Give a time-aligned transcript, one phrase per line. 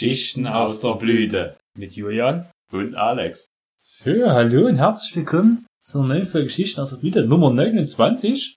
[0.00, 1.58] Geschichten aus der Blüte.
[1.76, 2.48] Mit Julian.
[2.72, 3.44] Und Alex.
[3.78, 8.56] So, hallo und herzlich willkommen zur neuen Folge Geschichten aus der Blüte, Nummer 29.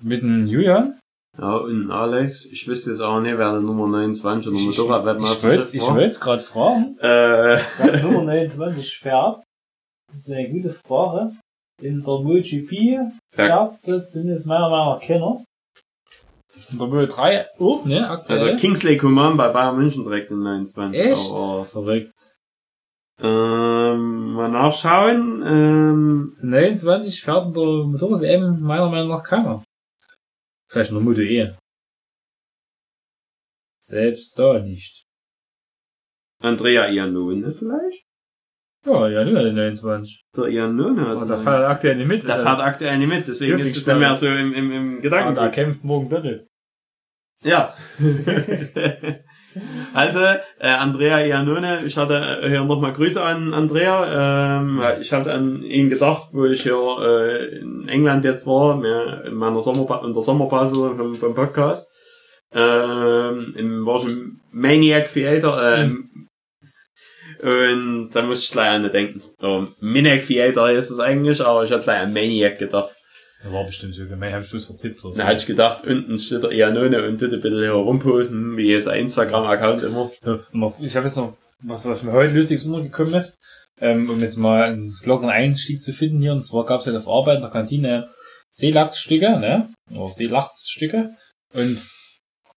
[0.00, 0.98] Mit dem Julian.
[1.38, 2.46] Ja, und Alex.
[2.46, 5.82] Ich wüsste jetzt auch nicht, wer der Nummer 29 oder Ich, ich, Motorrad-Weltmeister wollte ich
[5.82, 6.96] wollt's gerade fragen.
[7.00, 9.44] Äh, Wer Nummer 29 fährt.
[10.10, 11.36] Das ist eine gute Frage.
[11.82, 15.44] In der MotoGP fährt sie zumindest meiner Meinung nach keiner.
[16.72, 18.38] Der Moto 3 auch, ne, aktuell.
[18.40, 21.00] also Kingsley Coman bei Bayern München direkt in 29.
[21.00, 21.30] Echt?
[21.30, 22.14] Aber, Verrückt.
[23.18, 25.42] ähm, mal nachschauen.
[25.46, 29.62] Ähm, Die 29 fährt in der Motorrad-WM meiner Meinung nach keiner.
[30.68, 31.54] Vielleicht der Moto E.
[33.80, 35.04] Selbst da nicht.
[36.40, 38.04] Andrea Iannone vielleicht?
[38.84, 40.24] Ja, ja, nur die 29.
[40.36, 41.44] Der Iannone hat da 29.
[41.44, 42.24] fährt aktuell nicht mit.
[42.24, 45.00] Der fährt aktuell nicht mit, deswegen ist es nicht mehr so im, im, im ah,
[45.00, 45.34] Gedanken.
[45.36, 46.48] da kämpft morgen Birte.
[47.42, 47.74] Ja.
[49.94, 54.60] also, äh, Andrea Iannone, ich hatte äh, hier nochmal Grüße an Andrea.
[54.60, 59.24] Ähm, ich hatte an ihn gedacht, wo ich hier äh, in England jetzt war, mehr
[59.24, 61.90] in meiner Sommerpa in der Sommerpause vom, vom Podcast.
[62.54, 66.28] Ähm, im, war ich im Maniac Theater, ähm,
[67.42, 69.22] und da musste ich gleich an ihn denken.
[69.40, 72.94] Oh, Maniac Theater ist es eigentlich, aber ich hatte gleich an Maniac gedacht.
[73.42, 75.04] Das war bestimmt so gemein, hab ich bloß vertippt.
[75.04, 75.20] Oder so.
[75.20, 78.80] Da hatte ich gedacht, unten steht der Iannone und tut ein bisschen hier rumposen, wie
[78.80, 80.10] sein Instagram-Account immer.
[80.80, 83.36] Ich habe jetzt noch was, was mir heute lustiges untergekommen ist,
[83.80, 86.32] ähm, um jetzt mal einen lockeren Einstieg zu finden hier.
[86.32, 88.10] Und zwar gab es halt auf Arbeit in der Kantine
[88.50, 89.72] Seelachsstücke, ne?
[89.90, 91.16] Oder Seelachsstücke.
[91.52, 91.82] Und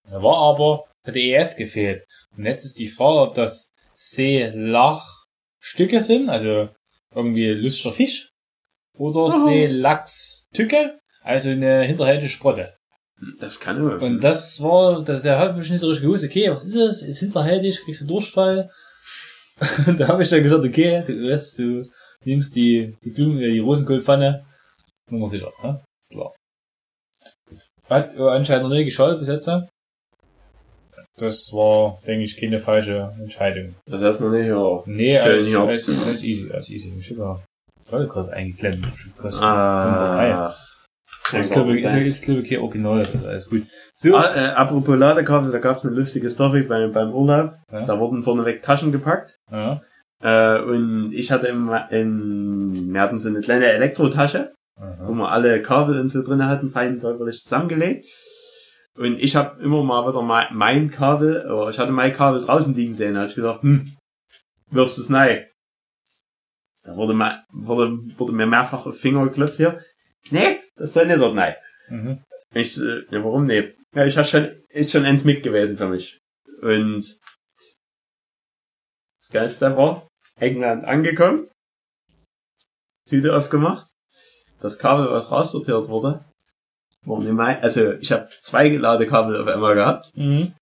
[0.09, 2.03] da war aber, hat ES gefehlt.
[2.37, 6.69] Und jetzt ist die Frage, ob das Seelachstücke sind, also
[7.13, 8.29] irgendwie lustiger Fisch,
[8.97, 9.45] oder Aha.
[10.55, 12.73] Seelachstücke, also eine hinterhältige Sprotte.
[13.39, 14.01] Das kann er.
[14.01, 17.01] Und das war, der, der hat mich nicht so richtig gewusst, okay, was ist es?
[17.01, 18.69] Ist hinterhältig, kriegst du Durchfall?
[19.87, 21.83] Und da habe ich dann gesagt, okay, du, weißt, du
[22.25, 24.45] nimmst die, die Blumen, äh, die Rosenkohlpfanne,
[25.09, 25.81] Nummer sicher, ne?
[26.01, 26.33] Ist klar.
[27.89, 29.49] Hat anscheinend noch nicht geschaut bis jetzt.
[31.17, 33.75] Das war, denke ich, keine falsche Entscheidung.
[33.85, 34.83] Das heißt noch nicht, ja.
[34.85, 36.91] Nee, alles, alles, alles easy, alles easy.
[36.99, 37.15] Ich
[37.89, 38.87] gerade eingeklemmt.
[39.41, 40.53] Ah,
[41.31, 41.37] Ah.
[41.39, 43.63] ist, glaube ich, ist, glaube ich, kein Original, das ist alles gut.
[43.95, 44.15] So.
[44.15, 47.55] Ah, äh, apropos Ladekabel, da gab es eine lustige Story beim, beim Urlaub.
[47.71, 47.85] Ja.
[47.85, 49.37] Da wurden vorneweg Taschen gepackt.
[49.51, 49.81] Ja.
[50.23, 55.09] Äh, und ich hatte im, in, wir hatten so eine kleine Elektrotasche, wo Aha.
[55.11, 58.05] wir alle Kabel und so drin hatten, fein säuberlich zusammengelegt.
[58.97, 62.73] Und ich habe immer mal wieder mein, mein Kabel, oder ich hatte mein Kabel draußen
[62.75, 63.95] liegen sehen, da hab ich gedacht, hm,
[64.71, 65.45] wirfst es rein.
[66.85, 69.83] Da wurde, ma- wurde, wurde mir mehrfach auf den Finger geklopft hier.
[70.29, 71.55] Nee, das soll nicht dort rein.
[71.89, 72.23] Mhm.
[72.53, 73.75] Ich, so, ja, warum nicht?
[73.93, 76.19] Ja, ich hab schon, ist schon eins mit gewesen für mich.
[76.61, 77.17] Und
[79.21, 80.07] das Geilste war,
[80.39, 81.49] England angekommen,
[83.07, 83.87] Tüte aufgemacht,
[84.59, 86.25] das Kabel, was raussortiert wurde,
[87.03, 90.53] war nicht mein, also ich habe zwei Ladekabel auf einmal gehabt, Mhm.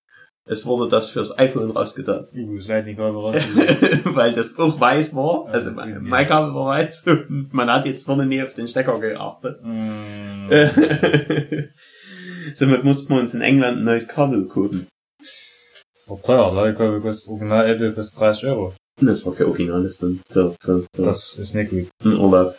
[0.46, 2.28] Es wurde das fürs iPhone rausgetan.
[2.34, 3.36] Uh, Lightning Kabel raus.
[4.04, 7.86] Weil das auch weiß war, also Ja, mein, mein Kabel war weiß und man hat
[7.86, 9.62] jetzt vorne nie auf den Stecker geachtet.
[9.64, 10.50] Mm.
[12.54, 14.88] Somit mussten wir uns in England ein neues Kabel kaufen.
[15.20, 18.74] Das war teuer, Ladekabel kostet original Apple kostet 30 Euro.
[19.00, 21.88] Das war kein originales dann für, für, für Das ist nicht gut.
[22.04, 22.56] einen Urlaub.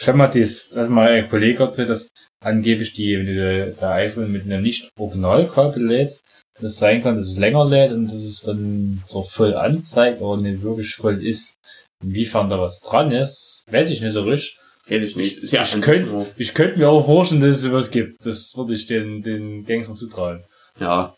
[0.00, 2.08] Ich habe mal dies, das hat mal ein Kollege erzählt, dass
[2.40, 6.24] angeblich die, wenn du der, iPhone mit einem nicht Originalkabel lädst,
[6.54, 10.20] dass es sein kann, dass es länger lädt und dass es dann so voll anzeigt,
[10.20, 11.54] aber nicht wirklich voll ist.
[12.02, 14.58] Inwiefern da was dran ist, weiß ich nicht so richtig.
[14.88, 15.38] Weiß ich nicht.
[15.38, 18.24] Ist ja ich könnte ich könnte mir auch vorstellen, dass es sowas gibt.
[18.26, 20.42] Das würde ich den, den Gangstern zutrauen.
[20.80, 21.14] Ja.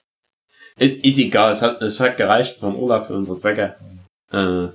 [0.76, 3.76] Ist ist egal, es hat, es hat gereicht vom Urlaub für unsere Zwecke.
[4.32, 4.68] Äh,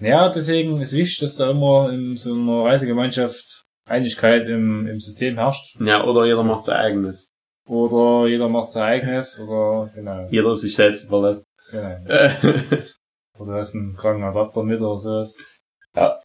[0.00, 3.59] Ja, deswegen ist wichtig, dass da immer in so einer Reisegemeinschaft
[3.90, 5.76] Einigkeit im, im System herrscht.
[5.80, 7.30] ja, oder jeder macht sein eigenes.
[7.68, 11.44] Oder jeder macht sein eigenes, oder, genau, Jeder sich selbst überlässt.
[11.70, 11.96] genau.
[12.08, 12.30] Äh,
[13.40, 15.34] Oder hast einen kranken Adapter mit oder sowas.
[15.96, 16.20] Ja.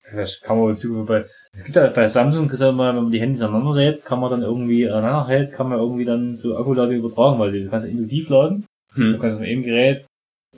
[0.00, 3.20] Vielleicht kann man dazu, bei, es gibt ja bei Samsung, gesagt mal, wenn man die
[3.20, 6.96] Handys aneinander lädt, kann man dann irgendwie, aneinander hält, kann man irgendwie dann so Akkuladung
[6.96, 8.66] übertragen, weil du kannst induktiv laden.
[8.94, 9.18] Du hm.
[9.20, 10.06] kannst von einem Gerät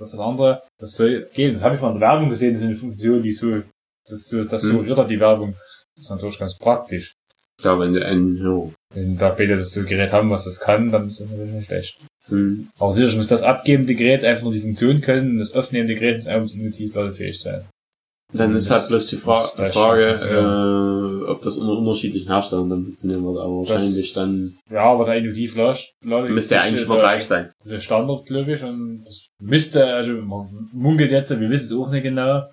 [0.00, 1.52] auf das andere, das soll gehen.
[1.52, 3.62] Das habe ich mal in der Werbung gesehen, das ist eine Funktion, die so,
[4.10, 4.70] das so, das Hm.
[4.72, 5.54] suggeriert die Werbung.
[5.96, 7.14] Das ist natürlich ganz praktisch.
[7.62, 10.90] Ja, wenn du einen, ja, Wenn da beide das so Gerät haben, was das kann,
[10.90, 11.96] dann ist das natürlich nicht schlecht.
[12.28, 15.94] hm, Aber sicherlich muss das abgebende Gerät einfach nur die Funktion können und das aufnehmende
[15.94, 17.64] Gerät muss einfach induktiv ladefähig sein.
[18.32, 21.72] Dann ist Das- halt bloß die Fra das- das- Frage, das- äh, ob das unter
[21.78, 25.78] unterschiedlichen Herstellern dann funktionieren wird, aber Das- wahrscheinlich dann Ja, aber der Induktivlade
[26.30, 27.50] müsste ja eigentlich immer gleich sein.
[27.62, 31.72] Das ist Standard, glaube ich, und das müsste, also man munkelt jetzt, wir wissen es
[31.72, 32.44] auch nicht genau.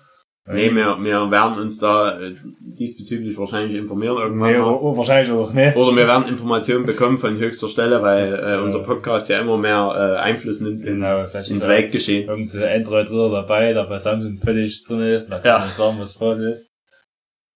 [0.54, 5.52] Nee, wir, wir werden uns da äh, diesbezüglich wahrscheinlich informieren irgendwann Nee, oder, wahrscheinlich auch
[5.52, 5.76] nicht.
[5.76, 9.92] Oder wir werden Informationen bekommen von höchster Stelle, weil äh, unser Podcast ja immer mehr
[10.16, 12.28] äh, Einfluss nimmt in, Genau, vielleicht ins ist da Weltgeschehen.
[12.28, 15.58] irgendein Android drin dabei, der bei Samsung völlig drin ist, da kann Ja.
[15.58, 16.70] man sagen, was falsch ist.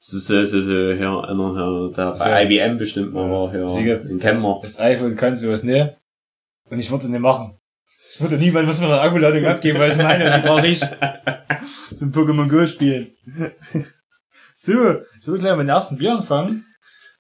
[0.00, 3.50] Das ist so, so, so hier, einer hier, der bei Also, IBM bestimmt mal war,
[3.52, 4.58] hier, Sieger, den kennen wir.
[4.62, 5.96] Das iPhone kann sowas nicht.
[6.68, 7.56] Und ich würde es nicht machen.
[8.14, 10.80] Ich würde niemand muss mir eine Akkuladung abgeben, weil es meine und die brauche ich.
[11.96, 13.08] Zum Pokémon Go spielen.
[14.54, 16.66] so, ich würde gleich mit dem ersten Bier anfangen.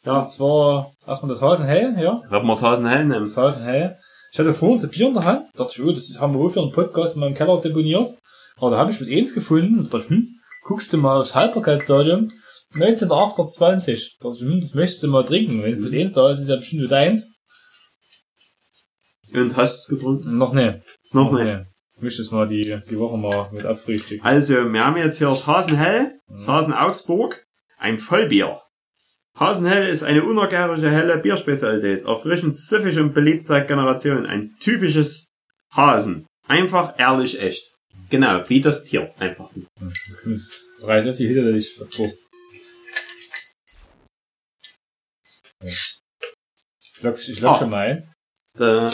[0.04, 0.18] Ja.
[0.18, 2.22] Und zwar erstmal das Hasenhell, ja.
[2.28, 3.22] Werden wir das Hasenhell nehmen?
[3.22, 3.98] Das Hasenhell.
[4.32, 5.46] Ich hatte vorhin so ein Bier in der Hand.
[5.56, 8.10] Dachte ich, oh, das haben wir wohl für einen Podcast in meinem Keller deponiert.
[8.56, 9.84] Aber da habe ich bis eins gefunden.
[9.84, 10.26] Da dachte ich, hm,
[10.64, 12.30] guckst du mal aufs Haltbarkeitsstadium.
[12.74, 14.18] 1928.
[14.20, 15.62] Da dachte ich, hm, das möchtest du mal trinken.
[15.62, 17.30] Wenn es bis eins da ist, ist es ja bestimmt nur deins.
[19.34, 20.38] Und hast du es getrunken?
[20.38, 20.78] Noch nicht.
[21.12, 21.46] Noch nicht.
[21.86, 24.24] Jetzt möchte ich es mal die, die Woche mal mit abfrühstücken.
[24.24, 26.52] Also, wir haben jetzt hier das Hasenhell, das Mhm.
[26.52, 27.44] Hasen Augsburg,
[27.78, 28.60] ein Vollbier.
[29.38, 34.26] Hasenhell ist eine unergärige helle Bierspezialität, erfrischend, süffig und beliebt seit Generationen.
[34.26, 35.28] Ein typisches
[35.74, 36.26] Hasen.
[36.46, 37.70] Einfach, ehrlich, echt.
[38.10, 39.14] Genau, wie das Tier.
[39.18, 39.48] Einfach.
[40.24, 42.26] Das reißt auf die Hütte, dass ich verpurst.
[45.62, 47.58] Ich lock, ich lock Ah.
[47.58, 48.12] schon mal ein.
[48.54, 48.90] Da,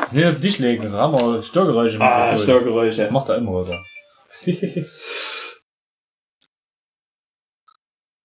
[0.00, 2.36] Das nicht auf den Tisch legen, das haben wir Störgeräusche im ah.
[2.36, 3.02] Störgeräusche.
[3.02, 3.82] Das macht er immer, oder?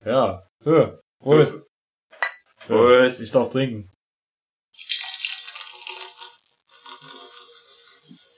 [0.06, 1.68] ja, so, Prost.
[2.68, 3.22] So, Prost.
[3.22, 3.92] Ich darf trinken.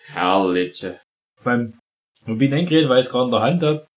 [0.08, 1.02] Herrliche.
[1.44, 1.80] Beim
[2.26, 3.88] mobilen Endgerät, weil ich es gerade in der Hand habe,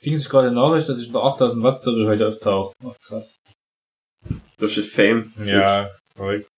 [0.00, 2.74] fing sich gerade eine Nachricht, dass ich in der 8000 Watt Serie heute auftauche.
[2.84, 3.36] Ach, krass.
[4.58, 5.32] Durch das Fame.
[5.44, 6.48] Ja, verrückt.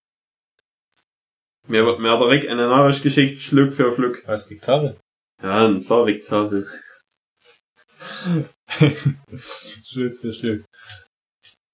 [1.71, 4.27] Mir, mir hat der Rick eine Nachricht geschickt, Schluck für Schluck.
[4.27, 4.97] Was kriegt Zahle?
[5.41, 6.67] Ja, ein klar Rick Zabel.
[9.39, 10.65] Schluck für Schluck.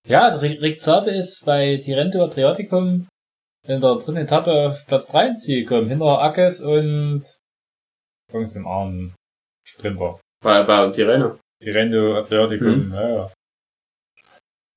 [0.06, 3.08] Ja, der Rick Zabe ist bei Tirento Adriaticum
[3.66, 7.22] in der dritten Etappe auf Platz 3 ins Ziel gekommen, hinter Ackes und
[8.30, 9.14] irgendeinem armen
[9.66, 10.20] Sprinter.
[10.44, 11.38] Bei, bei Tireno.
[11.62, 13.32] Tirento Adriaticum, ja, ja.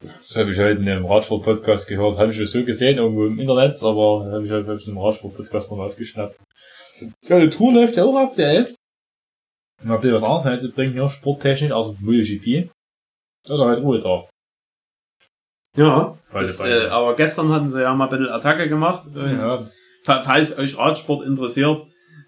[0.01, 2.17] Das habe ich heute in einem Radsport-Podcast gehört.
[2.17, 5.69] Habe ich schon so gesehen irgendwo im Internet, aber habe ich halt in einem Radsport-Podcast
[5.71, 6.37] nochmal aufgeschnappt.
[7.27, 8.73] Ja, die Tour läuft ja auch aktuell.
[9.83, 12.69] Um ein bisschen was anderes reinzubringen hier, sporttechnisch, also MotoGP.
[13.45, 14.25] Da ist er halt Ruhe da.
[15.75, 16.17] Ja.
[16.33, 19.07] Das, äh, aber gestern hatten sie ja mal ein bisschen Attacke gemacht.
[19.15, 19.69] Äh, Ja,
[20.03, 21.81] fa- Falls euch Radsport interessiert,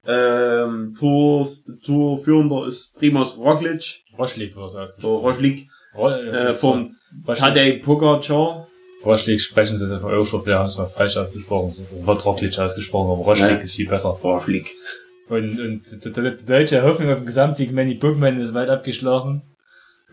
[0.06, 1.48] ähm, Tour,
[1.84, 5.26] Tourführender ist Primoz Roglic, Roschlik war es ausgesprochen.
[5.26, 6.96] Roglic, Ro äh, das vom
[7.36, 8.68] Tadej Pogacar.
[9.06, 11.74] Roschlik sprechen sie von wir haben es mal falsch ausgesprochen.
[11.76, 13.56] Es Wird Roglic ausgesprochen, aber Roschlik Ja.
[13.58, 14.10] ist viel besser.
[14.24, 14.70] Roglic.
[15.30, 19.42] Und, und die, deutsche Hoffnung auf den Gesamtsieg Manny Bookman ist weit abgeschlagen.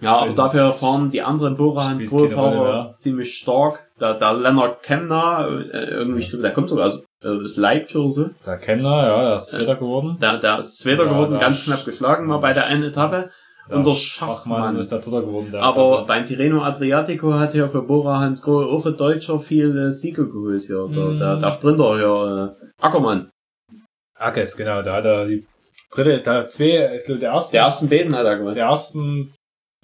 [0.00, 3.36] Ja, aber Äh, dafür fahren die anderen Bora Hans spielt keine Grohe Rolle, Fahrer ziemlich
[3.36, 3.88] stark.
[4.00, 7.96] Der, der Lennart Kemner, äh, irgendwie, ich glaube, der kommt sogar aus, äh, aus Leipzig
[7.96, 8.30] oder so.
[8.46, 10.16] Der Kemner, ja, der ist Zweiter geworden.
[10.20, 13.30] Der, der ist Zweiter Ja, geworden, ganz knapp geschlagen mal bei der einen Etappe.
[13.70, 15.48] Und der Schachmann ist der Dritter geworden.
[15.52, 19.92] Der Aber beim Tirreno Adriatico hat ja für Bora Hans Grohe auch ein Deutscher viele
[19.92, 20.88] Siege geholt hier.
[20.94, 21.18] Der, Mhm.
[21.18, 23.30] der, der Sprinter hier, äh, Ackermann.
[24.18, 25.46] Ackes, genau, da hat er die
[25.92, 28.54] dritte, da zwei, ich der erste, Der ersten beiden hat er gewonnen.
[28.56, 29.34] der ersten,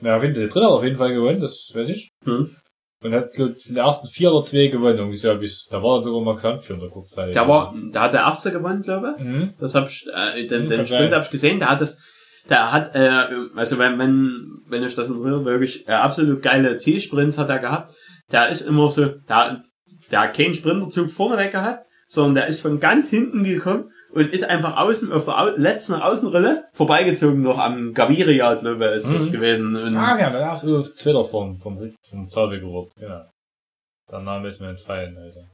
[0.02, 2.08] ja, der dritte hat er auf jeden Fall gewonnen, das weiß ich.
[2.24, 2.56] Hm.
[3.04, 5.98] Und hat, glaub, von der ersten vier oder zwei gewonnen, irgendwie so, bis, da war
[5.98, 7.34] er sogar mal Gesamtführender kurzzeitig.
[7.34, 9.22] Der war, der hat der erste gewonnen, glaube ich.
[9.24, 9.52] Mhm.
[9.60, 11.14] Das hab ich, äh, den, Hm, den Sprint sein.
[11.14, 12.00] hab ich gesehen, der hat das,
[12.48, 17.38] der hat, äh, also wenn, wenn, wenn ich das interessiert, wirklich äh, absolut geile Zielsprints
[17.38, 17.94] hat er gehabt.
[18.32, 19.62] Der ist immer so, der,
[20.10, 24.30] der hat keinen Sprinterzug vorne weg gehabt, sondern der ist von ganz hinten gekommen und
[24.32, 29.12] ist einfach außen auf der Au letzten Außenrille vorbeigezogen noch am Gaviria, glaube ich, ist
[29.12, 29.32] das Mhm.
[29.32, 29.76] gewesen.
[29.76, 33.24] Und Ah, ja, der ist auf Twitter vom, vom, vom Zahlweg geworden, genau.
[34.10, 35.48] Der Name ist mir entfallen, Alter.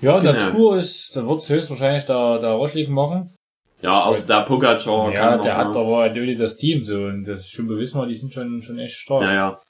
[0.00, 0.50] Ja, der Genau.
[0.50, 3.34] Tour ist, da wird's höchstwahrscheinlich der, der Roschlik machen.
[3.82, 7.66] Ja, außer der Pogacar ja, der hat aber natürlich das Team so, und das schon
[7.66, 9.22] bewiesen mal, die sind schon, schon echt stark.
[9.22, 9.62] Ja, ja.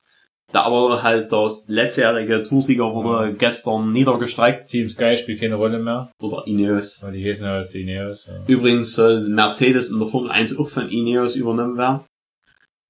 [0.52, 4.69] Da aber halt das letztjährige Toursieger wurde gestern niedergestreckt.
[4.69, 7.02] Team Sky spielt keine Rolle mehr, Oder Ineos.
[7.02, 8.26] weil die heißen ja als die Ineos.
[8.26, 8.35] Ja.
[8.47, 12.00] Übrigens soll Mercedes in der Formel 1 auch von Ineos übernommen werden.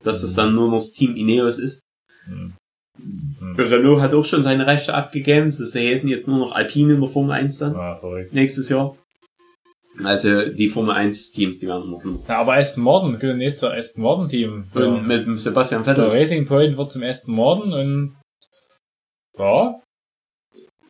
[0.03, 1.81] Dass das dann nur noch das Team Ineos ist.
[2.25, 2.55] Hm.
[2.99, 3.55] Hm.
[3.57, 5.53] Renault hat auch schon seine Rechte abgegeben.
[5.57, 7.75] Das heißen jetzt nur noch Alpine in der Formel 1 dann.
[7.75, 8.33] Ja, verrückt.
[8.33, 8.97] Nächstes Jahr.
[10.05, 14.03] Also die Formel 1 Teams, die werden noch Ja, aber Aston Martin, das nächste Aston
[14.03, 14.65] Martin Team.
[14.75, 14.91] Und Ja.
[14.91, 16.11] mit dem Sebastian Der Vettel.
[16.11, 18.17] Racing Point wird zum Aston Martin und
[19.39, 19.81] ja,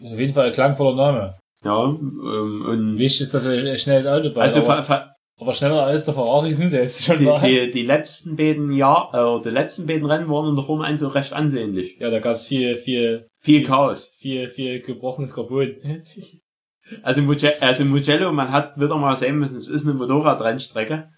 [0.05, 1.39] auf jeden Fall ein klangvoller Name.
[1.65, 4.43] Ja, ähm, und Wichtig ist, dass er schnelles Auto baut.
[4.43, 7.41] also aber, aber schneller als der Ferrari sind sie jetzt schon die, mal.
[7.41, 11.01] die, die letzten beiden Jahr, äh, die letzten beiden Rennen waren in der Formel 1
[11.01, 11.97] so recht ansehnlich.
[12.01, 14.13] Ja, da gab's viel, viel, Viel Chaos.
[14.19, 15.75] viel, viel gebrochenes Carbon.
[17.03, 21.11] Also, Mugello, also Mugello, man hat wieder mal sehen müssen, es ist eine Motorradrennstrecke.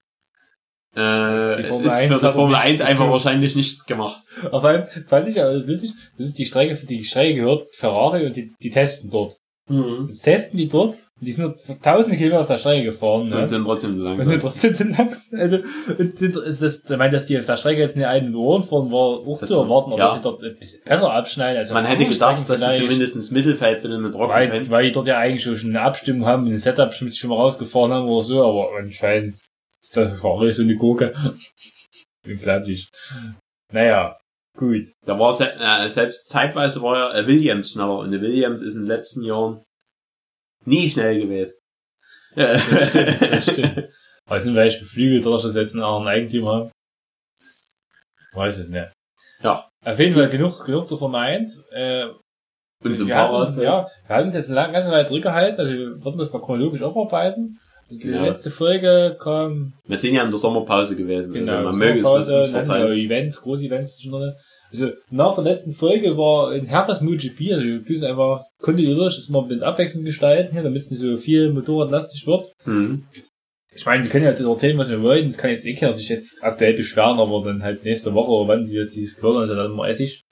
[0.97, 4.23] Äh, es ist 1 für die Formel nichts 1 zu einfach wahrscheinlich nichts gemacht.
[4.51, 5.93] Auf allem fand ich aber das lustig.
[6.17, 9.37] Das ist die Strecke, für die Strecke gehört Ferrari und die, die testen dort.
[9.67, 13.31] Jetzt testen die dort und die sind dort tausende Kilometer auf der Strecke gefahren.
[13.31, 13.39] Ne?
[13.41, 14.29] Und sind trotzdem so Und langsam.
[14.29, 15.41] sind trotzdem zu langsam.
[15.41, 15.59] Also,
[15.99, 18.63] und sind, ist das, ich meine, dass die auf der Strecke jetzt nicht einen Ohren
[18.63, 20.07] fahren, war auch Das- zu erwarten, aber ja.
[20.09, 21.57] dass sie dort ein bisschen besser abschneiden.
[21.59, 24.71] Also Man hätte gedacht, dass sie zumindest ins Mittelfeld bitte mit Rocken weil, können.
[24.71, 27.91] weil die dort ja eigentlich schon eine Abstimmung haben, ein Setup schon schon mal rausgefahren
[27.93, 29.37] haben oder so, aber anscheinend
[29.83, 31.15] ist das Ferrari so eine Gurke.
[32.27, 32.89] Unglaublich.
[33.73, 34.19] Naja,
[34.57, 34.93] gut.
[35.05, 38.83] Da war äh, selbst zeitweise war ja äh, Williams schneller und der Williams ist in
[38.83, 39.63] den letzten Jahren
[40.65, 41.59] nie schnell gewesen.
[42.35, 43.89] Das stimmt, das stimmt.
[44.29, 46.71] Sind vielleicht beflügelt, dass das jetzt einen anderen Eigentümer haben?
[48.33, 48.93] Weiß es nicht.
[49.43, 49.69] Ja.
[49.85, 51.63] Auf jeden Fall genug, genug Formel 1.
[51.71, 52.07] Äh,
[52.83, 53.55] und zum wir Fahrrad.
[53.57, 56.83] Ja, wir hatten uns jetzt lang, ganz weit zurückgehalten, also wir wollten das mal chronologisch
[56.83, 57.61] abarbeiten.
[57.89, 58.25] Also die Genau.
[58.25, 61.33] letzte Folge kam, Wir sind ja in der Sommerpause gewesen.
[61.33, 64.33] genau, also man möge es das uns dann Events, große Events drin.
[64.71, 69.17] Also nach der letzten Folge war in Herres MotoGP, also wir tun es einfach kontinuierlich,
[69.17, 72.53] das mal mit Abwechslung gestalten hier, damit es nicht so viel motorradlastig wird.
[72.65, 73.05] Mhm.
[73.77, 75.27] Ich meine, wir können ja jetzt erzählen, was wir wollen.
[75.29, 78.49] Das kann jetzt eh keiner sich jetzt aktuell beschweren, aber dann halt nächste Woche oder
[78.49, 80.23] wann wir dieses ja dann mal Essig.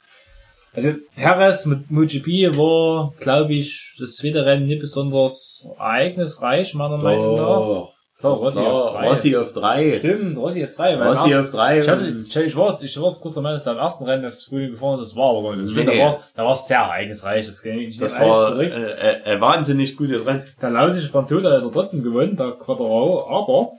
[0.74, 7.34] Also, Harris mit MotoGP war, glaube ich, das zweite Rennen nicht besonders ereignisreich, meiner Meinung
[7.34, 7.42] nach.
[7.46, 7.92] Doch.
[8.18, 9.08] Klar, Rossi Klar, auf drei.
[9.08, 9.98] Rossi auf drei.
[9.98, 10.94] Stimmt, Rossi auf drei.
[11.02, 11.78] Rossi nach- auf drei.
[11.80, 14.70] ich, hatte, ich, ich war ich war kurz dass der am ersten Rennen auf Frühling
[14.70, 15.56] gefahren das war aber.
[15.56, 16.00] Nee, Da nee.
[16.00, 18.70] war es da war's sehr ereignisreich, das ich nicht Das war zurück.
[18.70, 20.44] äh, äh, wahnsinnig gutes Rennen.
[20.60, 23.72] Der lausische Franzose hat also trotzdem gewonnen, der Quadrao, aber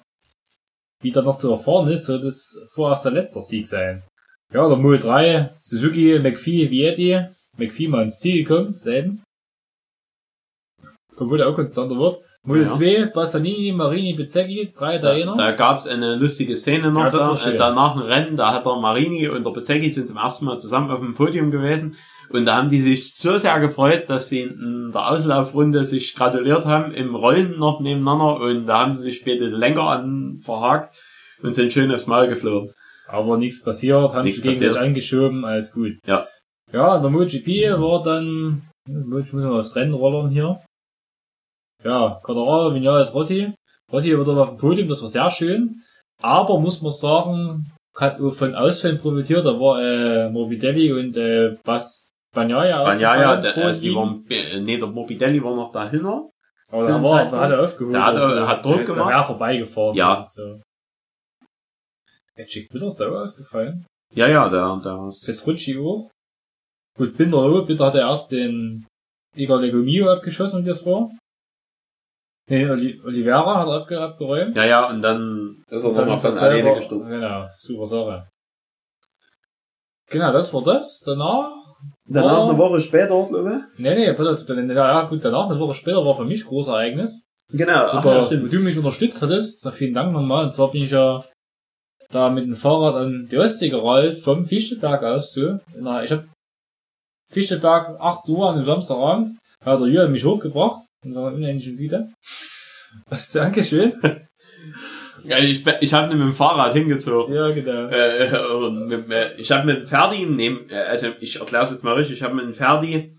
[1.02, 4.04] wie dann noch zu erfahren ist, soll das vorerst der letzte Sieg sein.
[4.54, 7.20] Ja, der Mul 3, Suzuki, McPhee, Vietti,
[7.58, 9.24] McPhee mal ins Ziel gekommen, selten.
[11.18, 12.20] Obwohl der auch konstanter wird.
[12.46, 12.70] Mul Ja.
[12.70, 15.34] 2, Bassanini, Marini, Bezzecchi, drei Da, Italiener.
[15.36, 18.76] da gab's eine lustige Szene noch Ja, da, äh, danach ein Rennen, da hat der
[18.76, 21.96] Marini und der Bezzecchi sind zum ersten Mal zusammen auf dem Podium gewesen
[22.30, 26.66] und da haben die sich so sehr gefreut, dass sie in der Auslaufrunde sich gratuliert
[26.66, 31.02] haben, im Rollen noch nebeneinander und da haben sie sich später Lenker an verhakt
[31.42, 32.72] und sind schön aufs Maul geflogen.
[33.08, 34.78] Aber nichts passiert, haben Nichts sie passiert.
[34.78, 35.94] angeschoben, alles gut.
[36.06, 36.28] Ja.
[36.72, 37.48] Ja, der MotoGP
[37.80, 40.60] war dann, ich muss mal das Rennen rollern hier.
[41.84, 43.54] Ja, Quadraro, Vinales, Rossi.
[43.92, 45.82] Rossi wieder auf dem Podium, das war sehr schön.
[46.22, 51.58] Aber muss man sagen, hat auch von Ausfällen profitiert, da war äh, Morbidelli und äh,
[51.64, 56.30] Bas Bagnaia ausgefallen der, also die waren, äh, nee, der Morbidelli war noch dahinter.
[56.72, 57.44] Aber da dem war, Zeitpunkt.
[57.44, 57.94] hat er aufgeholt.
[57.96, 59.00] Der hat- also, hat Druck der, gemacht.
[59.10, 59.96] Der wäre vorbeigefahren.
[59.96, 60.16] Ja.
[60.16, 60.36] Das
[62.34, 62.38] ist.
[62.38, 63.86] Der Chick Witters da auch ausgefallen.
[64.14, 66.10] Ja, ja, der, der ist, Petrucci auch.
[66.98, 67.66] Gut, Binder auch.
[67.66, 68.86] Binder hat er erst den
[69.36, 71.10] Igor Legomio abgeschossen, wie das war.
[72.50, 74.56] Nee, Oli Oliveira hat er abge abgeräumt.
[74.56, 77.10] ja, ja, und dann ist er Und dann ist er von alleine selber- gestürzt.
[77.10, 78.30] Genau, super Sache.
[80.10, 81.02] Genau, das war das.
[81.06, 81.52] Danach,
[82.06, 82.50] Danach Oh.
[82.50, 86.16] eine Woche später, glaube nee, nee, auf, dann, ja gut, danach, eine Woche später war
[86.16, 87.26] für mich großes Ereignis.
[87.52, 87.58] ich.
[87.58, 90.46] Genau, ach, Oder, ja, wo du mich unterstützt hattest, da vielen Dank nochmal.
[90.46, 91.24] Und zwar bin ich ja
[92.14, 95.60] da mit dem Fahrrad an die Ostsee gerollt, vom Fichtelberg aus, so.
[95.80, 96.26] Na, ich hab
[97.32, 99.32] Fichtelberg 8 Uhr an dem Samstagabend,
[99.64, 102.10] hat der Jürgen mich hochgebracht, in seiner unendlichen Güte.
[103.34, 103.94] Dankeschön.
[105.26, 107.34] Ich, ich habe mit dem Fahrrad hingezogen.
[107.34, 107.88] Ja, genau.
[107.88, 111.84] Äh, und mit, äh, ich habe mit Ferdi neben, äh, also ich erkläre es jetzt
[111.84, 113.14] mal richtig, ich habe mit dem Ferdi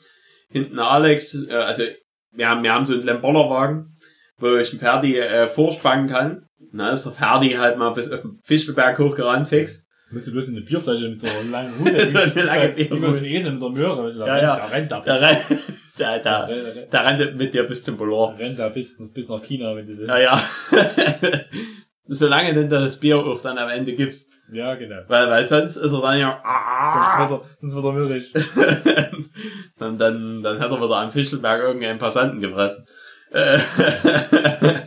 [0.51, 1.85] hinten Alex, äh, also
[2.33, 3.97] wir haben, wir haben so einen kleinen Bollerwagen,
[4.39, 6.47] wo ich den Ferdi äh, vorspannen kann.
[6.77, 9.87] Dann ist der Ferdi halt mal bis auf den Fischelberg hochgerannt fix.
[10.11, 11.89] Musst du bloß eine Bierflasche mit so einer langen Hut.
[12.13, 13.17] So eine lange Wie so Bierhut.
[13.17, 14.09] ein Esel mit der Möhre.
[14.11, 14.55] Ja, da ja.
[14.67, 15.23] rennt- Da rennt Da, er.
[15.23, 15.45] rennt,
[15.99, 18.39] da, da, Da da rennt er mit dir bis zum Boulevard.
[18.39, 20.09] rennt er bis, bis nach China, wenn du willst.
[20.11, 20.43] Ja, ja.
[22.07, 24.31] Solange denn das Bier auch dann am Ende gibst.
[24.53, 24.97] Ja, genau.
[25.09, 26.39] Weil, weil sonst ist er dann ja,
[26.93, 28.33] Sonst wird er, sonst wird er mürrisch.
[29.79, 32.85] dann, dann, dann hat er wieder am Fischelberg irgendeinen Passanten gefressen.
[33.35, 33.59] Äh,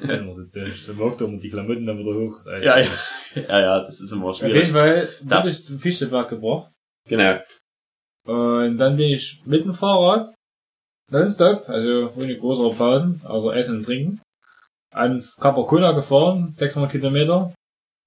[0.07, 0.87] Wenn man so zählt.
[0.87, 2.37] Dann wirft er immer die Klamotten dann wieder hoch.
[2.37, 2.89] Das ist ja, ja,
[3.35, 4.71] ja, ja, das ist immer Auf jeden schwierig.
[4.71, 6.71] Fall Da- wurde ich zum Fischelberg gebracht.
[7.09, 7.39] Genau.
[8.25, 10.33] Und dann bin ich mit dem Fahrrad
[11.11, 14.21] nonstop, also ohne größere Pausen, also Essen und Trinken,
[14.91, 17.53] ans Capacona gefahren, 600 Kilometer,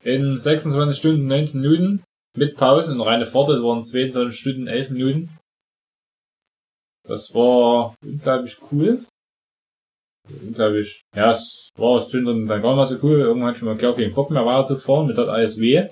[0.02, 2.02] in 26 Stunden 19 Minuten,
[2.37, 5.37] mit Pause, eine reine Fahrt, das waren 22 Stunden 11 Minuten.
[7.06, 9.04] Das war unglaublich cool.
[10.46, 11.02] Unglaublich.
[11.14, 13.20] Ja, es war aus Gründen dann gar nicht so cool.
[13.20, 15.88] Irgendwann ich mal gar keinen Bock mehr weiterzufahren, mit dort alles weh.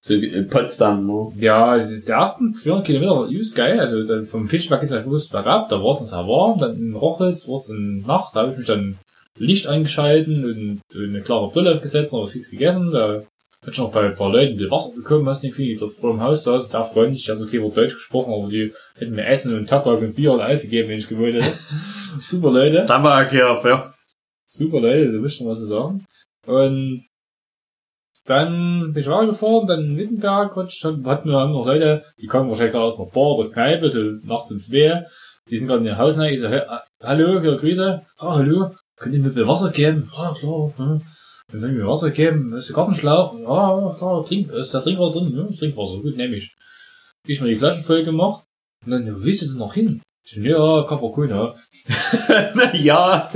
[0.00, 1.32] So in Potsdam, ne?
[1.38, 3.78] Ja, es ist die ersten 200 Kilometer war übelst geil.
[3.80, 6.76] Also dann vom Fischberg ist halt gewusst bergab, da war es noch sehr warm, dann
[6.76, 8.98] in Roches war es in Nacht, da habe ich mich dann
[9.36, 12.90] Licht eingeschalten und eine klare Brille aufgesetzt, noch was fix gegessen.
[12.90, 13.22] Da
[13.60, 15.92] bin ich noch bei ein paar Leuten die Wasser bekommen, hast nichts gesehen, die dort
[15.92, 19.26] vor dem Haus saßen, sehr freundlich, also okay, wurde Deutsch gesprochen, aber die hätten mir
[19.26, 21.58] Essen und Tabak und Bier und alles gegeben, wenn ich gewollt hätte.
[22.22, 22.86] Super Leute.
[22.86, 23.94] Tabak, ja, ja.
[24.46, 26.06] Super Leute, du wirst schon was zu sagen.
[26.46, 27.02] Und
[28.24, 32.84] dann bin ich weitergefahren, dann in Wittenberg hatten wir noch Leute, die kommen wahrscheinlich gerade
[32.84, 35.06] aus einer Bar oder Kneipe, so nachts um zwei.
[35.50, 36.48] Die sind gerade in den Haus rein, ich so,
[37.02, 38.02] hallo, hier, Grüße.
[38.18, 40.10] Ah, hallo, könnt ihr mir Wasser geben?
[40.14, 41.02] Ah, klar, hm.
[41.50, 43.34] Dann soll ich mir Wasser geben, ist der Gartenschlauch?
[43.46, 45.34] Ah, klar, trink, ist der Trinkwasser drin?
[45.34, 46.54] Ja, ist Trinkwasser, gut, nehme ich.
[47.26, 48.44] Ich mal die Flaschen voll gemacht.
[48.84, 50.02] Und dann, ja, wo willst du denn noch hin?
[50.24, 51.54] Ich so, ja, Capacuna.
[52.74, 53.30] ja.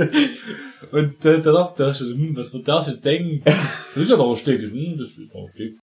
[0.91, 3.41] Und äh, da dachte ich, so, hm, was wird der jetzt denken?
[3.45, 4.61] Das ist ja doch ein Stück.
[4.61, 5.79] Ich, hm, das ist noch ein Stück.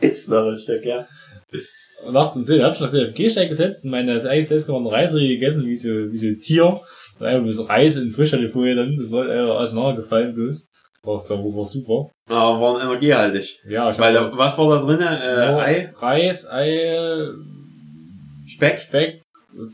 [0.00, 1.06] Das ist noch ein Stück, ja.
[2.04, 4.88] Und nachts um 10 hab ich noch wieder auf Gehsteig gesetzt und meine eigentlich selbstgemachten
[4.88, 6.80] Reisriegel gegessen, wie so, wie so ein Tier.
[7.20, 10.68] Und einfach so Reis in frischer Folie dann, das war einfach auseinandergefallen bloß.
[11.06, 12.10] War, so, war super.
[12.28, 13.60] Aber waren energiehaltig.
[13.68, 15.00] Ja, ich Weil, da, was war da drin?
[15.00, 15.92] Äh, nur Ei?
[15.94, 17.28] Reis, Ei,
[18.46, 18.78] Speck?
[18.78, 19.22] Speck,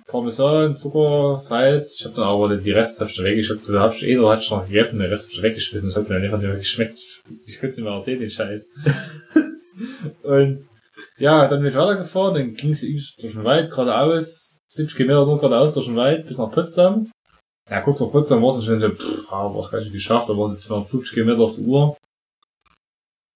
[0.07, 1.97] Parmesan, Zucker, Salz.
[1.99, 3.69] Ich hab dann aber die Rest hab ich dann weggeschickt.
[3.69, 5.89] Da hab ich eh, da hatte ich noch gegessen, den Rest hab ich weggeschmissen.
[5.89, 6.99] Das hat mir dann einfach nicht mehr geschmeckt.
[6.99, 8.69] Ich könnte es nicht mehr sehen, den Scheiß.
[10.23, 10.69] Und
[11.19, 15.39] ja, dann bin ich weitergefahren, dann ging es durch den Wald geradeaus, 70 Kilometer nur
[15.39, 17.11] geradeaus durch den Wald bis nach Potsdam.
[17.71, 20.37] Ja, kurz vor Potsdam war es schon so, pff, ah, war gar nicht geschafft, da
[20.37, 21.97] waren es 250 Kilometer auf der Uhr.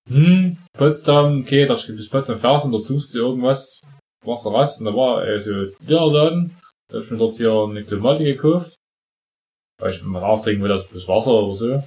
[0.09, 3.80] Hm, Potsdam, okay, da bis Potsdam fährst und dort suchst du irgendwas,
[4.25, 6.56] machst du was, und da war äh, so ein Dinnerladen,
[6.88, 8.75] da hab ich mir dort hier eine Klimate gekauft,
[9.80, 11.83] weil ich mal austrinken will, das bis Wasser oder so.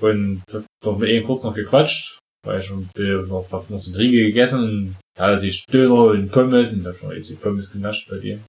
[0.00, 3.90] Und hab noch mit ihm kurz noch gequatscht, weil ich schon noch, hab noch so
[3.90, 7.70] ein Riegel gegessen, und ja, sich Döner und Pommes, und hab schon jetzt die Pommes
[7.70, 8.40] genascht bei dir.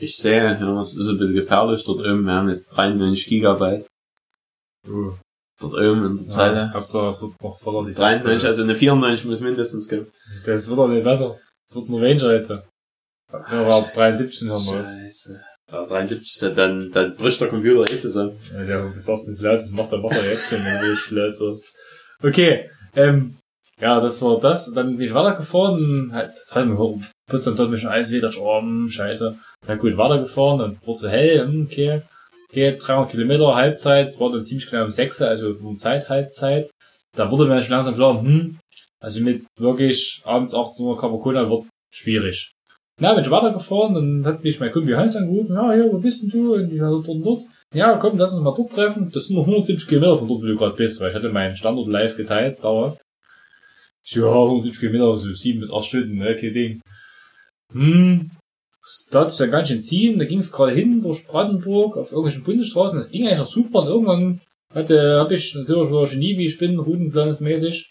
[0.00, 2.24] Ich sehe, ja, es ist ein bisschen gefährlich dort oben.
[2.24, 3.86] Wir haben jetzt 93 Gigabyte.
[4.88, 5.12] Uh,
[5.60, 6.72] Dort oben in der ja, Zeile.
[6.72, 10.10] Hauptsache, es wird noch voller die 93, also eine 94 muss mindestens geben.
[10.46, 11.38] Das wird doch nicht besser.
[11.68, 12.50] Es wird ein Ranger jetzt.
[12.50, 12.64] Ja,
[13.30, 14.84] aber 73 haben wir.
[14.84, 15.44] Scheiße.
[15.70, 18.38] Ja, 73, dann, dann bricht der Computer eh zusammen.
[18.52, 21.36] Ja, der sagst nicht laut, das macht der Wasser jetzt schon, wenn du es laut
[21.36, 21.72] sagst.
[22.22, 23.36] Okay, ähm,
[23.78, 24.72] ja, das war das.
[24.72, 26.76] Dann bin ich weitergefahren, halt, das hat mir
[27.28, 29.38] kurz dann dort mich schon alles wieder, oh, hm, scheiße.
[29.70, 32.02] Na gut, weitergefahren, dann wurde so hell, hm, okay.
[32.48, 36.68] Okay, 300 Kilometer, Halbzeit, es war dann ziemlich genau um 6, also von Zeit, Halbzeit.
[37.16, 38.58] Da wurde mir schon langsam klar, hm,
[39.00, 42.50] also mit wirklich abends 18 Uhr Capacona wird schwierig.
[43.00, 46.24] Na, bin ich weitergefahren, dann hat mich mein Kumpel Hans angerufen, ja, ja, wo bist
[46.24, 46.54] denn du?
[46.54, 47.42] Und ich war dort und dort.
[47.72, 49.08] Ja, komm, lass uns mal dort treffen.
[49.12, 51.54] Das sind noch 170 Kilometer von dort, wo du gerade bist, weil ich hatte meinen
[51.54, 53.00] Standort live geteilt, dauert.
[54.04, 56.80] Ich so, ja, 170 Kilometer, so 7 bis 8 Stunden, ne, kein Ding.
[57.72, 58.30] Hm,
[59.10, 62.12] da hat sich dann ganz schön ziehen, da ging es gerade hin durch Brandenburg auf
[62.12, 64.40] irgendwelchen Bundesstraßen, das ging eigentlich noch super und irgendwann
[64.72, 67.90] hatte, hab ich natürlich war Genie, wie ich bin, routenplansmäßig,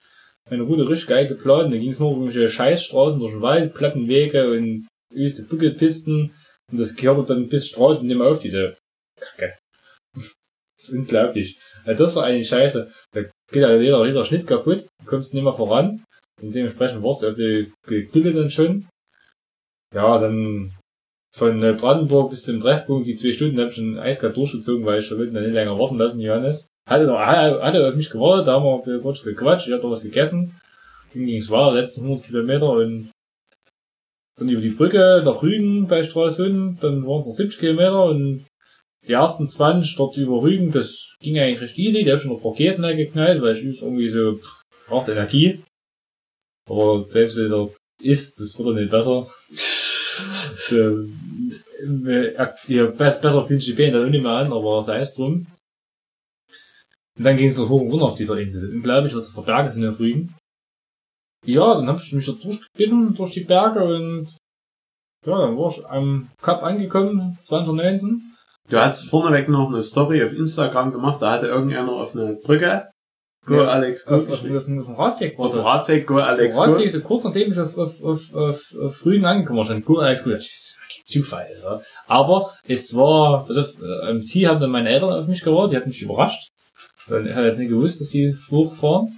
[0.50, 3.74] meine Route richtig geil geplant, da ging es nur um irgendwelche Scheißstraßen durch den Wald,
[3.74, 6.34] Plattenwege und üste Buckelpisten
[6.72, 8.78] und das gehörte dann bis Straße und nicht mehr auf, diese
[9.20, 9.58] Kacke.
[10.78, 11.60] Das ist unglaublich.
[11.86, 12.90] Ja, das war eigentlich scheiße.
[13.12, 16.06] Da geht ja jeder, jeder Schnitt kaputt, du kommst nicht mehr voran
[16.42, 18.88] und dementsprechend warst du irgendwie gegrübelt dann schon.
[19.94, 20.79] Ja, dann
[21.32, 25.00] von äh, Brandenburg bis zum Treffpunkt, die zwei Stunden habe ich schon eiskalt durchgezogen, weil
[25.00, 26.68] ich wollte nicht länger warten lassen, Johannes.
[26.88, 30.04] Hatte, noch, hatte auf mich gewartet, da haben wir kurz gequatscht, ich hatte noch was
[30.04, 30.60] gegessen.
[31.14, 33.12] Dann ging es weiter, letzten 100 Kilometer und
[34.38, 38.46] dann über die Brücke nach Rügen bei Stralsund, dann waren es noch 70 Kilometer und
[39.08, 42.38] die ersten 20 dort über Rügen, das ging eigentlich recht easy, der hat schon noch
[42.38, 44.40] ein paar Käsen geknallt, weil ich irgendwie so,
[44.88, 45.62] braucht Energie.
[46.68, 47.70] Aber selbst wenn er
[48.02, 49.28] isst, das wird er nicht besser.
[50.72, 51.08] äh,
[52.98, 55.48] best- besser die Beine dann auch nicht mehr an, aber sei es drum.
[57.18, 58.74] Und dann ging es hoch und runter auf dieser Insel.
[58.74, 60.36] Unglaublich, was da für Berge sind auf Rügen.
[61.46, 64.28] Ja, dann hab ich mich da durchgebissen durch die Berge und
[65.26, 68.22] ja, dann war ich am Kap angekommen, 2019.
[68.70, 72.90] Du hast vorneweg noch eine Story auf Instagram gemacht, da hatte irgendeiner auf eine Brücke.
[73.50, 74.16] Go Alex, go.
[74.16, 75.66] Auf, auf, auf, auf dem Radweg war Auf dem das.
[75.66, 76.62] Radweg, go Auf Alex, dem go.
[76.62, 80.24] Radweg, so kurz nachdem ich auf, auf, auf, auf, auf Rügen angekommen stand Go Alex,
[80.24, 80.32] Go.
[81.06, 81.48] Zufall.
[81.62, 81.82] Ja.
[82.08, 83.66] Aber es war, also
[84.04, 86.50] am Ziel haben dann meine Eltern auf mich gewartet, die hatten mich überrascht.
[87.08, 89.18] Dann hat jetzt nicht gewusst, dass die hochfahren.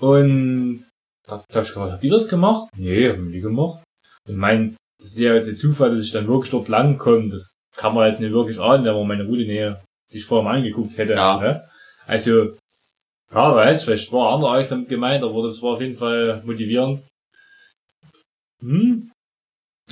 [0.00, 0.80] Und
[1.26, 2.68] da hab ich gefragt, habt ihr das gemacht?
[2.76, 3.82] Nee, haben nie gemacht.
[4.28, 7.30] Und mein, das ist ja jetzt ein Zufall, dass ich dann wirklich dort lang komme.
[7.30, 10.56] Das kann man jetzt nicht wirklich ahnen, wenn man meine Route näher sich vorher mal
[10.56, 11.14] angeguckt hätte.
[11.14, 11.38] Ja.
[11.40, 11.68] Ne?
[12.06, 12.56] Also,
[13.34, 17.04] ja, weiß, vielleicht war andererseits damit gemeint, aber das war auf jeden Fall motivierend.
[18.60, 19.10] Hm.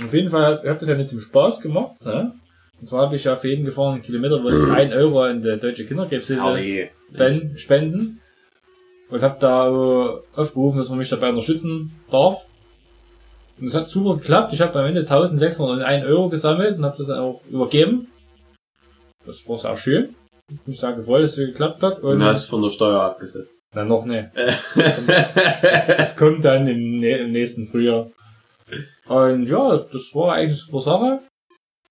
[0.03, 2.05] Auf jeden Fall hat das ja nicht zum Spaß gemacht.
[2.05, 2.35] Ne?
[2.81, 5.57] Und zwar habe ich ja für jeden gefahrenen Kilometer wollte ich 1 Euro in der
[5.57, 6.91] Deutsche Kinderkrebshilfe
[7.57, 8.21] spenden.
[9.11, 9.69] Und habe da
[10.35, 12.47] aufgerufen, dass man mich dabei unterstützen darf.
[13.61, 14.55] Und es hat super geklappt.
[14.55, 18.09] Ich habe am Ende 1601 Euro gesammelt und habe das dann auch übergeben.
[19.27, 20.15] Das war sehr schön.
[20.67, 22.01] Ich sage voll, dass es geklappt hat.
[22.01, 23.61] Und Und hast von der Steuer abgesetzt.
[23.75, 24.29] na, noch nicht.
[25.63, 28.11] Das, das kommt dann im, im nächsten Frühjahr.
[29.09, 31.21] Und ja, das war eigentlich eine super Sache.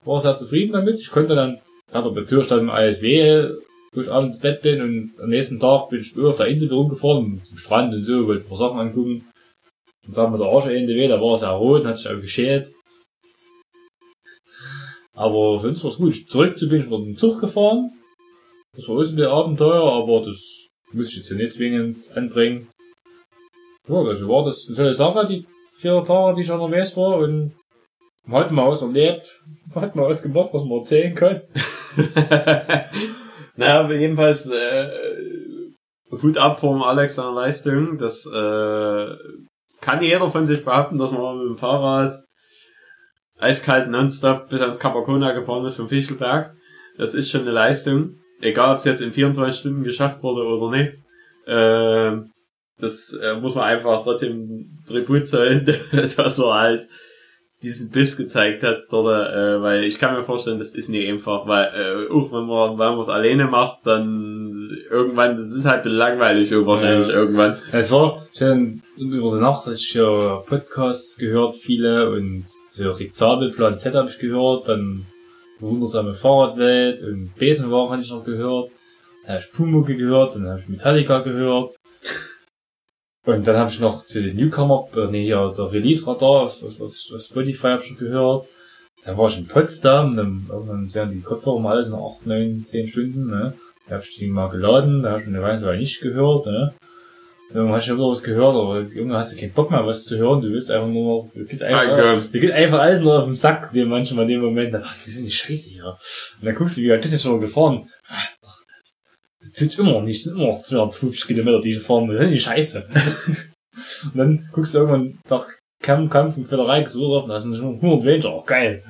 [0.05, 0.99] War sehr zufrieden damit.
[0.99, 1.59] Ich konnte dann,
[1.93, 3.49] hatte bei Tür stand alles weh,
[3.93, 6.71] wo ich abends ins Bett bin und am nächsten Tag bin ich auf der Insel
[6.73, 9.25] rumgefahren, zum Strand und so, wollte ein paar Sachen angucken.
[10.07, 12.09] Und da hat mir der Arsch Ende weh, da war es sehr rot hat sich
[12.09, 12.71] auch geschält.
[15.13, 16.15] Aber sonst war's gut.
[16.29, 17.91] Zurück zu bin ich mit dem Zug gefahren.
[18.75, 22.69] Das war auch ein bisschen Abenteuer, aber das muss ich jetzt hier nicht zwingend anbringen.
[23.87, 27.53] Ja, also war das eine tolle Sache, die vier Tage, die ich unterwegs war und
[28.29, 29.41] hat mal was erlebt,
[29.75, 31.41] hat mal was gemacht, was man erzählen kann.
[33.55, 34.89] naja, jedenfalls äh,
[36.11, 37.97] Hut ab vom Alex seiner Leistung.
[37.97, 39.15] Das äh,
[39.81, 42.13] kann jeder von sich behaupten, dass man mit dem Fahrrad
[43.39, 46.55] eiskalt nonstop bis ans Capacona gefahren ist vom Fischelberg.
[46.97, 48.20] Das ist schon eine Leistung.
[48.41, 50.93] Egal, ob es jetzt in 24 Stunden geschafft wurde oder nicht.
[51.47, 52.27] Äh,
[52.79, 56.87] das äh, muss man einfach trotzdem Tribut zollen, dass er halt
[57.63, 61.45] diesen Biss gezeigt hat, dort, äh, weil ich kann mir vorstellen, das ist nicht einfach,
[61.45, 65.85] weil äh, auch wenn man wenn man es alleine macht, dann irgendwann, das ist halt
[65.85, 67.13] langweilig wahrscheinlich Ja.
[67.13, 67.57] irgendwann.
[67.71, 73.13] Es war schon über die Nacht, hatte ich ja Podcasts gehört, viele und so Rick
[73.15, 75.05] Zabel, Plan Z habe ich gehört, dann
[75.61, 78.71] Wundersame Fahrradwelt und Besenwagen hatte ich noch gehört.
[79.23, 81.75] Dann habe ich Pumucke gehört, dann habe ich Metallica gehört.
[83.23, 86.81] Und dann habe ich noch zu den Newcomer, äh, nee, ja, der Release-Radar auf, auf,
[86.81, 88.47] auf Spotify habe ich schon gehört.
[89.05, 92.65] Dann war ich in Potsdam, dann, irgendwann werden die Kopfhörer mal alles noch 8, 9,
[92.65, 93.53] 10 Stunden, ne.
[93.87, 96.73] Da habe ich die mal geladen, da habe ich eine Weile nicht gehört, ne.
[97.53, 100.17] Dann hast du wieder was gehört, aber irgendwann hast du keinen Bock mehr, was zu
[100.17, 100.41] hören.
[100.41, 101.97] Du willst einfach nur noch, dir geht einfach,
[102.31, 105.09] dir geht einfach alles nur auf den Sack, dir manchmal in dem Moment, ach, die
[105.09, 105.85] sind die Scheiße hier.
[106.39, 107.89] Und dann guckst du, wie weit bist du schon gefahren?
[108.07, 108.23] Ah,
[109.41, 112.15] Das tut immer noch nicht, das sind immer noch 250 Kilometer, die ich fahren muss.
[112.15, 112.87] Das ist die Scheiße.
[114.05, 115.47] und dann guckst du irgendwann nach
[115.83, 118.83] Kampf, Kampf und Quälerei gesucht und da sind schon 100 weniger, geil.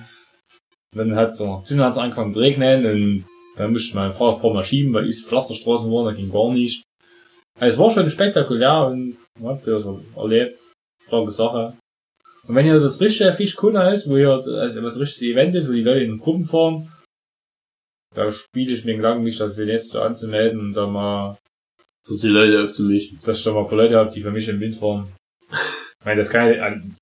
[0.93, 3.25] Und dann hat's noch, zwischendurch hat's angefangen zu regnen, und
[3.57, 6.31] dann musste ich mein Fahrrad ein paar Mal schieben, weil ich Pflasterstraßen waren, da ging
[6.31, 6.83] gar nicht.
[7.61, 10.59] Also es war schon spektakulär und man hat das erlebt.
[11.05, 11.77] Starke Sache.
[12.47, 15.71] Und wenn hier das richtige Fischkunde ist, wo hier also das richtige Event ist, wo
[15.71, 16.91] die Leute in Gruppen fahren,
[18.15, 21.37] da spiele ich mir Gedanken, mich dafür nächstes Jahr anzumelden und da mal,
[22.05, 23.19] So die Leute aufzumischen.
[23.23, 25.13] dass ich da mal ein paar Leute habe, die für mich im Wind fahren.
[25.51, 26.95] Ich meine, das kann ja an-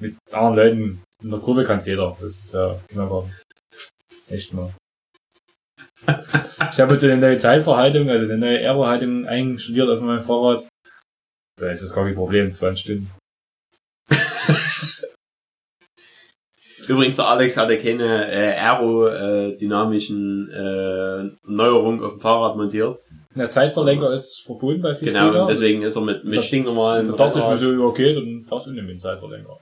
[0.00, 2.16] mit anderen Leuten in der Gruppe kann's jeder.
[2.20, 3.28] Das ist ja genau
[4.30, 4.72] Echt mal.
[6.72, 10.66] Ich habe jetzt eine neue Zeitverhaltung, also eine neue Aerohaltung einstudiert auf meinem Fahrrad.
[11.60, 13.10] Da ist das gar kein Problem, 20 Stunden.
[16.86, 22.98] Übrigens, der Alex hatte keine äh, aerodynamischen äh, Neuerungen auf dem Fahrrad montiert.
[23.36, 25.40] Der Zeitverlenker ist verbunden bei Genau, Fischrädern.
[25.42, 28.66] und deswegen ist er mit, mit stinknormalen Da dachte ich mir so, okay, dann fahrst
[28.66, 29.58] du nicht mit dem Zeitverlenker.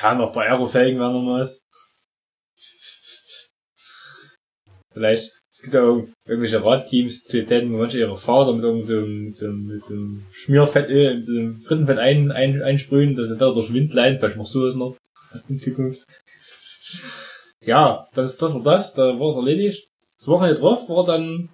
[0.00, 1.62] Ja, noch bei Aerofälgen wäre noch was.
[4.92, 9.24] Vielleicht, es gibt auch irgendwelche Radteams, die täten manche ihre Fahrer mit irgend so einem,
[9.24, 13.28] mit so einem, mit so einem Schmierfettöl, mit so einem Frittenfett ein, ein, einsprühen, dass
[13.28, 14.18] sie da durch Wind leiden.
[14.18, 14.96] Vielleicht machst du das noch
[15.48, 16.06] in Zukunft.
[17.60, 19.88] Ja, das, das war das, da war es erledigt.
[20.18, 21.50] Das Wochenende drauf war dann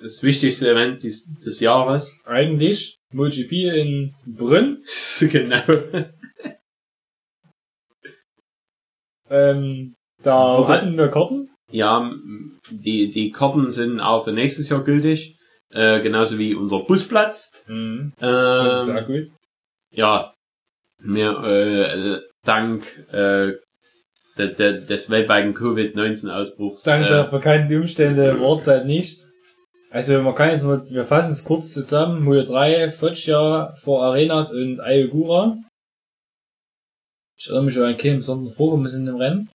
[0.00, 2.16] das wichtigste Event des, des Jahres.
[2.24, 4.82] eigentlich MotoGP in Brünn.
[5.20, 5.62] genau.
[9.30, 11.50] Ähm, da hatten wir Karten.
[11.70, 12.10] Ja,
[12.70, 15.36] die, die Karten sind auch für nächstes Jahr gültig.
[15.70, 17.50] Äh, genauso wie unser Busplatz.
[17.66, 18.12] Mhm.
[18.18, 19.32] Das ist Ähm, gut.
[19.92, 20.32] ja,
[21.00, 23.52] mir äh, dank äh,
[24.38, 26.84] de, de, des weltweiten Covid-19-Ausbruchs.
[26.84, 29.26] Dank äh, der bekannten Umstände war halt nicht.
[29.90, 32.22] Also man kann jetzt mal, wir fassen es kurz zusammen.
[32.24, 35.58] Mojo 3, Foggia vor Arenas und Ayogura.
[37.38, 39.50] Ich erinnere mich an keinen besonderen Vorkommnis in dem Rennen.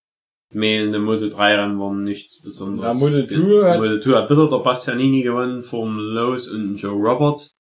[0.54, 3.00] Mehr in der Moto 3 Rennen war nichts Besonderes.
[3.00, 6.94] Ja, Moto 2 hat- Moto 2 hat wieder der Bastianini gewonnen vom Lowe's und Joe
[6.96, 7.52] Roberts.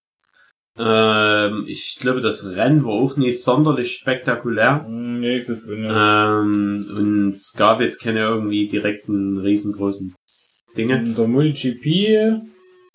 [0.77, 4.85] Ähm, ich glaube, das Rennen war auch nicht sonderlich spektakulär.
[4.85, 5.87] Hm, Nee, ich glaube, ne.
[5.87, 10.13] Ähm, und es gab jetzt keine irgendwie direkten riesengroßen
[10.75, 10.97] Dinge.
[10.97, 12.41] In der MotoGP,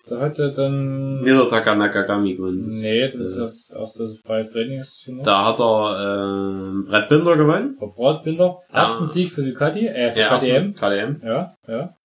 [0.09, 1.21] da hat er dann...
[1.21, 2.61] Niedertaka Nakagami gewonnen.
[2.61, 4.79] nee, das ist äh, das erste freie Training.
[4.79, 5.09] Ist.
[5.23, 7.75] Da hat er äh, Brett Binder gewonnen.
[7.79, 8.57] Der Bratbinder.
[8.71, 8.79] Ja.
[8.79, 10.73] Ersten Sieg für Ducati, äh, für Ja, KTM.
[10.75, 11.21] KDM.
[11.23, 11.95] Ja, ja.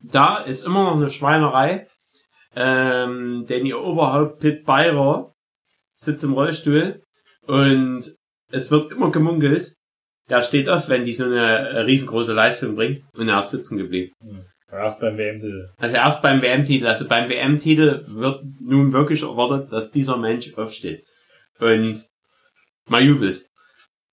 [0.00, 1.86] Da ist immer noch eine Schweinerei.
[2.54, 5.32] Ähm, denn ihr Oberhaupt Pit Beirer
[5.94, 7.00] sitzt im Rollstuhl
[7.46, 8.12] und
[8.50, 9.74] es wird immer gemunkelt.
[10.28, 13.78] Der steht auf, wenn die so eine äh, riesengroße Leistung bringt und er ist sitzen
[13.78, 14.12] geblieben.
[14.72, 15.68] Erst beim WM-Titel.
[15.78, 21.04] Also erst beim WM-Titel, also beim WM-Titel wird nun wirklich erwartet, dass dieser Mensch aufsteht
[21.60, 22.06] und
[22.88, 23.46] mal jubelt.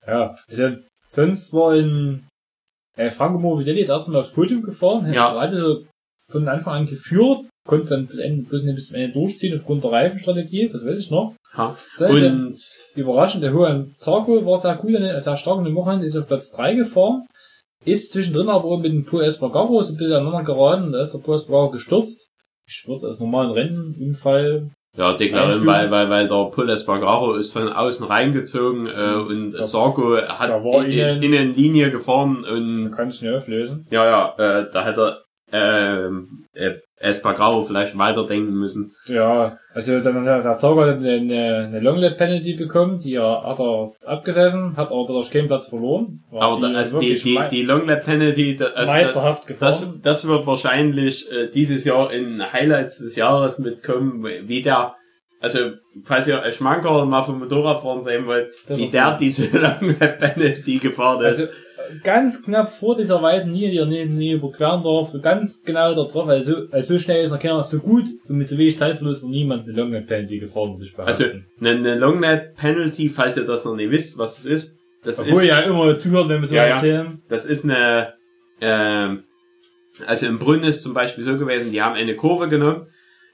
[0.06, 0.76] Ja, also,
[1.08, 2.26] sonst war in
[2.98, 5.12] äh, Franco Morbidelli das erste Mal aufs Podium gefahren.
[5.14, 5.34] Ja.
[5.34, 5.86] Er hatte so
[6.32, 9.84] von Anfang an geführt, konnte es dann bis, Ende, bis, bis zum Ende durchziehen aufgrund
[9.84, 11.36] der Reifenstrategie, das weiß ich noch.
[11.54, 11.76] Ha.
[11.98, 12.60] Da ist ja Und
[12.96, 16.28] überraschend, der Juan Zarco war sehr gut, an- sehr stark in dem Wochenende, ist auf
[16.28, 17.26] Platz 3 gefahren,
[17.86, 21.20] ist zwischendrin aber mit dem Pur Espargaro so ein bisschen aneinander geraten, da ist der
[21.20, 22.28] Pur Espargaro gestürzt.
[22.68, 27.68] Gestürzt aus normalen Rennen, Unfall, Ja, deklarieren, weil, weil, weil der Pull Espargaro ist von
[27.70, 32.52] außen reingezogen äh, und Da- Sorgo hat da war ist innen- in Linie gefahren da
[32.54, 33.88] und kann ich nicht auflösen.
[33.90, 38.92] ja, ja, äh, da hätte ähm, äh, Espargaro vielleicht weiterdenken müssen.
[39.06, 43.16] Ja, also dann hat der Zauber hat eine, eine, eine Long Lap Penalty bekommen, die
[43.16, 46.24] er, hat er abgesessen, hat aber dadurch keinen Platz verloren.
[46.32, 50.00] Aber da, also die, die, die Long Lap Penalty, da, also meisterhaft das, gefahren.
[50.04, 54.96] das wird wahrscheinlich äh, dieses Jahr in Highlights des Jahres mitkommen, wie der,
[55.40, 55.60] also
[56.04, 59.22] falls ihr Schmankerl mal vom Motorradfahren sehen wollt, Das wie der gut.
[59.22, 59.80] diese Lap
[60.20, 61.40] Penalty gefahren ist.
[61.40, 61.54] also
[62.04, 63.98] ganz knapp vor dieser weißen Linie, die
[64.30, 67.80] er überqueren darf, ganz genau da drauf, also, also so schnell ist er keiner, so
[67.80, 71.26] gut und mit so wenig Zeitverlust niemand eine Long Lap Penalty gefahren, würde ich Also
[71.60, 75.20] eine, eine Long Lap Penalty, falls ihr das noch nicht wisst, was es ist, das
[75.20, 77.22] Obwohl ist, ja immer zuhört, wenn wir so Ja, erzählen.
[77.30, 78.14] das ist eine,
[78.62, 79.24] ähm,
[80.06, 82.88] also im Brünn ist zum Beispiel so gewesen, die haben eine Kurve genommen,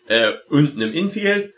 [0.07, 1.53] äh, unten im Infield,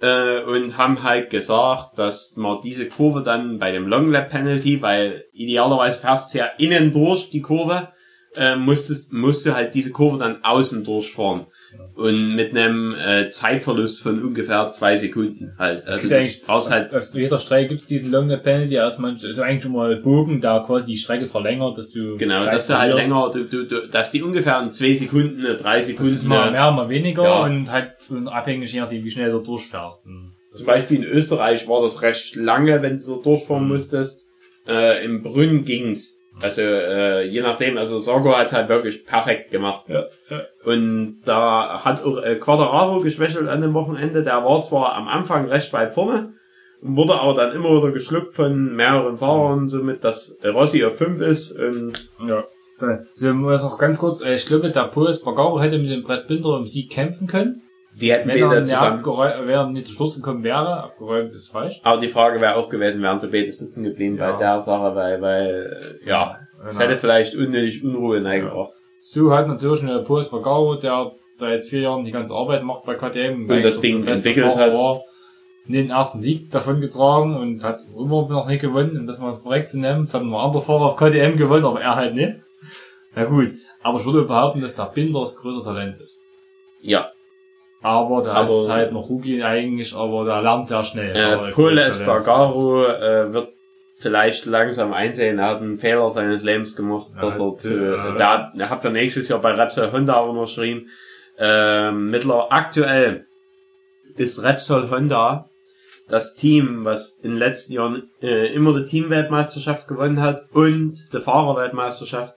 [0.00, 4.80] äh, und haben halt gesagt, dass man diese Kurve dann bei dem Long Lap Penalty,
[4.82, 7.92] weil idealerweise fährst du ja innen durch die Kurve,
[8.34, 11.46] äh, musstest, musst du halt diese Kurve dann außen durchfahren.
[12.00, 15.86] Und mit einem äh, Zeitverlust von ungefähr zwei Sekunden halt.
[15.86, 19.16] Also gibt du eigentlich- brauchst halt Auf jeder Strecke gibt's diesen Long Lap Penalty, erstmal,
[19.22, 22.66] also eigentlich schon mal Bogen, da quasi die Strecke verlängert, dass du Genau, Zeit dass
[22.68, 26.14] du halt länger, du, du, du, dass die ungefähr in zwei Sekunden, drei Das Sekunden,
[26.14, 27.44] ist mal mehr, mal weniger Ja.
[27.44, 30.06] und halt und abhängig je nachdem, wie schnell du durchfährst.
[30.06, 33.68] Und das zum Beispiel in Österreich war das recht lange, wenn du so durchfahren Mhm.
[33.72, 34.26] musstest.
[34.66, 36.16] Äh, Im Brünn ging's.
[36.42, 39.88] Also äh, je nachdem, also Sorgo hat halt wirklich perfekt gemacht.
[39.88, 40.40] Ja, ja.
[40.64, 44.22] Und da hat auch äh, Quadraro geschwächelt an dem Wochenende.
[44.22, 46.32] Der war zwar am Anfang recht weit vorne,
[46.80, 51.52] wurde aber dann immer wieder geschluckt von mehreren Fahrern, somit dass Rossi auf 5 ist.
[51.58, 52.44] Und Ja.
[52.78, 56.26] Da- So, noch ganz kurz, äh, ich glaube, der Paul Espargaro hätte mit dem Brett
[56.26, 57.62] Binder im Sieg kämpfen können.
[58.00, 59.04] Die hätten Wenn beide nicht zusammen.
[59.04, 61.80] wäre nicht zu Sturz gekommen wäre, abgeräumt ist falsch.
[61.82, 64.32] Aber die Frage wäre auch gewesen, wären sie beide sitzen geblieben Ja.
[64.32, 66.88] bei der Sache, weil, weil, ja, es Genau.
[66.88, 68.72] hätte vielleicht unnötig Unruhe hineingebracht.
[69.00, 72.94] So hat natürlich eine Paul Espargaro, der seit vier Jahren die ganze Arbeit macht bei
[72.94, 73.48] KTM.
[73.48, 74.72] Und das Ding entwickelt hat.
[74.74, 75.00] War,
[75.68, 79.68] den ersten Sieg davon getragen und hat immer noch nicht gewonnen, um das mal korrekt
[79.68, 80.02] zu nennen.
[80.02, 82.34] Es haben noch andere Fahrer auf KTM gewonnen, aber er halt nicht.
[83.14, 86.20] Na gut, aber ich würde behaupten, dass der Binder das größere Talent ist.
[86.80, 87.10] Ja,
[87.82, 91.16] Aber der Aber- ist halt noch Rookie eigentlich, aber der lernt sehr schnell.
[91.16, 93.48] Äh, Paul Espargaro äh, wird
[93.96, 98.16] vielleicht langsam einsehen, er hat einen Fehler seines Lebens gemacht, Ja, dass er zu, äh,
[98.16, 100.88] der, hat- er hat für nächstes Jahr bei Repsol Honda unterschrieben.
[101.38, 103.26] Ähm, mittler aktuell
[104.16, 105.48] ist Repsol Honda
[106.08, 111.20] das Team, was in den letzten Jahren äh, immer die Teamweltmeisterschaft gewonnen hat und die
[111.20, 112.34] Fahrerweltmeisterschaft.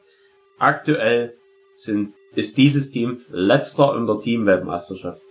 [0.60, 1.34] Aktuell
[1.76, 5.22] sind, ist dieses Team letzter in der Teamweltmeisterschaft.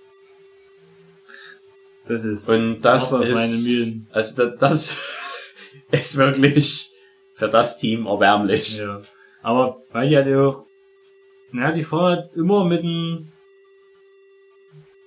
[2.07, 4.97] Das ist Und das ist, also das, das
[5.91, 6.91] ist wirklich
[7.35, 8.79] für das Team erbärmlich.
[8.79, 9.03] Ja.
[9.43, 10.65] Aber weil die halt auch,
[11.53, 13.29] naja, die fahren halt immer mit dem,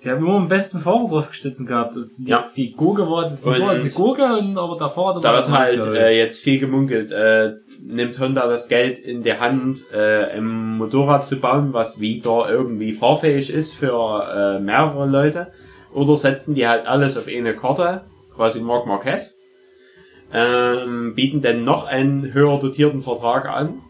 [0.04, 1.96] die haben immer den besten Fahrer drauf gestützt gehabt.
[2.18, 2.52] Die, Ja.
[2.56, 5.50] die Gurke war, das Und- ist eine Gurke, und, aber der Fahrer hat Da wird
[5.50, 7.12] halt äh, jetzt viel gemunkelt.
[7.12, 12.48] Äh, nimmt Honda das Geld in die Hand, äh, ein Motorrad zu bauen, was wieder
[12.50, 15.52] irgendwie fahrfähig ist für äh, mehrere Leute?
[15.96, 18.06] Oder setzen die halt alles auf eine Karte,
[18.36, 19.40] quasi Marc Marquez?
[20.34, 23.82] ähm, bieten dann noch einen höher dotierten Vertrag an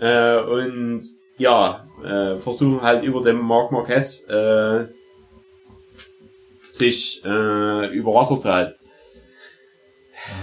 [0.00, 1.02] äh, und
[1.36, 4.86] ja, äh, versuchen halt über den Marc Marquez äh,
[6.68, 8.78] sich äh, über Wasser zu halten.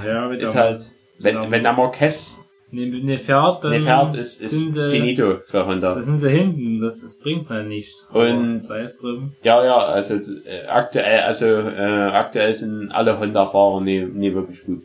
[0.05, 2.38] Ja, Ist halt, wenn, wenn der Marquez
[2.71, 6.01] ne, ne fährt, dann nicht fährt, ist, ist sind sie, finito für Da Honda.
[6.01, 7.93] sind sie hinten, das, das bringt man nicht.
[8.13, 9.33] Und- sei es drum.
[9.43, 14.83] Ja, ja, also äh, aktuell, also äh, aktuell sind alle Honda-Fahrer nie, nie wirklich gut.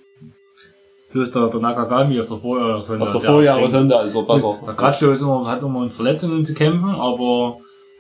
[1.11, 3.05] Plus der, der Nakagami auf der Vorjahresrunde.
[3.05, 4.59] Auf der Vorjahreshonda ist er besser.
[4.67, 7.59] Der Gratscho ist immer, hat immer mit Verletzungen zu kämpfen, aber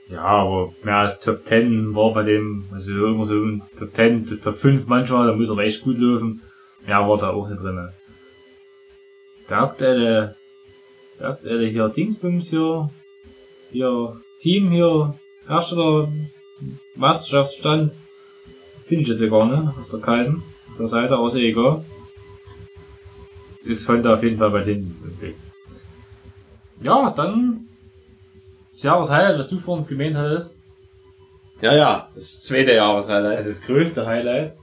[0.08, 4.40] ja, aber mehr als Top 10 war bei dem, also immer so im Top 10,
[4.42, 6.42] Top 5 manchmal, da muss er echt gut laufen.
[6.86, 7.88] Mehr war da auch nicht drin.
[9.48, 10.36] Der aktuelle,
[11.18, 12.90] der aktuelle hier Dingsbums hier,
[13.70, 15.14] hier Team hier,
[15.46, 16.08] Hersteller,
[16.94, 17.94] Meisterschaftsstand,
[18.84, 21.84] finde ich das ja gar nicht, aus der kalten, aus der Seite, außer egal.
[23.64, 25.36] Ist Honda auf jeden Fall bei hinten zum Glück.
[26.80, 27.66] Ja, dann
[28.72, 30.60] das Jahreshighlight, was du vor uns gemeint hattest.
[31.60, 33.38] Ja, ja, das zweite Jahreshighlight.
[33.38, 34.54] Also das größte Highlight.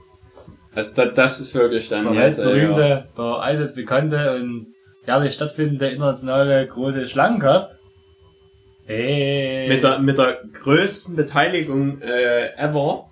[0.74, 3.06] Also das, das ist wirklich dann Der jetzt, äh, weltberühmte, ja.
[3.16, 4.66] der allseits bekannte und
[5.06, 7.78] jährlich stattfindende internationale große Schlangencup.
[8.84, 9.68] Hey.
[9.68, 13.10] mit der mit der größten Beteiligung äh, ever.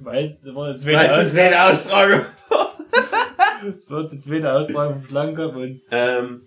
[0.00, 2.20] Weißt du, das war die zweite, Weißt eine Austragung.
[3.74, 6.42] das war die zweite Austragung vom Schlangencup und Ähm,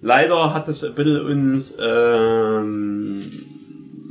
[0.00, 3.30] leider hat es ein bisschen uns, ähm,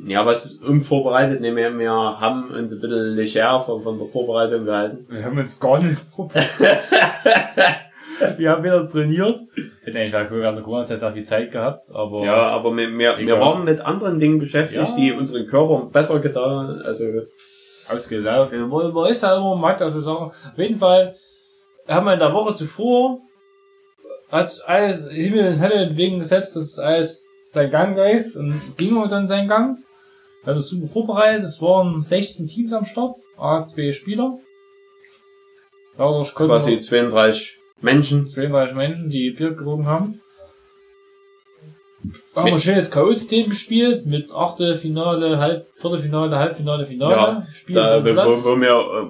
[0.07, 4.65] ja, was unvorbereitet, ne, wir, wir haben uns ein bisschen leger von, von der Vorbereitung
[4.65, 5.05] gehalten.
[5.09, 6.51] wir haben uns gar nicht vorbereitet.
[8.37, 9.39] wir haben wieder trainiert.
[9.83, 13.39] Hätten eigentlich während der Corona-Zeit sehr viel Zeit gehabt, aber Ja, aber wir, wir, wir
[13.39, 14.95] waren mit anderen Dingen beschäftigt, Ja.
[14.95, 17.05] die unseren Körper besser getan, also,
[17.89, 18.53] ausgelaugt.
[18.53, 20.27] Also, Man man ist ja immer matt, also Sachen.
[20.27, 21.15] Auf jeden Fall
[21.87, 23.19] haben wir in der Woche zuvor
[24.29, 29.27] hat alles Himmel und Hölle entgegengesetzt, dass alles seinen Gang läuft und ging auch dann
[29.27, 29.77] seinen Gang.
[30.43, 31.43] Wir haben das super vorbereitet.
[31.43, 34.37] Es waren 16 Teams am Start, A2 Spieler.
[35.97, 38.27] Dadurch konnten quasi wir 32 Menschen.
[38.27, 40.21] 32 Menschen, die Bier getrunken haben.
[42.35, 47.15] Haben wir ein schönes K.O.-System gespielt mit Achtelfinale, Halb, Viertelfinale, Halbfinale, Finale.
[47.15, 49.07] Ja, Spiel Da, wo, wo mir, äh,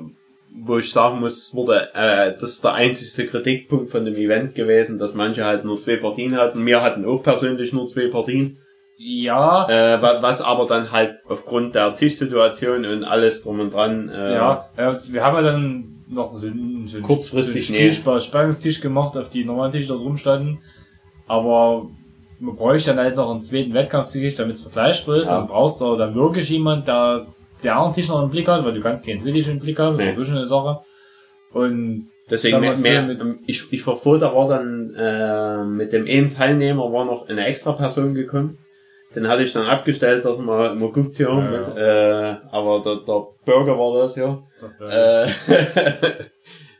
[0.63, 4.99] wo ich sagen muss, wurde, äh, das ist der einzigste Kritikpunkt von dem Event gewesen,
[4.99, 6.65] dass manche halt nur zwei Partien hatten.
[6.65, 8.57] Wir hatten auch persönlich nur zwei Partien.
[8.97, 14.07] Ja, Äh, was, was aber dann halt aufgrund der Tischsituation und alles drum und dran,
[14.07, 18.25] äh, ja, wir haben ja dann noch so, einen- so einen Kurzfristig, so einen Spielspaß,
[18.25, 20.59] Spannungstisch gemacht, auf die normalen Tische da rumstanden.
[21.27, 21.89] Aber
[22.39, 25.27] man bräuchte dann halt noch einen zweiten Wettkampftisch, damit es vergleichbar ist.
[25.27, 25.37] Ja.
[25.39, 27.27] Dann brauchst du dann wirklich jemand, der
[27.63, 29.97] der anderen Tisch noch im Blick hat, weil du kannst keinen Willig im Blick haben,
[29.97, 30.21] das Nee.
[30.21, 30.81] ist so eine Sache.
[31.51, 36.29] Und Deswegen, mehr, mehr, ich, ich war froh, da war dann äh, mit dem einen
[36.29, 38.57] Teilnehmer war noch eine extra Person gekommen.
[39.15, 41.29] Den hatte ich dann abgestellt, dass man immer guckt hier.
[41.29, 44.43] Ja, mit, Äh, aber der, der Bürger war das hier.
[44.81, 45.27] äh, Äh,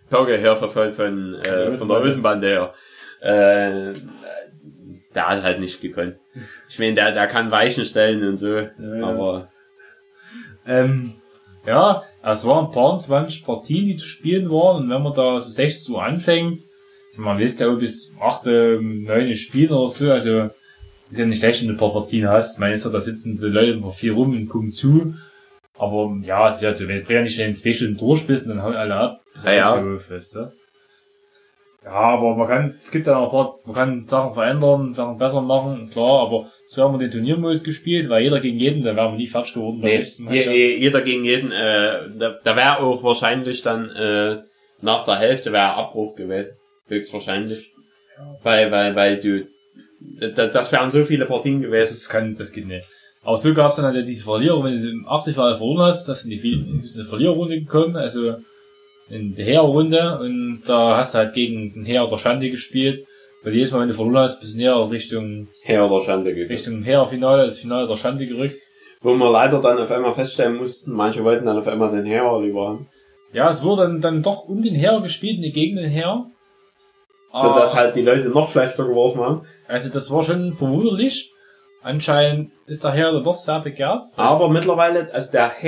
[0.09, 2.73] Bürger hier von, von, äh, von der Außenbande her.
[3.21, 3.93] Äh,
[5.13, 6.15] der hat halt nicht gekonnt.
[6.69, 8.55] Ich meine, der, der kann Weichen stellen und so.
[8.57, 8.69] ja.
[9.01, 9.49] Aber
[10.67, 11.13] ähm,
[11.65, 14.83] ja, es waren ein paar 20 Partien, die zu spielen waren.
[14.83, 16.59] Und wenn man da so 16 Uhr anfängt,
[17.17, 20.49] man wisst ja auch bis 8, 9 Spielen oder so, also
[21.11, 22.59] ist ja nicht schlecht, wenn du ein paar Partien hast.
[22.59, 25.15] Meine, ist ja, da sitzen die Leute immer viel rum und gucken zu.
[25.77, 28.47] Aber ja, es ist ja so, wenn du ja nicht in zwei Stunden durch bist,
[28.47, 29.21] dann hauen alle ab.
[29.33, 29.71] Das ist Ja, ja.
[29.73, 30.51] halt doof, weißt du?
[31.83, 35.19] Ja, aber man kann, es gibt ja noch ein paar, man kann Sachen verändern, Sachen
[35.19, 38.95] besser machen, klar, aber so haben wir den Turniermodus gespielt, weil jeder gegen jeden, da
[38.95, 39.81] wären wir nie fertig geworden.
[39.81, 44.37] nee, 16 je, jeder gegen jeden, äh, da, da wäre auch wahrscheinlich dann äh,
[44.81, 46.57] nach der Hälfte wäre Abbruch gewesen.
[46.87, 47.71] Höchstwahrscheinlich.
[48.41, 49.47] Weil, weil, weil du
[50.19, 51.93] das, das wären so viele Partien gewesen.
[51.93, 52.87] Das kann, das geht nicht.
[53.23, 56.21] Aber so gab es dann halt diese Verlierer, wenn du im Achtelfinale verloren hast, das
[56.21, 58.35] sind die viel, bist in die Verliererrunde gekommen, also
[59.09, 63.05] in die Heerrunde und da hast du halt gegen den Heer der Schande gespielt.
[63.43, 66.49] Weil jedes Mal, wenn du verloren hast, bist du näher Richtung, Her oder Schande gegangen.
[66.51, 68.63] Richtung Heerfinale, das Finale der Schande gerückt.
[69.01, 72.39] Wo wir leider dann auf einmal feststellen mussten, manche wollten dann auf einmal den Heer
[72.41, 72.87] lieber haben.
[73.33, 76.25] Ja, es wurde dann, dann doch um den Heer gespielt, nicht gegen den Heer.
[77.33, 79.41] So dass Ah, halt die Leute noch schlechter geworfen haben.
[79.67, 81.31] Also das war schon verwunderlich.
[81.81, 84.03] Anscheinend ist der dann doch sehr begehrt.
[84.15, 85.61] Aber mittlerweile, also der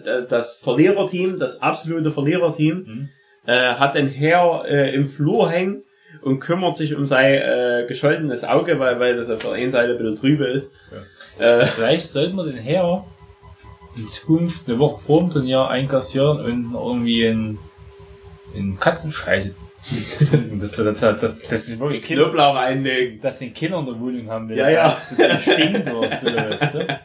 [0.00, 3.08] da- das Verliererteam, das absolute Verliererteam, Mhm.
[3.46, 5.82] äh, hat den Heer äh, im Flur hängen
[6.22, 9.92] und kümmert sich um sein äh, gescholtenes Auge, weil, weil das auf der einen Seite
[9.92, 10.72] ein bisschen trübe ist.
[11.38, 13.04] Äh, Vielleicht sollten wir den Heer
[13.96, 17.58] in Zukunft eine Woche vor dem Turnier einkassieren und irgendwie in,
[18.54, 19.54] in Katzenscheiße
[20.60, 23.20] das, das, das, das, das sind wirklich Kinder, Knoblauch einlegen.
[23.20, 24.56] das sind Kinder in der Wohnung haben will.
[24.58, 25.00] Ja, ja.
[25.10, 27.00] Die stinkt oder so, weißt du?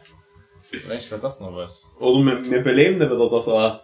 [0.62, 1.94] Vielleicht wäre das noch was.
[2.00, 3.82] Oder wir, wir beleben den wieder, dass er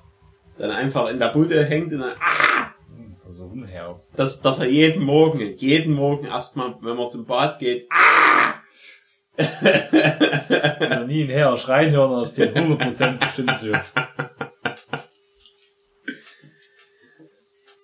[0.57, 2.73] dann einfach in der Bude hängt und dann, ah,
[3.15, 3.99] Das so umher.
[4.17, 8.55] dass, dass er jeden Morgen, jeden Morgen erstmal, wenn man zum Bad geht, ah,
[10.99, 13.73] noch nie ein Herr schreien hören, aus dem 100% bestimmt so.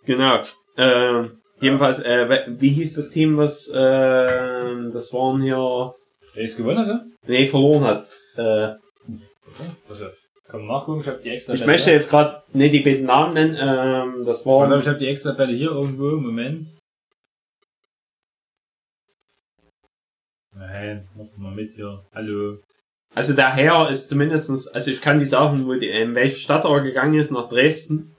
[0.04, 0.40] genau.
[0.76, 5.94] Ähm, jedenfalls, äh, wie hieß das Team, was, äh, das waren hier,
[6.34, 7.06] ist gewonnen, oder?
[7.26, 8.08] nee, verloren hat.
[8.36, 8.74] Äh,
[9.86, 10.28] Pass auf.
[10.48, 13.56] Komm nachgucken, ich hab die extra ich möchte jetzt gerade nicht die beiden Namen nennen,
[13.58, 16.68] ähm, das war, ich hab die extra Bälle hier irgendwo, Moment.
[20.52, 22.04] Nein, mach mal mit hier.
[22.14, 22.58] Hallo.
[23.14, 26.64] also der Herr ist zumindestens, also ich kann die sagen, wo die, in welche Stadt
[26.64, 28.13] er gegangen ist, nach Dresden.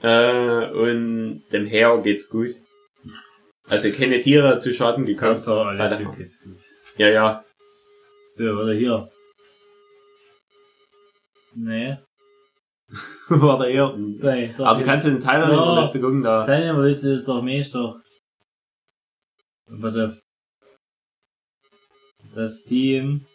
[0.00, 2.52] Äh, und dem Herr geht's gut.
[3.68, 5.32] Also keine Tiere zu Schaden gekommen.
[5.32, 6.62] Hauptsache alles hier geht's gut.
[6.96, 7.44] Ja, ja.
[8.28, 9.10] So, oder hier.
[11.54, 11.96] Nee.
[13.28, 13.96] War der Herr.
[13.96, 15.50] Nein, doch Aber du kannst in den Teil Ja.
[15.50, 15.80] ja.
[15.80, 16.44] Liste gucken, da.
[16.44, 18.00] Teilnehmerliste ist doch Meister.
[19.68, 20.20] Und pass auf.
[22.34, 23.26] Das Team.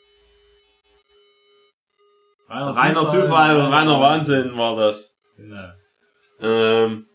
[2.47, 5.15] Reiner Zufall und reiner Wahnsinn war das.
[5.37, 5.71] Genau.
[6.41, 7.07] Ähm,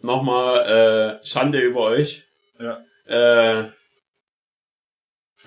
[0.00, 2.24] Nochmal äh, Schande über euch.
[2.60, 2.84] Ja.
[3.06, 3.70] Äh,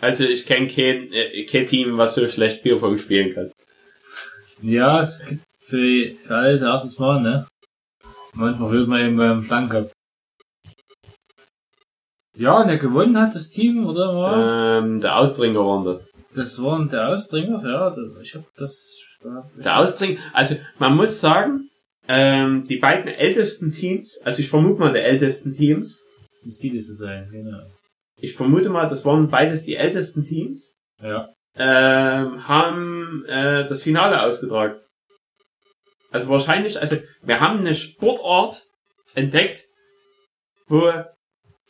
[0.01, 3.51] also ich kenne kein, äh, kein Team, was so schlecht Bierpong spielen kann.
[4.61, 7.47] Ja, es gibt für, für alles erstes Mal, ne?
[8.33, 9.91] Manchmal hört man eben beim Schlangencup.
[12.35, 14.15] Ja, und der gewonnen hat, das Team, oder?
[14.15, 14.77] War?
[14.79, 16.11] Ähm, der Austrinker waren das.
[16.33, 17.89] Das waren der Ausdringers, ja.
[17.89, 18.97] das- Ich hab das.
[19.63, 21.69] Der Austrinker, also man muss sagen,
[22.13, 26.69] ähm, die beiden ältesten Teams, also ich vermute mal die ältesten Teams, Das muss die
[26.69, 27.63] Liste sein, genau.
[28.19, 31.29] ich vermute mal, das waren beides die ältesten Teams, Ja.
[31.55, 34.75] ähm, haben äh, das Finale ausgetragen.
[36.11, 38.63] Also wahrscheinlich, also wir haben eine Sportart
[39.15, 39.63] entdeckt,
[40.67, 40.91] wo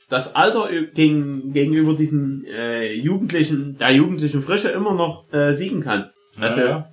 [0.09, 6.11] das Alter gegen, gegenüber diesen äh, Jugendlichen, der jugendlichen Frische immer noch äh, siegen kann.
[6.37, 6.90] Also ja.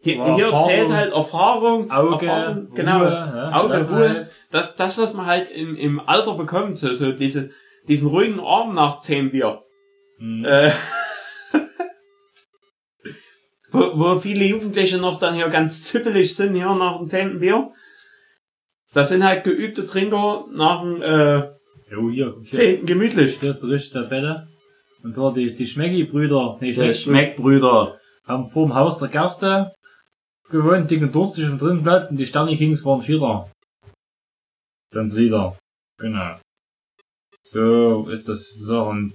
[0.00, 2.98] Hier, hier Erfahrung, zählt halt Erfahrung, Auge, Erfahrung, genau.
[2.98, 4.28] Ruhe, ja, Auge, das Ruhe.
[4.50, 7.50] Das, das, was man halt im, im Alter bekommt, so, so diese,
[7.88, 9.62] diesen ruhigen Arm nach zehn Bier.
[10.18, 10.44] Mhm.
[10.44, 10.70] Äh,
[13.70, 17.70] wo, wo viele Jugendliche noch dann hier ganz zippelig sind, hier nach dem zehnten Bier.
[18.94, 21.36] Das sind halt geübte Trinker nach dem äh,
[21.90, 23.38] Jo, hier, hier, zehnten gemütlich.
[23.40, 24.48] hier ist die richtige Tabelle.
[25.02, 26.96] Und zwar die, die Schmecki-Brüder, nee, Der Schmeck-
[27.36, 27.98] Schmeckbrüder.
[28.26, 29.72] haben vor dem Haus der Gerste
[30.50, 33.50] gewohnt, dick und durstig im dritten Platz und die Sterni Kings waren Vierter.
[34.90, 35.56] Dann wieder.
[35.98, 36.36] Genau.
[37.44, 39.14] So ist das so und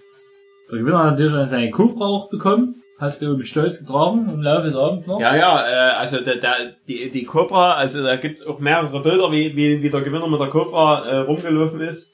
[0.72, 2.82] der Gewinner hat natürlich auch seine Cobra auch bekommen.
[3.00, 5.20] Hat sie mit Stolz getragen im Laufe des Abends noch.
[5.20, 9.32] Ja, ja, äh, also der, der, die, die Cobra, also da gibt's auch mehrere Bilder,
[9.32, 12.14] wie, wie, wie der Gewinner mit der Cobra äh, rumgelaufen ist.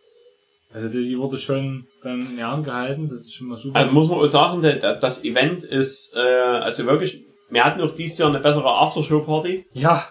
[0.73, 3.77] Also die, die wurde schon dann in Ehren gehalten, das ist schon mal super.
[3.77, 7.81] Also muss man auch sagen, der, der, das Event ist, äh, also wirklich, wir hatten
[7.81, 9.65] auch dieses Jahr eine bessere Aftershow-Party.
[9.73, 10.05] ja.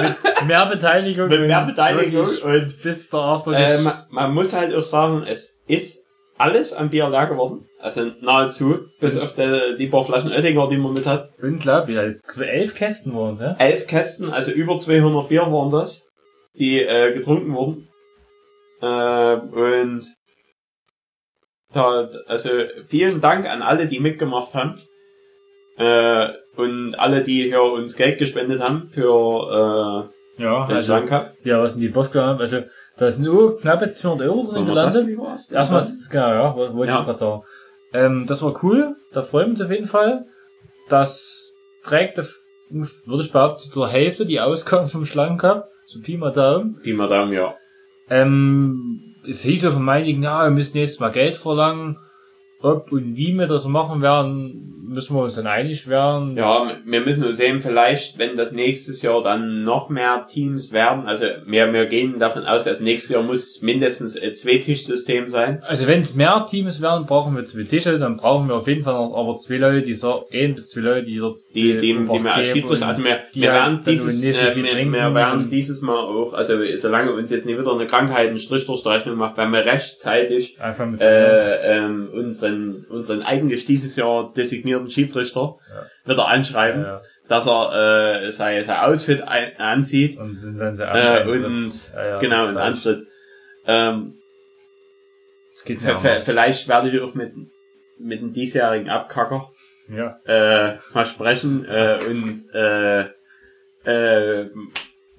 [0.00, 1.28] mit mehr Beteiligung.
[1.28, 5.58] Mit mehr Beteiligung und Bis der After äh, man, man muss halt auch sagen, es
[5.66, 6.04] ist
[6.36, 7.66] alles am Bier leer geworden.
[7.80, 11.30] Also nahezu, bis auf die, die paar Flaschen Oettinger, die man mit hat.
[11.40, 11.96] Unglaublich,
[12.36, 13.56] elf Kästen waren es, ja?
[13.58, 16.08] Elf Kästen, also über 200 Bier waren das,
[16.54, 17.88] die äh, getrunken wurden.
[18.80, 20.04] Äh, und
[21.72, 22.50] da, also
[22.86, 24.80] vielen Dank an alle, die mitgemacht haben.
[25.78, 30.08] Äh, und alle, die hier uns Geld gespendet haben für
[30.38, 31.30] Ja, äh, den also, Schlangencup.
[31.44, 32.58] ja, was in die gehabt Also,
[32.96, 35.18] da sind oh, knappe 200 Euro drin das gelandet.
[35.52, 36.92] Erstmal, genau, ja, wollte ich Ja.
[36.96, 37.42] schon gerade sagen.
[37.92, 40.26] Ähm, das war cool, da freuen wir uns auf jeden Fall.
[40.88, 41.54] Das
[41.84, 42.18] trägt,
[42.68, 45.64] würde ich behaupten, zur Hälfte die Ausgaben vom Schlangencup.
[45.86, 46.80] So Pi mal Daumen.
[46.84, 47.54] Die Madame, ja.
[48.10, 51.98] Ähm, es hieß ja von meinigen, ja, wir müssen jetzt mal Geld verlangen.
[52.60, 56.36] Ob und wie wir das machen werden, müssen wir uns dann einig werden.
[56.36, 61.06] Ja, wir müssen nur sehen, vielleicht, wenn das nächstes Jahr dann noch mehr Teams werden,
[61.06, 65.62] also wir, wir gehen davon aus, dass nächstes Jahr muss mindestens ein Zwei-Tisch-System sein.
[65.66, 68.82] Also wenn es mehr Teams werden, brauchen wir zwei Tische, dann brauchen wir auf jeden
[68.82, 71.78] Fall noch aber zwei Leute, die so, ein bis zwei Leute, die dort Die, die,
[71.78, 74.92] die Obacht wir als Schiedsrichter, also wir, die wir halt werden dieses, so äh, wir,
[74.92, 78.66] wir werden dieses Mal auch, also solange uns jetzt nicht wieder eine Krankheit einen Strich
[78.66, 80.56] durch die Rechnung macht, werden wir rechtzeitig
[81.00, 84.32] äh, ähm, unseren, unseren eigentlich dieses Jahr
[84.86, 86.10] designierten Schiedsrichter Ja.
[86.12, 91.24] wieder anschreiben, ja, dass er äh, sein, sein Outfit ein, anzieht und dann sie äh,
[91.26, 93.00] und ja, ja, genau und antritt.
[93.66, 94.14] Ähm,
[95.52, 97.32] Es geht vielleicht werde ich auch mit,
[97.98, 99.50] mit dem diesjährigen Abkacker
[99.94, 100.18] Ja.
[100.24, 103.06] äh, mal sprechen äh, und äh,
[103.84, 104.50] äh,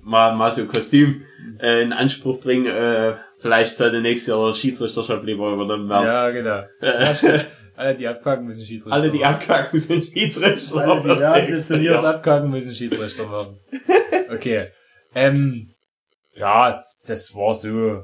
[0.01, 1.26] mal, mal so ein Kostüm
[1.62, 2.68] äh, in Anspruch bringen.
[2.68, 6.05] Äh, vielleicht sollte nächstes Jahr der Schiedsrichtershop lieber übernommen werden.
[6.05, 6.64] Ja, genau.
[6.82, 7.41] Ja.
[7.80, 10.82] Alle, die abkacken, müssen Schiedsrichter alle, die abkacken, sind Schiedsrichter.
[10.82, 13.58] Alle, die während des Turniers abkacken, müssen Schiedsrichter machen.
[14.32, 14.68] Okay.
[15.16, 15.72] Ähm,
[16.36, 18.04] ja, das war so.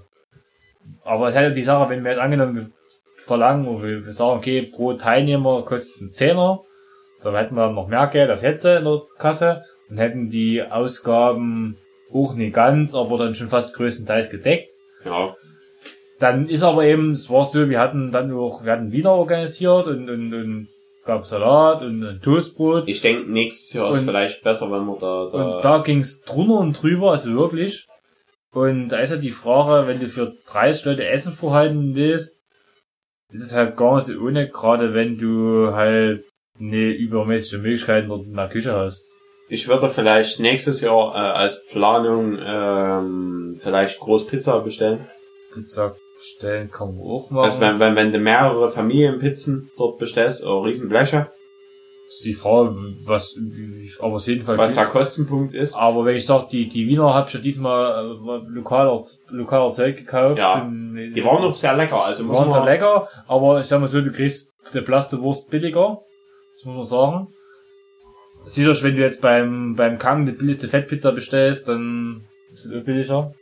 [1.04, 2.70] Aber es ist halt die Sache, wenn wir jetzt angenommen wir
[3.18, 6.62] verlangen, wo wir sagen, okay, pro Teilnehmer kostet es einen Zehner,
[7.22, 11.78] dann hätten wir noch mehr Geld als jetzt in der Kasse und hätten die Ausgaben
[12.14, 14.74] auch nicht ganz, aber dann schon fast größtenteils gedeckt.
[15.04, 15.36] Ja,
[16.20, 19.88] Dann ist aber eben, es war so, wir hatten dann auch, wir hatten Wiener organisiert
[19.88, 22.88] und, und, und es gab Salat und ein Toastbrot.
[22.88, 26.22] ich denke, nächstes Jahr ist Und- vielleicht besser, wenn wir da, da, Und da ging's
[26.22, 27.86] drunter und drüber, also wirklich.
[28.54, 32.42] Und da ist halt die Frage, wenn du für 30 Leute Essen vorhalten willst,
[33.34, 36.24] ist es halt gar nicht so ohne, gerade wenn du halt
[36.58, 39.12] eine übermäßige Möglichkeiten dort in der Küche hast.
[39.50, 45.10] ich würde vielleicht nächstes Jahr äh, als Planung ähm, vielleicht Großpizza bestellen.
[45.54, 47.44] Pizza bestellen kann man auch machen.
[47.46, 51.32] Also wenn, wenn, wenn du mehrere Familienpizzen dort bestellst, oder Riesenbleche,
[52.08, 52.70] ist die Frage,
[53.06, 53.36] was,
[54.00, 54.58] aber auf jeden Fall.
[54.58, 55.76] was der Kostenpunkt ist.
[55.76, 59.98] Aber wenn ich sag, die, die Wiener hab ich ja diesmal äh, lokaler, lokaler Zeug
[59.98, 60.38] gekauft.
[60.40, 63.66] Ja, zum- Die waren noch sehr lecker, also Die muss waren sehr lecker, aber ich
[63.66, 66.00] sag mal so, du kriegst der Plastewurst billiger.
[66.54, 67.28] Das muss man sagen.
[68.46, 73.34] Sicher, wenn du jetzt beim, beim Kang die billigste Fettpizza bestellst, dann ist es billiger.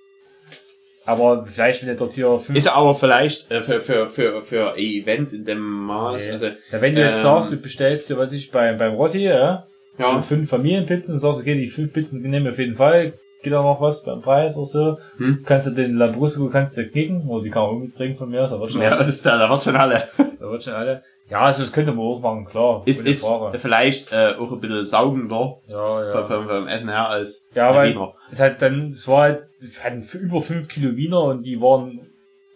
[1.06, 4.72] Aber vielleicht, wenn du dort hier fünf, ist aber vielleicht äh, für, für, für, für
[4.74, 6.32] ein Event in dem Maß, Nee.
[6.32, 9.20] also, ja, wenn du jetzt ähm, sagst, du bestellst dir, was ich, beim, beim Rossi,
[9.24, 13.14] ja, ja, fünf Familienpizzen und sagst, okay, die fünf Pizzen nehmen wir auf jeden Fall,
[13.44, 15.44] geht auch noch was beim Preis oder so, Hm.
[15.46, 18.44] kannst du den Lambrusco kannst du knicken, oder die kann man auch mitbringen von mir,
[18.44, 20.08] aus, aber schon ja, das ist, da wird schon alle.
[20.40, 21.02] Da wird schon alle.
[21.30, 22.82] Ja, also das könnte man auch machen, klar.
[22.86, 23.58] Ist, ist Frage.
[23.58, 26.26] vielleicht äh, auch ein bisschen saugender Ja, ja.
[26.26, 28.14] vom, vom Essen her als Ja, weil Wiener.
[28.30, 29.44] es halt dann, es war halt,
[29.84, 32.08] hatten über fünf Kilo Wiener und die waren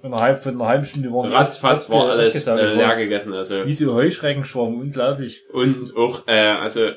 [0.04, 3.34] innerhalb von einer halben Stunde waren Ratzfatz war alles äh, leer gegessen.
[3.34, 3.66] Also.
[3.66, 5.44] Wie so Heuschreckenschwarm, unglaublich.
[5.52, 6.92] Und auch, äh, also,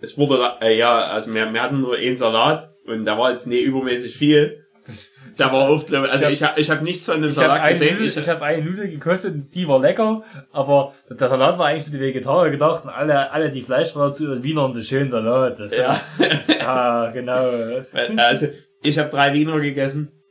[0.00, 3.46] es wurde, äh, ja, also wir, wir hatten nur einen Salat und da war jetzt
[3.46, 4.62] nicht übermäßig viel.
[4.84, 7.24] Das, Da war auch, glaub, ich, also hab- ich habe ich hab nichts von dem
[7.24, 7.94] habe Salat eine, gesehen.
[7.94, 10.22] Nudel, Ich, ich hab eine Nudel gekostet und die war lecker,
[10.52, 14.14] aber der Salat war eigentlich für die Vegetarier gedacht und alle, alle die Fleisch waren
[14.14, 15.58] zu Wiener und so schön Salat.
[15.58, 16.00] Das ja,
[16.48, 17.50] ja, genau.
[18.16, 18.46] also
[18.82, 20.12] ich habe drei Wiener gegessen.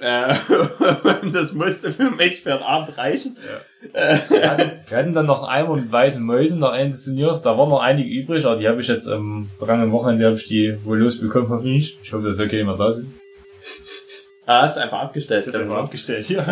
[0.00, 0.34] Äh,
[1.32, 3.36] das musste für mich für den Abend reichen.
[3.92, 7.42] Wir hatten, wir hatten dann noch einen mit weißen Mäusen nach Ende des Turniers.
[7.42, 10.48] Da waren noch einige übrig, aber die habe ich jetzt am vergangenen Wochenende habe ich
[10.48, 11.96] die wohl losbekommen, hoffentlich.
[12.02, 13.12] Ich hoffe, dass okay immer da sind.
[14.46, 15.46] Ah, hast du einfach abgestellt.
[15.46, 16.44] Ich einfach abgestellt, ja.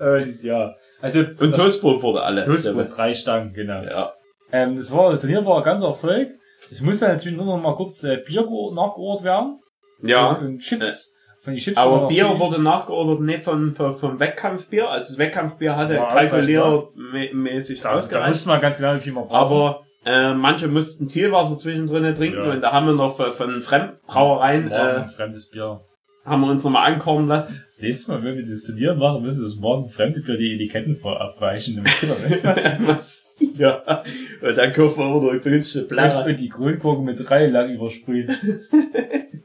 [0.00, 2.42] Und ja, also Und Toastbrot wurde alle.
[2.42, 3.82] Toastbrot, drei Stangen, genau.
[3.82, 4.12] Ja.
[4.52, 6.30] Ähm, das war, das Turnier war ein ganz Erfolg.
[6.70, 9.60] Es musste dann zwischendurch noch mal kurz äh, Bier ge- nachgeordert werden.
[10.02, 10.32] Ja.
[10.32, 11.12] Und, und Chips.
[11.42, 12.38] Von die Chips Aber Bier viel.
[12.38, 14.90] wurde nachgeordert nicht von, von, vom Wettkampfbier.
[14.90, 18.30] Also das Wettkampfbier hatte War kalkuliermäßig da, da ausgereicht.
[18.30, 19.34] wusste man ganz genau, wie viel man braucht.
[19.34, 22.52] Aber äh, manche mussten Zielwasser zwischendrin trinken Ja.
[22.52, 25.80] und da haben wir noch von, von Fremdbrauereien äh, ein fremdes Bier.
[26.24, 27.62] haben wir uns nochmal ankommen lassen.
[27.66, 30.94] Das nächste Mal, wenn wir das Turnier machen, müssen das morgen fremde Bier die Etiketten
[30.96, 32.86] vorabweichen, damit was.
[32.86, 33.19] Was?
[33.56, 34.02] Ja.
[34.42, 36.24] Und dann kaufen wir immer noch Und, Blätter.
[36.26, 38.28] und die Kronkorken mit drei lang übersprühen.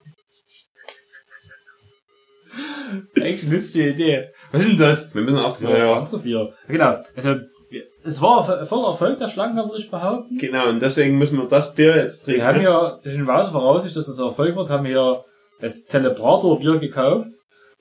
[3.15, 4.29] Eigentlich eine lustige Idee.
[4.51, 5.13] Was ist denn das?
[5.13, 5.97] Wir müssen erst Ja, mal, das ja.
[5.97, 6.53] andere Bier.
[6.67, 7.01] Genau.
[7.15, 7.35] Also,
[8.03, 10.37] es war voller Erfolg der Schlangen, würde ich behaupten.
[10.37, 12.41] Genau, und deswegen müssen wir das Bier jetzt trinken.
[12.41, 12.63] Wir haben ne?
[12.63, 15.23] ja, durch den Weise Voraussicht, dass das ein Erfolg wird, haben wir ja
[15.59, 17.31] das Celebrator-Bier gekauft.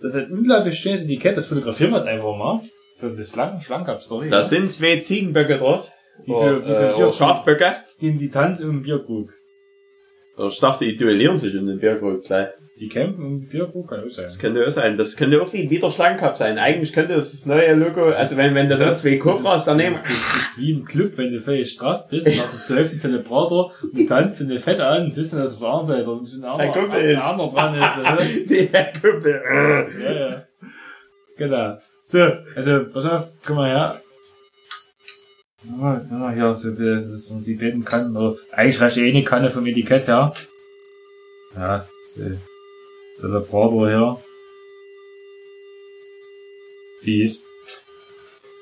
[0.00, 2.60] Das hat ein unglaublich schönes Etikett, das fotografieren wir jetzt einfach mal.
[2.96, 4.28] Für das Schlangen, Schlangencup-Story.
[4.28, 5.90] Da sind zwei Ziegenböcke drauf.
[6.26, 7.76] Diese- oder, diese äh, Bier- oder Schafböcke.
[8.00, 9.30] die, die tanzen im Bierkrug.
[10.48, 12.48] Ich dachte, die duellieren sich um den Bierkrug gleich.
[12.80, 14.24] Die campen im Bierkrug, kann auch sein.
[14.24, 14.96] Das könnte auch sein.
[14.96, 16.58] Das könnte auch wie wieder Schlangencup sein.
[16.58, 20.02] Eigentlich könnte das das neue Logo, also wenn, wenn das jetzt zwei Cobras daneben, Das,
[20.02, 22.98] das, das ist wie im Club, wenn du völlig straff bist, nach dem 12.
[22.98, 26.10] Zelebrator, und du tanzt in eine Fette an, siehst du, dass auf der anderen Seite
[26.10, 27.22] und ein Ein anderer, Kumpel ein ist.
[27.22, 27.98] anderer dran ist.
[28.00, 28.66] oder?
[28.72, 29.42] Der Kumpel.
[30.04, 30.42] ja, ja.
[31.36, 31.78] Genau.
[32.02, 34.00] So, also, pass auf, guck mal her.
[35.66, 38.80] Oh, jetzt haben wir hier so, wie das das sind die beiden Kanten, oder eigentlich
[38.80, 40.34] reicht eh eine Kanne vom Etikett her.
[41.56, 42.20] Ja, so,
[43.16, 44.20] Celebrator hier.
[47.02, 47.44] Fies.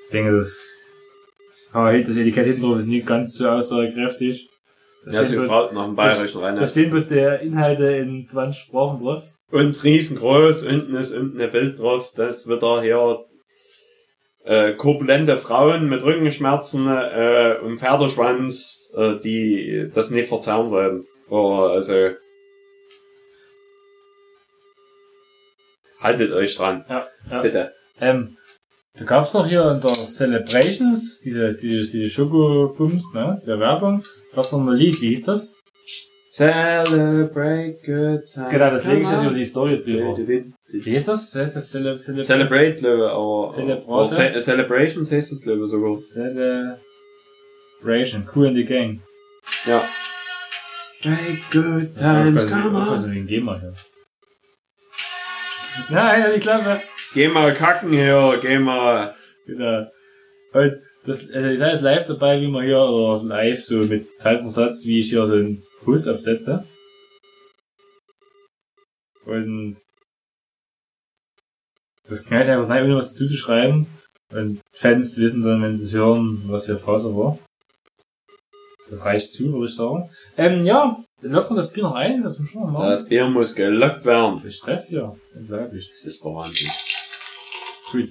[0.07, 0.70] Ich denke, das,
[1.72, 4.48] aber das Etikett hinten drauf ist nicht ganz so aussagekräftig.
[5.05, 6.57] Da Ja, so bloß- gerade nach dem Bayerischen rein.
[6.57, 9.24] da stehen bloß die Inhalte in 20 Sprachen drauf.
[9.50, 13.24] Und riesengroß, unten ist unten ein Bild drauf, das wieder hier
[14.45, 21.07] äh, korpulente Frauen mit Rückenschmerzen äh, und Pferdeschwanz, äh, die das nicht verzerren sollen.
[21.28, 22.11] Oh, also
[26.01, 27.43] haltet euch dran, Ja, ja.
[27.43, 27.72] bitte.
[28.01, 28.36] Ähm,
[28.99, 34.53] da gab's doch hier in der Celebrations, diese, diese, diese Schokobums, ne, diese Werbung, gab's
[34.53, 35.55] noch ein Lied, wie hieß das?
[36.33, 38.51] Celebrate good times.
[38.51, 40.14] Genau, das lege ich jetzt über die Story drüber.
[40.14, 41.35] Celebrate, Wie hieß das?
[41.35, 43.85] Heißt das Cele Cele Celebrate Celebrate?
[43.87, 45.95] aber Ce Celebrations heißt das ich sogar.
[45.95, 49.03] Celebration, cool in the gang.
[49.66, 49.85] Ja.
[51.05, 53.74] Make good Aufpassen, aufpassen wegen GEMA hier.
[55.91, 56.80] Nein, halt die Klappe.
[57.12, 59.14] Geh mal kacken hier, geh mal.
[59.45, 59.87] Genau.
[60.55, 64.18] Und das, also ich sei jetzt live dabei, wie man hier, oder live so mit
[64.18, 66.66] Zeitversatz, wie ich hier so einen Post absetze.
[69.24, 69.76] Und
[72.05, 73.87] das ich einfach rein, ohne was zuzuschreiben.
[74.33, 77.39] Und Fans wissen dann, wenn sie es hören, was hier Phase war.
[78.91, 80.11] Das reicht zu, würde ich sagen.
[80.37, 82.91] Ähm, ja, locken wir das Bier noch ein, das muss wir schon mal machen.
[82.91, 84.35] Das Bier muss gelockt werden.
[84.35, 85.16] Das ist Stress hier.
[85.22, 85.89] Das ist unglaublich.
[85.89, 86.70] Das ist der Wahnsinn.
[87.91, 88.09] Gut.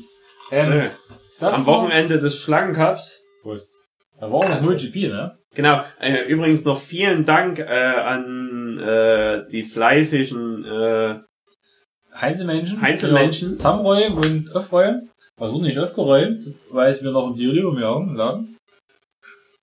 [0.51, 0.91] Ähm,
[1.39, 3.21] so, am Wochenende des Schlangencups.
[3.41, 3.73] Prost.
[4.21, 5.35] Da war noch MotoGP, ne?
[5.55, 5.83] Genau.
[5.99, 11.19] Äh, übrigens noch vielen Dank äh, an äh, die fleißigen äh,
[12.21, 15.09] die das Zusammenräumen und aufräumen.
[15.37, 18.57] Was wurde nicht aufgeräumt, weil es mir noch im Dioli um die Augen lagen.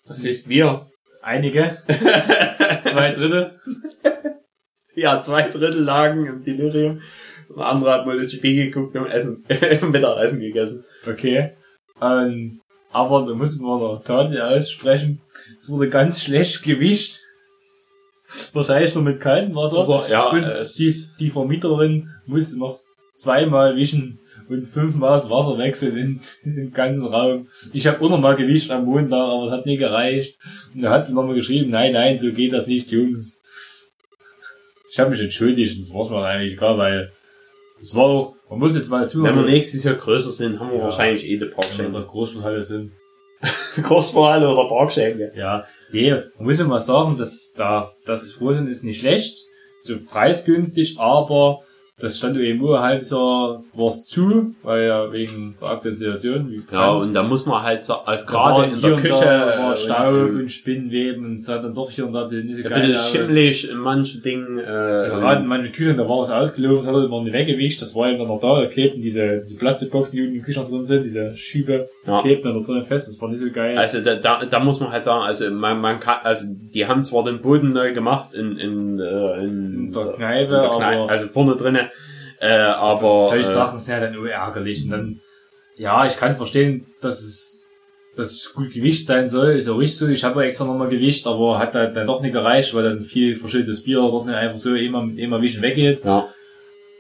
[0.08, 0.88] Das ist wir.
[1.22, 1.78] Einige.
[2.82, 3.60] Zwei Drittel.
[4.94, 7.00] Ja, zwei Drittel lagen im Delirium.
[7.56, 9.44] Der andere hat MotoGP geguckt und Essen,
[9.92, 10.84] Mittagessen gegessen.
[11.06, 11.52] Okay.
[12.02, 12.58] Ähm,
[12.92, 15.20] aber da muss man noch Taten aussprechen.
[15.60, 17.20] Es wurde ganz schlecht gewischt.
[18.52, 19.78] Wahrscheinlich nur mit kaltem Wasser.
[19.78, 20.44] Also, ja, und
[20.78, 22.78] die, die Vermieterin musste noch
[23.18, 27.48] zweimal wischen und fünfmal das Wasser wechseln in, in dem ganzen Raum.
[27.72, 30.38] Ich habe auch noch mal gewischt am Montag, aber es hat nie gereicht.
[30.74, 33.42] Und da hat sie nochmal geschrieben, nein, nein, so geht das nicht, Jungs.
[34.90, 37.12] Ich habe mich entschuldigt und das war's mir eigentlich egal, weil
[37.80, 40.70] es war auch, man muss jetzt mal Wenn zuhören, wir nächstes Jahr größer sind, haben
[40.70, 40.84] wir Ja.
[40.84, 41.92] wahrscheinlich eh die wenn wir in Parkschenke.
[41.92, 42.92] der Großschulhalle sind.
[43.82, 45.32] Großvorhalle oder Parkschenke.
[45.36, 49.44] Ja, nee, man muss ja mal sagen, dass da, das Frozen ist nicht schlecht,
[49.82, 51.60] so preisgünstig, aber
[52.00, 56.64] das stand ein halbes Jahr war's zu, weil ja wegen der aktuellen Situation.
[56.70, 59.76] Ja, und da muss man halt, also gerade war in der Küche, da war äh,
[59.76, 62.56] Staub und- und Spinnenweben und es sah dann doch hier und da ein bisschen nicht
[62.58, 63.10] so ein geil bisschen aus.
[63.10, 64.58] schimmelig in manchen Dingen.
[64.58, 67.94] Äh, Gerade in manchen Küchen, da war es ausgelaufen, das hat immer nicht weggewischt, das
[67.96, 70.64] war eben dann noch da, da klebten diese, diese Plastikboxen, die unten in den Küchen
[70.64, 72.18] drin sind, diese Schübe, Ja.
[72.20, 73.76] klebten dann da drin fest, das war nicht so geil.
[73.76, 77.04] Also da, da, da muss man halt sagen, also man, man kann, also die haben
[77.04, 81.00] zwar den Boden neu gemacht in in, äh, in, In der Kneipe, in der Kneipe,
[81.02, 81.87] aber- also vorne drinnen,
[82.40, 84.84] äh, aber Solche äh, Sachen sind ja dann nur ärgerlich.
[84.84, 85.20] Und dann,
[85.76, 87.62] ja, ich kann verstehen, dass es,
[88.16, 90.08] dass es gut gewischt sein soll, ist ja richtig so.
[90.08, 93.36] Ich habe extra nochmal gewischt, aber hat dann, dann doch nicht gereicht, weil dann viel
[93.36, 96.04] verschüttetes Bier dort nicht einfach so immer mit immer Wischen weggeht.
[96.04, 96.28] ja,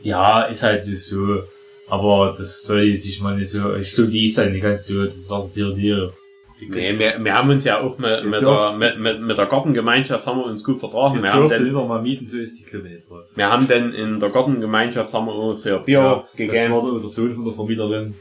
[0.02, 1.42] Ja, ist halt so.
[1.88, 5.04] Aber das soll sich mal nicht so, ich glaube, die ist halt nicht ganz so,
[5.04, 6.12] das sagt hier, hier.
[6.60, 10.26] Nee, wir, wir haben uns ja auch mit, mit, der, mit, mit, mit der Gartengemeinschaft
[10.26, 11.22] haben wir uns gut vertragen.
[11.22, 12.64] Wir haben, noch mal mieten, so ist die
[13.08, 13.24] drauf.
[13.34, 16.72] wir haben denn in der Gartengemeinschaft haben wir ungefähr Bier Ja, das gegeben.
[16.72, 18.14] war der der Sohn von der Vermieterin.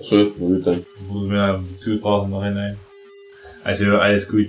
[0.00, 0.84] So, gut dann.
[1.08, 2.78] wurde mir zutragen nachhinein.
[3.62, 4.48] Also alles gut.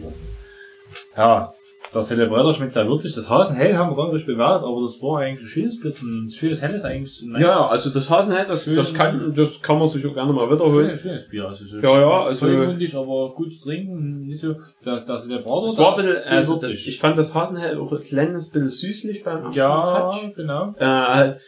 [1.16, 1.55] Ja,
[1.96, 3.16] der Celebrator schmeckt sehr würzig.
[3.16, 6.30] Das Hasenhell haben wir gar nicht bewertet, aber das war eigentlich ein schönes zum- ein
[6.30, 10.06] schönes Helles eigentlich zum Ja, also das Hasenhell, das, das kann, das kann man sich
[10.06, 10.86] auch gerne mal wiederholen.
[10.88, 11.48] Schönes, schönes Bier.
[11.48, 14.26] Also so Ja, ja, also- vollmundig, aber gut zu trinken.
[14.28, 16.88] Nicht so, der, der Celebrator, Es war ein das bisschen, also das, würzig.
[16.90, 20.76] ich fand das Hasenhell auch ein kleines bisschen süßlich beim ja, genau.
[20.78, 21.40] Äh, halt,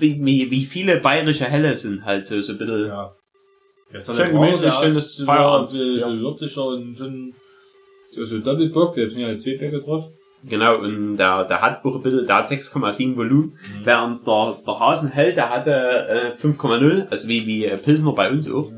[0.00, 2.86] wie, wie, viele bayerische Helle sind halt so, so ein bisschen.
[2.86, 3.12] Ja.
[3.92, 5.70] Der Schön gemütlich, schönes so, Feierabend.
[5.70, 7.34] So, so würziger und schon
[8.12, 10.04] so, so Doppelbock, da sind ja zwei Bäcke drauf.
[10.44, 13.80] Genau, und der, der hat auch ein bisschen, der hat 6,7 Volumen, Mhm.
[13.84, 18.48] während der, der Hasenhell, der hatte äh, 5,0, also wie, wie äh, Pilsner bei uns
[18.50, 18.70] auch.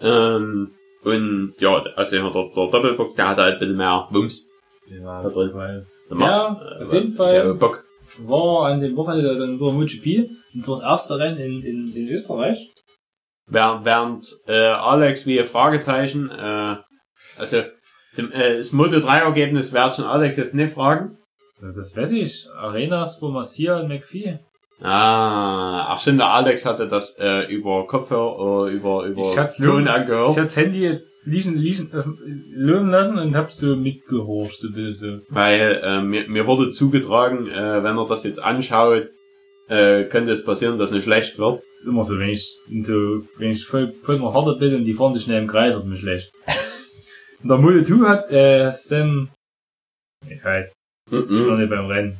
[0.00, 0.70] Ähm,
[1.02, 4.48] und ja, also der, der Doppelbock, der hatte halt ein bisschen mehr Wumms.
[4.88, 5.50] Ja, Da drin.
[5.52, 7.34] weil Der Ja, macht, auf jeden Fall.
[7.34, 7.84] Ja, Bock.
[8.20, 12.08] war an dem Wochenende dann über MotoGP und zwar das erste Rennen in, in, in
[12.08, 12.70] Österreich.
[13.46, 16.76] Während, während äh, Alex wie ein Fragezeichen, äh,
[17.38, 17.58] also
[18.16, 21.18] dem, äh, das Moto 3 Ergebnis werde schon Alex jetzt nicht fragen.
[21.60, 22.46] Das weiß ich.
[22.56, 24.38] Arenas von Massia und McPhee.
[24.80, 29.84] Ah, ach stimmt, der Alex hatte das äh, über Kopfhörer, äh, über, über Ich Ton
[29.84, 30.30] Ich angehört.
[30.30, 32.02] hatte das Handy liegen, liegen, äh,
[32.54, 35.22] lösen lassen und hab so mitgehorcht, so bisschen.
[35.30, 39.04] Weil äh, mir, mir wurde zugetragen, äh, wenn er das jetzt anschaut,
[39.68, 41.62] äh, könnte es passieren, dass es schlecht wird.
[41.76, 44.84] Das ist immer so, wenn ich so, wenn ich voll, voll mal harter bin und
[44.84, 46.30] die fahren sich schnell im Kreis, wird mir schlecht.
[47.44, 49.28] und der Mole hat, äh, Sam,
[50.28, 50.72] ich halt,
[51.06, 51.58] ich bin noch Mhm.
[51.60, 52.16] nicht beim Rennen.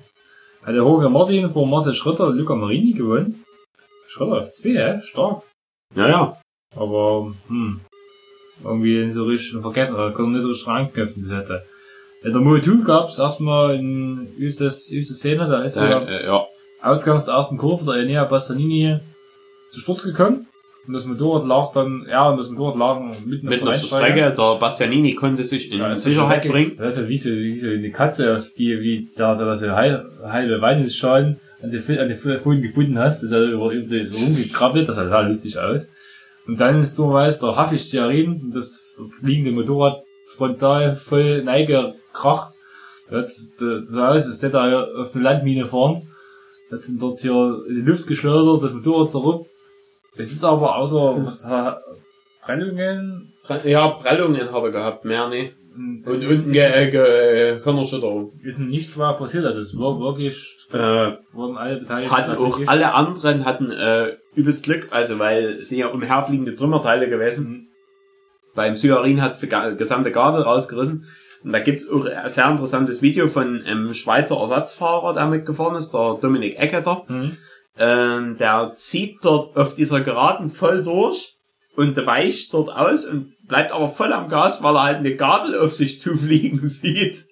[0.60, 3.42] Hat der Jorge Martin vor Marcel Schröter und Luca Marini gewonnen.
[4.06, 5.00] Schröter auf 2, hä?
[5.02, 5.42] Stark.
[5.96, 6.40] Ja, ja.
[6.76, 7.80] Aber, hm,
[8.62, 11.50] irgendwie nicht so richtig vergessen, oder konnte nicht so richtig anknüpfen bis jetzt.
[11.50, 11.60] Äh,
[12.30, 16.44] Der Mole gab's erstmal in übstes, übste Szene, da ist ja, Äh, äh, ja.
[16.82, 18.98] Ausgangs der ersten Kurve der Enea Bastanini
[19.70, 20.46] zu Sturz gekommen.
[20.86, 24.04] Und das Motorrad lag dann, ja, und das Motorrad lag mitten Mitten auf der Rennstrecke.
[24.12, 24.34] Strecke.
[24.34, 26.76] Der Bastianini konnte sich in Da ist er Sicherheit bringen.
[26.76, 29.70] Das ist ja wie so, wie so eine Katze, auf die, wie da, da so
[29.70, 30.60] halbe, halbe
[31.62, 34.86] an Fü- an die Fü- Fugen gebunden hast, das ist ja über, über die rumgekrabbelt,
[34.88, 35.88] das sah total lustig aus.
[36.46, 40.02] Und dann ist dummerweise der Hafisch-Stearin, das liegende Motorrad
[40.36, 42.52] frontal voll neigekracht.
[43.10, 46.08] Das, das sah aus, als hätte er auf eine Landmine fahren.
[46.70, 49.50] Das sind dort hier in die Luft geschleudert, das Motorrad zerrückt.
[50.16, 51.46] Es ist aber außer was,
[52.42, 53.32] Prellungen,
[53.64, 55.54] Ja, Prellungen hat er gehabt, mehr nicht.
[56.04, 58.32] das Und ist- unten ge ge Hirnerschütterung.
[58.44, 59.44] ist nichts mehr passiert.
[59.44, 62.14] Also es war wirklich, Äh, wurden alle Beteiligten.
[62.16, 66.54] hatten auch wirklich- alle anderen hatten äh, übelst Glück, also weil es sind ja umherfliegende
[66.54, 67.44] Trümmerteile gewesen.
[67.44, 67.66] Mhm.
[68.54, 71.06] Beim Syarin hat's die ga- gesamte Gabel rausgerissen.
[71.42, 75.92] Und da gibt's auch ein sehr interessantes Video von einem Schweizer Ersatzfahrer, der mitgefahren ist,
[75.92, 77.02] der Dominik Ecketer.
[77.08, 77.36] Mhm.
[77.78, 81.34] Ähm, der zieht dort auf dieser Geraden voll durch
[81.76, 85.58] und weicht dort aus und bleibt aber voll am Gas, weil er halt eine Gabel
[85.58, 87.24] auf sich zufliegen sieht.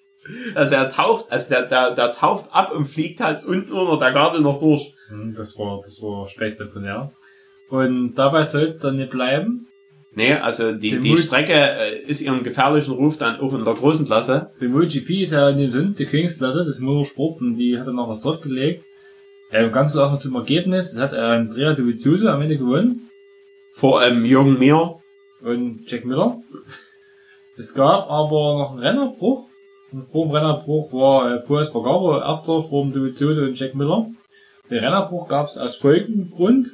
[0.55, 4.13] Also er taucht, also der, der, der taucht ab und fliegt halt unten unter der
[4.13, 4.93] Gabel noch durch.
[5.09, 7.11] Mhm, Das war, das war spektakulär.
[7.69, 9.67] Und dabei soll es dann nicht bleiben.
[10.15, 13.65] Nee, also die, Den die Mut- Strecke äh, ist ihrem gefährlichen Ruf dann auch in
[13.65, 14.51] der großen Klasse.
[14.61, 17.95] Die MotoGP ist ja in dem sonst die Königsklasse des Motorsports und die hat dann
[17.95, 18.83] noch was draufgelegt.
[19.53, 20.93] Ähm, ganz klar erstmal zum Ergebnis.
[20.93, 23.09] Es hat äh, Andrea Dovizioso am Ende gewonnen
[23.75, 24.95] Vor ähm, Jürgen Mir.
[25.41, 26.37] und Jack Miller.
[27.57, 29.47] Es gab aber noch einen Rennerbruch.
[29.91, 34.07] Und vor dem Rennerbruch war äh, Paul Espargaro erster vor dem Dovizioso und Jack Miller.
[34.71, 36.71] Den Rennerbruch gab es aus folgendem Grund.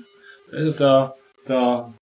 [0.52, 1.16] Also der,
[1.48, 1.94] der,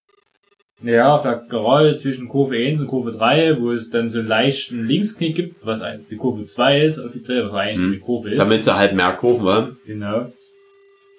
[0.83, 4.27] ja, auf der Gerade zwischen Kurve 1 und Kurve 3, wo es dann so einen
[4.27, 7.91] leichten Linksknick gibt, was eigentlich die Kurve 2 ist, offiziell, was eigentlich Hm.
[7.93, 8.39] die Kurve ist.
[8.39, 9.77] Damit sie halt mehr Kurven haben.
[9.87, 10.31] Genau.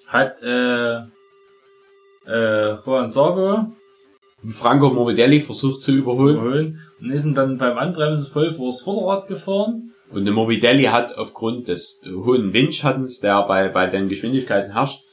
[0.09, 0.97] Hat, äh,
[2.27, 3.67] äh, Juan Sargo
[4.51, 6.37] Franco Morbidelli versucht zu überholen.
[6.37, 9.93] überholen und ist dann beim Anbremsen voll vors Vorderrad gefahren.
[10.11, 15.03] Und der Morbidelli hat aufgrund des hohen Windschattens, der bei, bei den Geschwindigkeiten herrscht,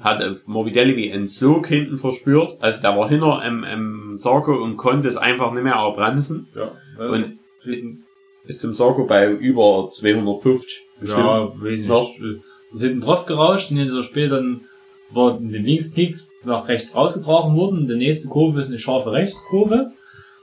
[0.00, 2.56] hat äh, Morbidelli wie einen Sog hinten verspürt.
[2.60, 6.48] Also der war hinter im, im Sarko und konnte es einfach nicht mehr bremsen.
[6.54, 6.72] Ja.
[6.98, 7.38] Und
[8.46, 11.24] ist zum Sarko bei über 250 bestimmt.
[11.24, 11.88] ja, weiß nicht.
[11.88, 12.10] Noch.
[12.74, 14.62] Das hinten drauf gerauscht, und hinter später dann
[15.10, 17.86] war in den Linksknick nach rechts rausgetragen worden.
[17.86, 19.92] Die nächste Kurve ist eine scharfe Rechtskurve.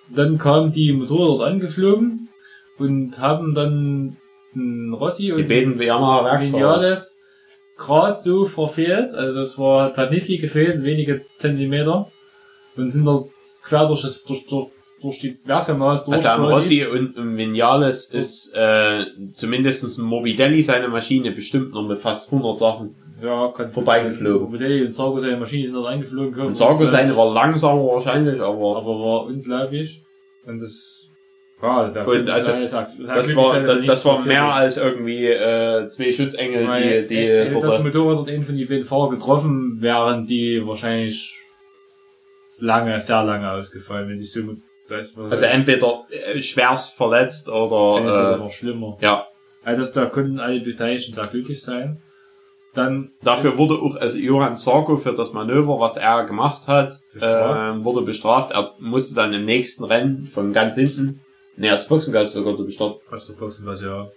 [0.07, 2.29] Dann kamen die Motoren dort angeflogen
[2.77, 4.15] und haben dann
[4.93, 6.41] Rossi Die und beiden Werksfahrer.
[6.41, 7.19] Vinales
[7.77, 9.13] gerade so verfehlt.
[9.13, 12.09] Also das war, hat nicht viel gefehlt, wenige Zentimeter.
[12.77, 13.29] Und sind dort
[13.63, 14.69] quer durch das, durch, durch,
[15.01, 16.09] durch die Werkstatt durch.
[16.09, 16.45] Also am.
[16.45, 22.31] Rossi und im Vinales ist äh, zumindest ein Morbidelli seine Maschine bestimmt noch mit fast
[22.31, 22.95] 100 Sachen.
[23.21, 24.49] ja, kann vorbeigeflogen.
[24.49, 26.47] Modelli und Sargo seine Maschine sind dort eingeflogen.
[26.47, 30.01] Und Sarko seine war langsamer wahrscheinlich, aber aber war unglaublich.
[30.45, 31.07] Und das,
[31.61, 36.11] ja, der Und also, das, das war, das, das war mehr als irgendwie äh, zwei
[36.11, 39.81] Schutzengel, weil, die, die hätte das dort, Motorrad dort einen von die beiden Fahrer getroffen,
[39.81, 41.37] wären die wahrscheinlich
[42.57, 44.41] lange, sehr lange ausgefallen, wenn die so,
[44.97, 48.97] das war also entweder äh, schwerst verletzt Dann ist es oder noch schlimmer.
[48.99, 49.27] äh, ja.
[49.63, 52.01] Also das- da konnten alle Beteiligten sehr glücklich sein.
[52.73, 57.79] Dann Dafür wurde auch also Johann Sarko für das Manöver, was er gemacht hat, Bestraft.
[57.81, 58.51] äh, wurde bestraft.
[58.51, 61.19] Er musste dann im nächsten Rennen von ganz hinten,
[61.57, 63.01] ne, als Boxengas sogar bestraft.
[63.09, 64.09] was der Boxen was ja.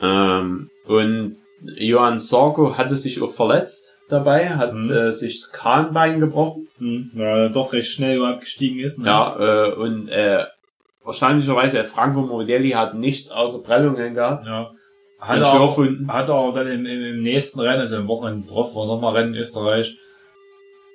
[0.00, 1.38] Ähm, und
[1.78, 4.90] Johann Sarko hatte sich auch verletzt dabei, hat Mhm.
[4.90, 6.68] äh, sich das Kahnbein gebrochen.
[6.78, 8.98] Hm, ja, doch recht schnell abgestiegen ist.
[8.98, 9.06] Ne?
[9.06, 9.36] Ja,
[9.66, 10.44] äh, und äh,
[11.04, 14.46] erstaunlicherweise Franco Morbidelli hat nichts außer Prellungen gehabt.
[14.46, 14.70] ja.
[15.18, 16.12] Hat er, Schürfwunden.
[16.12, 19.16] hat er auch dann im, im, im nächsten Rennen, also im Wochenende drauf, war nochmal
[19.16, 19.96] Rennen in Österreich,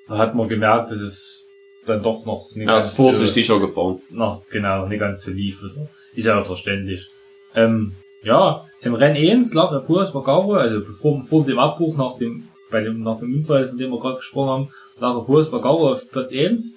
[0.08, 1.50] da hat man gemerkt, dass es
[1.88, 4.00] dann doch noch nicht Er ist vorsichtiger gefahren.
[4.12, 5.64] Noch, genau, nicht ganz so lief.
[5.64, 5.88] Oder?
[6.14, 7.08] Ist ja auch verständlich.
[7.56, 12.16] Ähm, ja, im Rennen 1 lag der Puas Bagaro, also bevor, vor dem Abbruch nach
[12.20, 14.70] dem, bei dem, nach dem Unfall, von dem wir gerade gesprochen haben,
[15.00, 16.74] lag der Puas Bagaro auf Platz 1.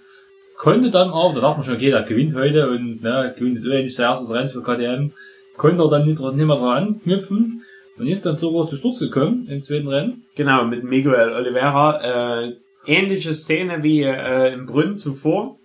[0.56, 3.66] Konnte dann aber, da dachte man schon, okay, der gewinnt heute und, ne, gewinnt ist
[3.66, 5.12] eh nicht sein erstes Rennen für KTM.
[5.56, 7.62] Konnte er dann nicht, nicht mehr dran anknüpfen
[7.98, 10.24] Und ist dann sogar zu Sturz gekommen im zweiten Rennen.
[10.36, 12.42] Genau, mit Miguel Oliveira.
[12.44, 12.52] Äh,
[12.86, 15.58] ähnliche Szene wie äh, im Brünn zuvor.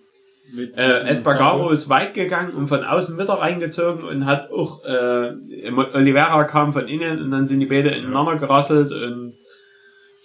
[0.52, 5.32] Mit, Äh, Espargaro ist weit gegangen und von außen wieder reingezogen und hat auch äh,
[5.94, 9.34] Oliveira kam von innen und dann sind die beide ineinander gerasselt und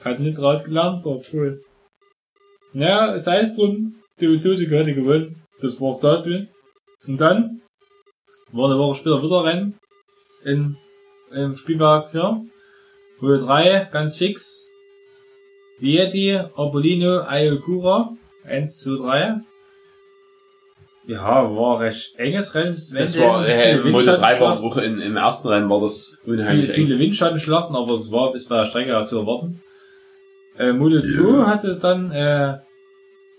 [0.06, 1.64] Hat nicht rausgelernt, aber cool.
[2.74, 5.42] Naja, sei es drum, die Franzose hatte gewonnen.
[5.62, 6.46] Das war's dazu.
[7.08, 7.62] Und dann
[8.52, 9.80] war eine Woche später wieder Rennen
[10.44, 10.78] in,
[11.32, 12.46] im Spielberg hier.
[13.20, 14.68] Höhe 3, ganz fix.
[15.80, 18.16] Vieti, Arbolino, Ayokura.
[18.44, 19.42] 1, 2, 3.
[21.08, 22.76] Ja, war recht enges Rennen.
[22.76, 24.62] das war äh, Viele Moto 3 war.
[24.62, 26.76] Woche in, im ersten Rennen war das viele, unheimlich eng.
[26.76, 29.62] viele Windschattenschlachten, aber es war bis bei der Strecke ja zu erwarten.
[30.58, 32.58] Äh, Model 2 hatte dann äh,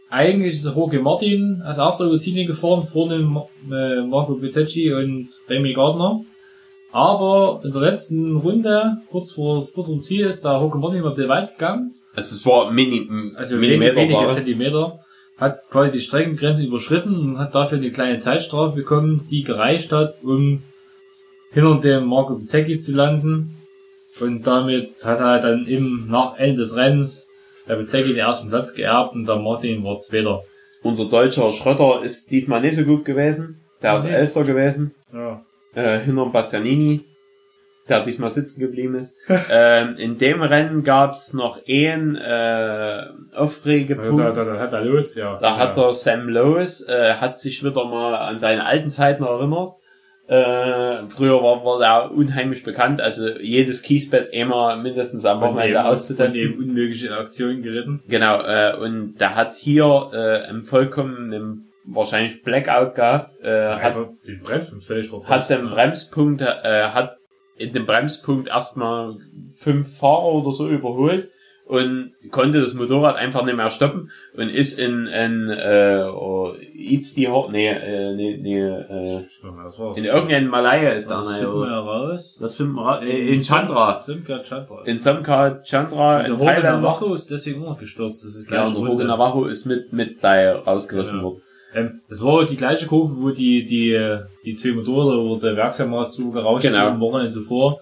[0.09, 3.17] eigentlich ist Jorge Martin als erster über Ziellinie gefahren, vorne
[3.71, 6.21] äh, Marco Bizzecchi und Remy Gardner.
[6.93, 11.03] Aber in der letzten Runde, kurz vor, kurz vor dem Ziel, ist der Jorge Martin
[11.03, 11.93] mal ein bisschen weit gegangen.
[12.15, 14.31] Also es war Mini, Also wenige, wenige Millimeter.
[14.31, 15.01] Zentimeter.
[15.37, 20.23] Hat quasi die Streckengrenze überschritten und hat dafür eine kleine Zeitstrafe bekommen, die gereicht hat,
[20.23, 20.63] um
[21.53, 23.56] hinter dem Marco Bizzecchi zu landen.
[24.21, 27.29] Und damit hat er dann im nach Ende des Rennens
[27.69, 30.43] der Bizzecchi den ersten Platz geerbt und der Martin war Zweiter.
[30.83, 33.61] Unser deutscher Schrötter ist diesmal nicht so gut gewesen.
[33.83, 34.13] Der ist Nee.
[34.13, 34.95] Elfter gewesen.
[35.13, 35.43] Ja.
[35.75, 37.05] äh, hinter Bastianini,
[37.89, 39.19] der diesmal sitzen geblieben ist.
[39.51, 44.19] ähm, in dem Rennen gab's noch einen äh, Aufregepunkt.
[44.19, 45.39] Da, da, da hat er los, ja.
[45.39, 49.75] Da hat der Sam Lowe's, äh, hat sich wieder mal an seine alten Zeiten erinnert.
[50.29, 55.85] Äh, früher war, war der unheimlich bekannt, also jedes Kiesbett immer mindestens am Wochenende Und
[55.85, 56.43] auszutesten.
[56.43, 58.03] eben unmögliche Aktionen geritten.
[58.09, 63.95] Genau, äh, und der hat hier äh, im vollkommenen wahrscheinlich Blackout gehabt, äh, hat
[64.27, 65.49] den Bremsen völlig verpasst.
[65.51, 65.71] hat den.
[65.71, 67.17] Bremspunkt, äh, hat
[67.57, 69.17] in dem Bremspunkt erstmal
[69.57, 71.31] fünf Fahrer oder so überholt
[71.67, 77.15] und konnte das Motorrad einfach nicht mehr stoppen und ist in in äh, oh, Eats
[77.15, 79.25] die Ho nee, äh, nee, nee, äh,
[79.97, 82.37] in irgendeinem Malaya ist da das finden wir heraus.
[82.41, 84.83] das finden wir ra- äh, in Chandra Simca Chandra.
[84.85, 88.25] in Samka Chandra der in Hoge Thailand Navajo ist deswegen auch noch gestürzt.
[88.25, 91.25] Das ist ja, gleich und der Navajo ist mit mit gleich rausgerissen Ja.
[91.25, 91.43] worden
[91.75, 94.01] Ähm, das war die gleiche Kurve, wo die, die,
[94.45, 96.87] die zwei Motoren oder der Werksheimmaßzug raus Genau.
[96.87, 97.81] am Wochenende zuvor.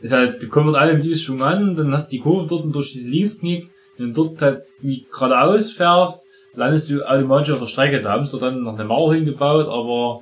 [0.00, 2.92] Ist halt, die kommen alle mit Schwung an, dann hast du die Kurve dort durch
[2.92, 8.00] diesen Linksknick, wenn du dort halt wie geradeaus fährst, landest du automatisch auf der Strecke.
[8.00, 10.20] Da haben sie dann noch eine Mauer hingebaut, aber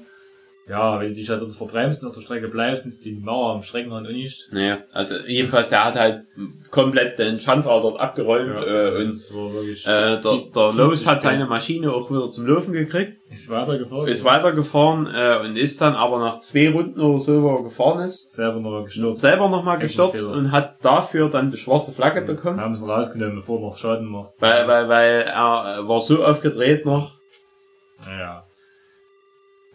[0.66, 3.52] ja, wenn du dich halt dort verbremst und auf der Strecke bleibst, ist die Mauer
[3.54, 4.48] am Streckenrand auch nicht.
[4.50, 6.22] naja also jedenfalls der hat halt
[6.70, 11.92] komplett den Chandra dort abgeräumt äh, und wirklich, Äh, der, der Lowe's hat seine Maschine
[11.92, 14.08] auch wieder zum Laufen gekriegt, ist weitergefahren.
[14.08, 18.00] ist weitergefahren äh, und ist dann aber nach zwei Runden oder so, wo er gefahren
[18.00, 19.20] ist, selber noch mal gestürzt.
[19.20, 23.60] selber nochmal gestürzt und hat dafür dann die schwarze Flagge bekommen, Haben sie rausgenommen, bevor
[23.60, 24.32] noch Schaden macht.
[24.40, 27.12] weil, weil, weil er war so aufgedreht noch.
[28.06, 28.43] Naja.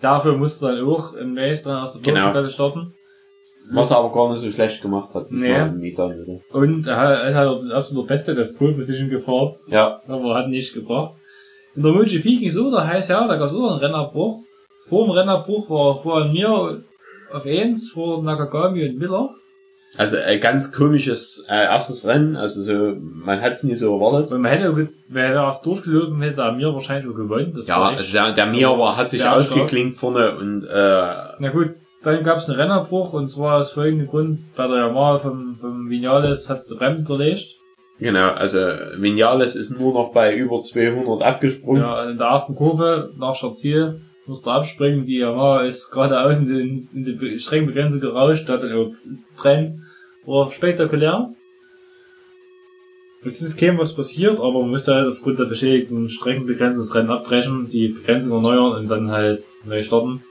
[0.02, 2.16] Dafür musste dann auch im Race dann aus der Genau.
[2.18, 2.94] Börsenklasse starten.
[3.72, 5.74] Was er aber gar nicht so schlecht gemacht hat, diesmal Nee.
[5.76, 6.40] in Nissan wieder.
[6.52, 10.34] Und er hat- er ist halt der absolute Beste der Pole Position gefahren, Ja, aber
[10.36, 11.14] hat nicht gebracht.
[11.76, 14.40] In der MotoGP ging es so, da heißt ja, da gab es auch einen Rennabbruch.
[14.88, 16.82] Vor dem Rennabbruch war vor mir
[17.32, 19.30] auf 1, vor Nakagami und Miller.
[19.98, 24.32] Also ein ganz komisches äh, erstes Rennen, also so, man hat es nie so erwartet.
[24.32, 27.54] Und man hätte, wäre erst durchgelaufen, hätte er mir wahrscheinlich auch gewonnen.
[27.56, 31.08] Das Ja, war also der, der Mir war, hat sich ausgeklinkt vorne und äh,
[31.40, 31.72] Na gut,
[32.04, 35.90] dann gab es einen Rennabbruch und zwar aus folgendem Grund, bei der Yamaha vom, vom
[35.90, 37.56] Vinales hat es die Bremsen zerlegt.
[38.00, 38.60] Genau, also
[38.98, 41.82] Vinales ist nur noch bei über 200 abgesprungen.
[41.82, 45.06] Ja, in der ersten Kurve nach Scharzil musste er abspringen.
[45.06, 48.92] Die Yamaha ist geradeaus in, den, in die Streckenbegrenzung gerauscht, hat dann auch
[49.36, 49.86] brennen.
[50.26, 51.34] War spektakulär.
[53.26, 57.10] Es ist kein was passiert, aber man musste halt aufgrund der beschädigten Streckenbegrenzung das Rennen
[57.10, 60.24] abbrechen, die Begrenzung erneuern und dann halt neu starten.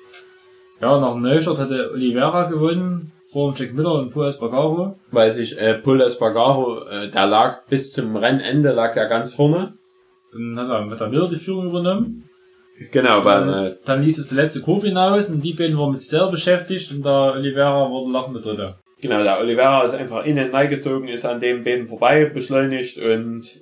[0.81, 4.97] Ja, nach dem Neustart hatte Oliveira gewonnen, vor dem Jack Miller und Paul Espargaro.
[5.11, 9.75] Weil sich äh, Paul Espargaro, äh, der lag bis zum Rennende, lag der ganz vorne.
[10.33, 12.28] Dann hat er, hat er Miller die Führung übernommen.
[12.93, 16.03] Genau, weil äh, Dann ließ es die letzte Kurve hinaus und die beiden waren mit
[16.03, 18.77] sich selber beschäftigt und der Oliveira wurde lachende Dritte.
[19.01, 23.61] genau, der Oliveira ist einfach innen reingezogen, ist an dem beiden vorbei beschleunigt und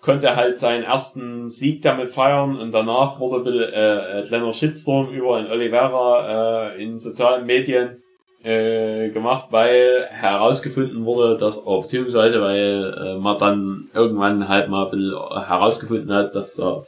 [0.00, 4.52] konnte halt seinen ersten Sieg damit feiern und danach wurde ein bisschen äh, ein kleiner
[4.52, 8.02] Shitstorm über den Oliveira äh, in sozialen Medien
[8.42, 14.84] äh, gemacht, weil herausgefunden wurde, dass, oh, beziehungsweise weil äh, man dann irgendwann halt mal
[14.84, 16.84] ein bisschen herausgefunden hat, dass der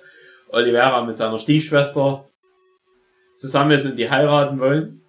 [0.48, 2.24] Oliveira mit seiner Stiefschwester
[3.36, 5.02] zusammen ist und die heiraten wollen.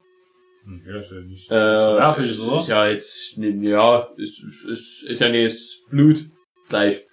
[0.86, 1.46] Ja, ist ja nicht.
[1.50, 2.58] Äh, verwerflich, oder?
[2.58, 6.26] Ist ja jetzt, ja, ist, ist, ist ja nicht das Blut
[6.68, 7.06] gleich.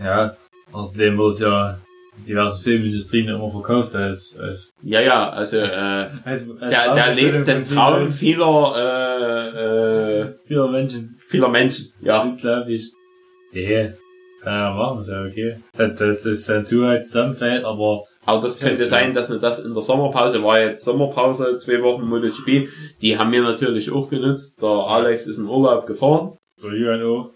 [0.00, 0.36] Ja,
[0.72, 1.78] außerdem wird es ja
[2.18, 7.14] in diversen Filmindustrien immer verkauft als, als, Ja, ja, also, äh, als, als der, der
[7.14, 11.16] lebt den Traum vieler, äh, äh, Vieler Menschen.
[11.28, 11.92] vieler Menschen.
[12.00, 12.22] Ja.
[12.22, 12.90] Unglaublich.
[13.52, 13.92] Nee,
[14.52, 15.56] ja machen, ist ja okay.
[15.76, 19.58] Das, das ist dazu halt zusammenfällt, aber Aber das könnte Ja, sein, dass nicht das
[19.58, 22.68] in der Sommerpause war jetzt Sommerpause, zwei Wochen MotoGP.
[23.02, 24.60] Die haben wir natürlich auch genutzt.
[24.62, 26.36] Der Alex ist in Urlaub gefahren.
[26.62, 27.30] der Julian auch.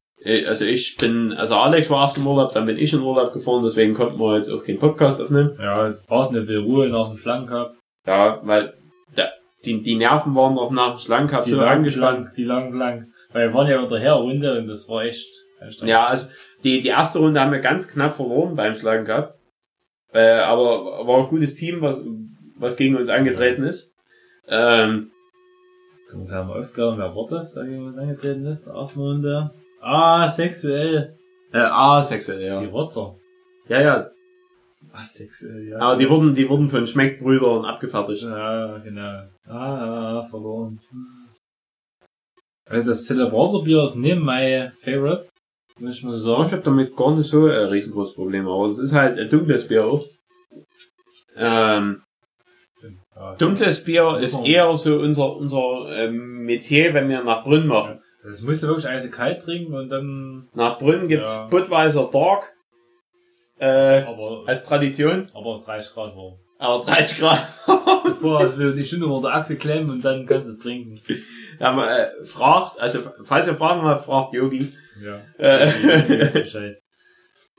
[0.47, 3.63] Also ich bin, also Alex war erst im Urlaub, dann bin ich in Urlaub gefahren,
[3.65, 5.57] deswegen konnten wir jetzt auch keinen Podcast aufnehmen.
[5.59, 7.75] Ja, jetzt braucht eine bisschen Ruhe nach dem Schlangencup.
[8.07, 8.75] Ja, weil
[9.17, 9.33] der,
[9.65, 12.25] die, die Nerven waren noch nach dem Schlangencup so angespannt.
[12.25, 13.07] lang, die lang, lang.
[13.33, 15.27] Weil wir waren ja unter der Runde und das war echt
[15.59, 15.91] anstrengend.
[15.91, 16.29] Ja, also
[16.65, 19.35] die, die erste Runde haben wir ganz knapp verloren beim Schlangencup.
[20.13, 22.03] Äh, aber war ein gutes Team, was,
[22.57, 23.95] was gegen uns angetreten ist.
[24.49, 25.11] Ähm,
[26.09, 28.75] Können wir gleich mal aufklären, wer war das, der gegen uns angetreten ist, in der
[28.81, 29.51] ersten Runde?
[29.81, 31.17] Ah, sexuell.
[31.53, 32.71] äh, asexuell, Die ja.
[32.71, 33.17] Rotzer.
[33.69, 34.11] Ja, ja,
[34.93, 35.79] Ah, sexuell, ja.
[35.79, 38.23] aber die wurden, die wurden von Schmeckbrüdern abgefertigt.
[38.25, 39.23] Ja, genau.
[39.47, 40.81] Ah, ja, verloren.
[42.67, 45.29] Also das Celebrator-Bier ist nicht mein Favorite.
[45.81, 46.45] Muss Ja, sagen.
[46.47, 49.67] ich habe damit gar nicht so ein riesengroßes Problem, aber es ist halt ein dunkles
[49.69, 50.05] Bier auch.
[51.37, 52.03] Ähm,
[53.39, 58.01] dunkles Bier ist eher so unser, unser ähm, Metier, wenn wir nach Brünn machen.
[58.23, 61.47] Das musst du wirklich eiskalt trinken und dann, Nach Brünn gibt's Ja.
[61.47, 62.53] Budweiser Dark,
[63.59, 66.35] äh, aber, als Tradition, aber 30 Grad warm.
[66.59, 67.49] aber 30 Grad.
[68.05, 71.01] Zuvor, als wir die Stunde unter der Achse klemmen und dann kannst du es trinken.
[71.61, 74.73] Ja, man äh, fragt, also falls ihr Fragen habt, fragt Yogi.
[75.03, 75.21] Ja.
[75.39, 75.71] Äh,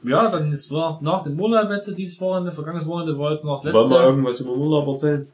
[0.04, 3.62] Ja, dann ist war nach dem Urlaub jetzt dieses Wochenende, vergangenes Wochenende war jetzt noch
[3.64, 4.10] das wollen wir letzte.
[4.10, 5.32] irgendwas über Urlaub erzählen?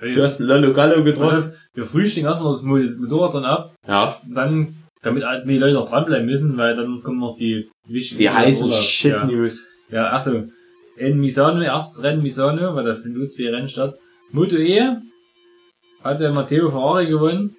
[0.00, 1.52] Hey, Du hast einen Lollo Gallo getroffen.
[1.74, 5.74] wir frühstücken erstmal das Mo- Motorrad dann ab, Ja, und dann, damit halt die Leute
[5.74, 8.72] noch dranbleiben müssen, weil dann kommen noch die wichtigen die heißen.
[8.72, 9.24] Shit Ja.
[9.24, 9.64] News.
[9.90, 10.50] Ja, Achtung.
[10.96, 13.94] In Misano, erstes Rennen Misano, weil da finden nur zwei Rennen statt.
[14.32, 14.80] Moto E
[16.02, 17.56] hat der Matteo Ferrari gewonnen.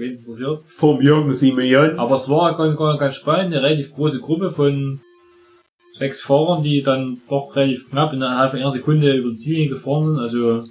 [0.00, 0.62] Wen interessiert.
[0.76, 1.98] Vom Jürgen Simeon.
[1.98, 5.00] Aber es war ganz, ganz, ganz spannend, eine relativ große Gruppe von
[5.92, 10.04] sechs Fahrern, die dann doch relativ knapp innerhalb von einer Sekunde über die Ziellinie gefahren
[10.04, 10.18] sind.
[10.18, 10.64] Also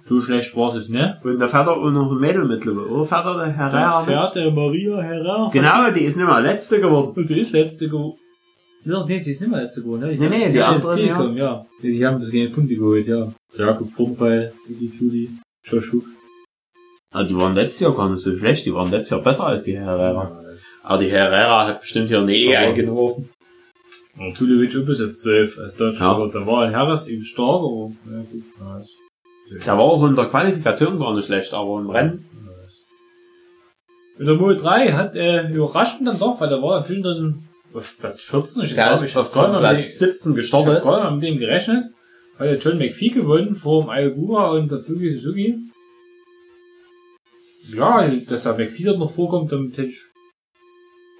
[0.00, 1.24] so schlecht war es nicht.
[1.24, 2.90] Und da fährt er auch noch ein Mädel mit, glaube ich.
[2.90, 4.08] Oder fährt er der Herrera mit?
[4.08, 5.50] fährt der Maria Herrera.
[5.52, 7.24] Genau, die ist nicht mal letzte geworden.
[7.24, 8.18] Sie ist letzte geworden.
[8.84, 10.06] Doch, nee, sie ist nicht mehr letzte geworden, ne?
[10.08, 11.16] Nee, nee, sie die hat ins anderen, Ziel ja.
[11.16, 11.66] gekommen, ja.
[11.80, 13.32] Die, die haben das gegen Punkte geholt, ja.
[13.56, 15.30] Jakob Brunfeil, Didi Tuli,
[15.64, 16.04] Josh Hook.
[17.12, 19.64] Ah, die waren letztes Jahr gar nicht so schlecht, die waren letztes Jahr besser als
[19.64, 20.40] die Herrera.
[20.82, 23.28] Aber die Herrera hat bestimmt hier eine E Aber- eingeworfen.
[24.18, 26.00] Und Tulovic auch bis auf 12 als Deutscher.
[26.04, 26.10] Ja.
[26.12, 28.42] Aber Da war ein Harris eben stark, aber, ja, gut.
[28.60, 28.94] Ja, ist,
[29.66, 32.24] Der war auch in der Qualifikation gar nicht schlecht, aber im Rennen.
[32.46, 32.84] ja, ist.
[34.18, 37.44] In der Mode 3 hat, äh, überraschend dann doch, weil da war natürlich dann
[37.74, 38.62] auf Platz 14.
[38.62, 40.82] Ich Der glaub, ist ich auf mal mit- Platz 17 Ich hab gestartet.
[40.82, 41.84] gerade mal mit dem gerechnet.
[42.38, 45.58] Hat der John McPhee gewonnen vor dem Ayogura und Tatsuki Suzuki.
[47.72, 50.02] Ja, dass der McPhee dort noch vorkommt, damit hätte ich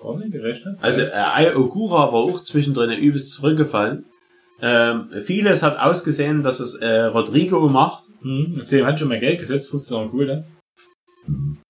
[0.02, 0.78] gar nicht gerechnet.
[0.80, 4.04] Also, äh, Ogura war auch zwischendrin übelst zurückgefallen.
[4.60, 9.18] Ähm, vieles hat ausgesehen, dass es äh, Rodrigo macht, Hm, auf den hat schon mal
[9.18, 10.44] Geld gesetzt, 15 Euro cool, ne?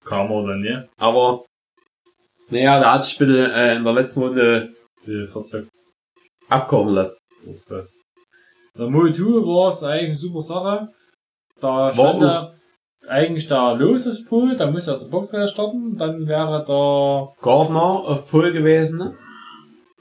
[0.05, 0.85] Kam er dann, ja.
[0.99, 1.45] aber
[2.51, 4.75] naja, da hat sich bitte äh, in der letzten Runde
[5.05, 5.71] Wie verzockt
[6.49, 7.17] abkochen lassen.
[7.47, 8.03] auf das.
[8.77, 10.89] Der 2 war es eigentlich eine super Sache.
[11.61, 12.55] Da stand da
[13.09, 18.31] eigentlich der Losespool, da muss er aus der Boxreihe starten, dann wäre der Gardner auf
[18.31, 19.15] Pole gewesen,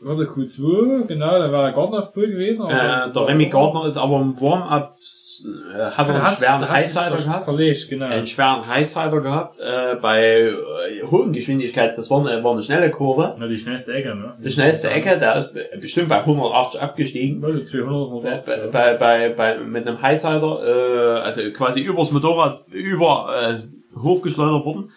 [0.04, 2.68] Würde Q2, genau, da wäre Gardner auf Pool gewesen.
[2.68, 7.44] Äh, der Remy Gardner ist aber im Warm-Up, äh, hat er einen schweren Highsider gehabt.
[7.44, 8.08] Zerlegt, genau.
[8.08, 11.96] Einen schweren Highsider gehabt, äh, bei äh, hohen Geschwindigkeit.
[12.00, 13.36] Das war eine, war eine schnelle Kurve.
[13.38, 14.34] Na, die schnellste Ecke, ne?
[14.44, 17.46] Die schnellste Ecke, der ist bestimmt bei 180 abgestiegen.
[17.46, 22.10] Also 200 Bei, oder bei, bei, bei, bei, mit einem Highsider, äh, also quasi übers
[22.12, 24.90] Motorrad über äh, hochgeschleudert worden.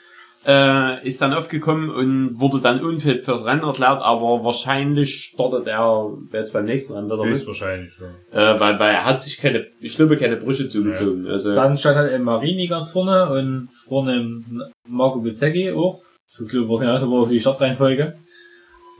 [0.46, 6.10] Äh, ist dann aufgekommen und wurde dann unfit fürs Rennen erklärt, aber wahrscheinlich startet er
[6.32, 7.28] jetzt beim nächsten Rennen wieder mit.
[7.32, 7.92] Höchstwahrscheinlich,
[8.30, 8.54] ja.
[8.56, 11.26] Äh, weil, weil er hat sich keine, ich glaube, keine Brüche zugezogen.
[11.26, 14.42] Also, Dann stand halt Marini ganz vorne und vorne
[14.86, 16.02] Marco Bezzecchi auch.
[16.26, 18.18] So glaube ich genauso war auch die Startreihenfolge.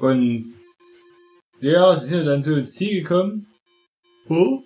[0.01, 0.47] Und
[1.61, 3.49] ja, sie sind ja dann so ins Ziel gekommen.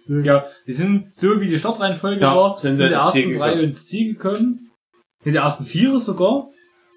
[0.07, 3.65] Ja, die sind so wie die Startreihenfolge Ja, war, sind sind, die ersten drei gekommen.
[3.65, 4.71] ins Ziel gekommen.
[5.25, 6.51] In die ersten Vierer sogar.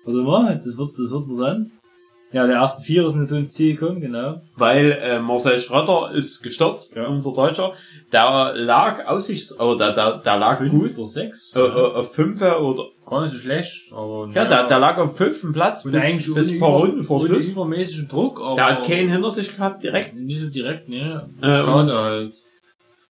[0.05, 1.71] Warte mal, das wird das wird so sein.
[2.33, 4.39] Ja, der ersten Vierer sind so ins Ziel gekommen, genau.
[4.55, 7.07] weil äh, Marcel Schröter ist gestürzt, Ja.
[7.07, 7.73] unser Deutscher.
[8.13, 10.97] Der lag aussichts, oder der, der, der lag Fünf gut.
[10.97, 11.53] oder sechs.
[11.57, 14.29] Äh, äh, auf fünfte oder Gar nicht so schlecht, aber.
[14.33, 17.19] ja, der, der lag auf fünften Platz und bis, eigentlich bis ein paar Runden vor
[17.19, 17.49] Schluss.
[17.49, 18.55] übermäßigen Druck, aber.
[18.55, 20.17] Der hat keinen hinter sich gehabt direkt.
[20.17, 21.29] Nicht so direkt, ne.
[21.41, 22.33] Äh, Schade halt.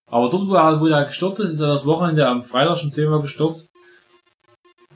[0.07, 2.91] Aber dort, wo er, wo er gestürzt ist, ist er das Wochenende am Freitag schon
[2.91, 3.69] zehnmal gestürzt.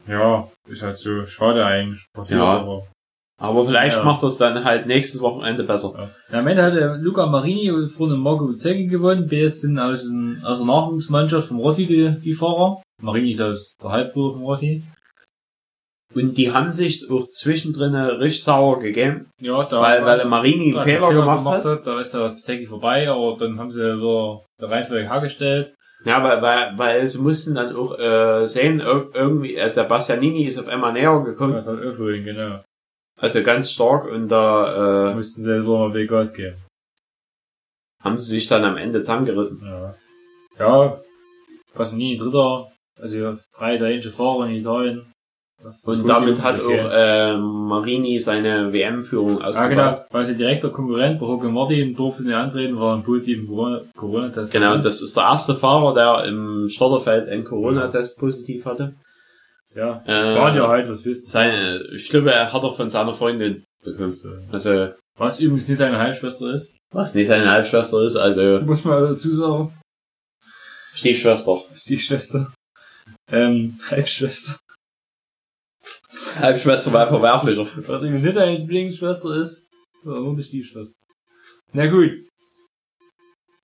[0.07, 2.05] Ja, ist halt so schade eigentlich.
[2.13, 2.45] Passiert Ja.
[2.59, 2.87] aber.
[3.37, 4.03] Aber vielleicht Ja.
[4.03, 5.93] macht er es dann halt nächstes Wochenende besser.
[5.97, 6.09] Ja.
[6.31, 9.27] Ja, am Ende hat der Luca Marini vor dem Marco Uzzecchi gewonnen.
[9.27, 12.81] BS sind aus, dem- aus der Nachwuchsmannschaft vom Rossi die, die Fahrer.
[13.01, 14.83] Marini ist aus der Halbbruder vom Rossi.
[16.13, 20.73] Und die haben sich auch zwischendrin richtig sauer gegeben, Ja, da weil, weil der Marini
[20.73, 21.85] einen Fehler, gemacht, hat.
[21.85, 25.73] Da ist der Uzzecchi vorbei, aber dann haben sie wieder der Reihenfolge hergestellt.
[26.05, 30.45] Ja, weil, weil, weil sie mussten dann auch äh, sehen, ir- irgendwie, also der Bastianini
[30.45, 32.63] ist auf einmal näher gekommen, Das hat Öffling, genau.
[33.19, 36.57] also ganz stark und da äh, mussten sie selber mal viel Gas geben.
[38.03, 39.61] haben sie sich dann am Ende zusammengerissen.
[39.65, 39.95] Ja.
[40.59, 40.97] Ja,
[41.73, 45.11] Pasolini Dritter, also drei italienische Fahrer in Italien.
[45.85, 49.69] Und damit hat auch äh, Marini seine WM-Führung Ja, ausgebaut.
[49.69, 53.81] genau, weil sie direkter Konkurrent bei Hoke Martin durfte nicht antreten, war ein positiven Corona-
[53.97, 54.51] Corona-Test.
[54.51, 58.93] Genau, das ist der erste Fahrer, der im Starterfeld einen Corona-Test positiv hatte.
[59.73, 61.29] Ja, Äh, Spanier halt, was wisst.
[61.29, 64.13] Seine Stimme hat er von seiner Freundin bekommen.
[64.51, 66.77] Also, Was übrigens nicht seine Halbschwester ist.
[66.91, 69.73] was nicht seine Halbschwester ist, also Muss man dazu sagen.
[70.93, 71.61] Stiefschwester.
[71.75, 72.53] Stiefschwester.
[73.31, 74.57] Ähm, Halbschwester.
[76.39, 77.67] Halbschwester war verwerflicher.
[77.87, 79.67] Was übrigens nicht seine Zwillingsschwester ist,
[80.03, 80.95] sondern nur die Stiefschwester.
[81.73, 82.11] Na gut.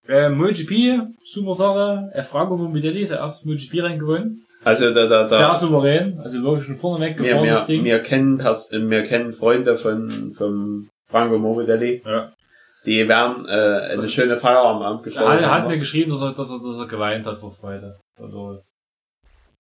[0.08, 2.10] Ähm, MotoGP, super Sache.
[2.14, 4.43] Äh, Franco Morbidelli ist der erste MotoGP-Rennen gewonnen.
[4.64, 7.84] Also, da, da, Sehr da, souverän, also wirklich schon vorne wir, weggefahren, das Ding.
[7.84, 12.04] wir kennen, Pers wir kennen Freunde von, vom Franco Morbidelli.
[12.06, 12.32] Ja.
[12.86, 15.34] Die werden, äh, eine schöne Feier am Abend Er gestaltet.
[15.34, 17.99] hat, er hat mir geschrieben, dass er, dass er, dass er geweint hat vor Freude.
[18.20, 18.74] Der Loris.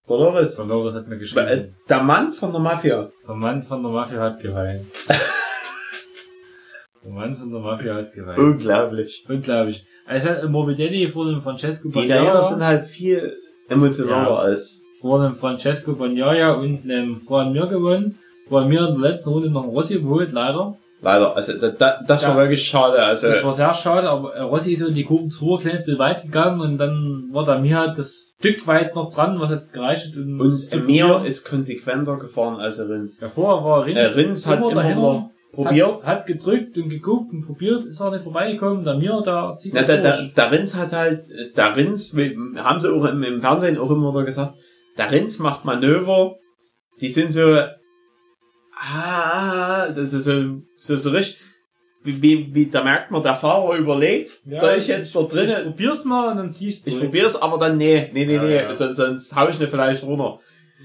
[0.07, 0.55] Dolores.
[0.55, 1.75] Der Loris hat mir Äh, geschrieben.
[1.89, 3.09] Der Mann von der Mafia.
[3.27, 4.85] Der Mann von der Mafia hat geweint.
[7.03, 8.39] der Mann von der Mafia hat geweint.
[8.39, 9.23] Unglaublich.
[9.29, 9.85] Unglaublich.
[10.05, 13.35] Also Morbidelli vor dem Francesco Die Italiener sind halt viel
[13.69, 14.35] emotionaler Ja.
[14.37, 18.19] als, vor dem Francesco Bagnaia und einem Juan Mir gewonnen.
[18.49, 20.77] Juan Mir in der letzten Runde noch einen Rossi geholt, leider.
[21.01, 21.35] Leider.
[21.35, 22.41] Also, da, da, das war Ja.
[22.41, 23.01] wirklich schade.
[23.03, 25.85] Also, Das war sehr schade, aber Rossi ist so in die Kurve zu, ein kleines
[25.85, 29.49] bisschen weit gegangen und dann war da mir halt das Stück weit noch dran, was
[29.49, 30.15] hat gereicht hat.
[30.17, 33.19] Und zu mir ist konsequenter gefahren als der Rins.
[33.19, 35.95] Ja, vorher war Rins, Äh, Rins hat immer dahinter, wieder probiert.
[35.97, 38.83] Hat, hat gedrückt und geguckt und probiert, ist auch nicht vorbeigekommen.
[38.83, 40.33] Der mir, da zieht Na, er der, der, durch.
[40.33, 41.25] der Rins hat halt,
[41.57, 42.15] der Rins,
[42.57, 44.55] haben sie auch im, im Fernsehen auch immer wieder gesagt,
[44.97, 46.35] der Rins macht Manöver,
[47.01, 47.57] die sind so,
[48.81, 51.39] ah, das ist so, so, so richtig,
[52.03, 55.27] wie, wie, wie, da merkt man, der Fahrer überlegt, Ja, soll ich jetzt da Ich
[55.27, 56.91] drinnen, probier's mal und dann ziehst du.
[56.91, 58.73] ich probier's, aber dann, nee, nee, nee, Ja, nee, ja.
[58.73, 60.39] Sonst, sonst hau ich nicht vielleicht runter.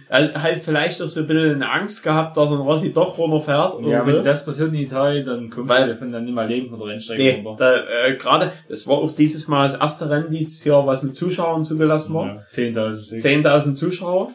[0.09, 3.89] Er hat vielleicht auch so ein bisschen Angst gehabt, dass ein Rossi doch runterfährt oder
[3.89, 4.13] Ja, so.
[4.13, 6.79] wenn das passiert in Italien, dann kommst Weil- du davon dann nicht mal leben von
[6.79, 7.85] der Rennstrecke Nee, runter.
[7.87, 11.17] da, äh, gerade, es war auch dieses Mal das erste Rennen dieses Jahr, was mit
[11.17, 12.27] Zuschauern zugelassen war.
[12.27, 13.19] Ja, 10.000 Stück.
[13.21, 14.33] 10.000 Zuschauer.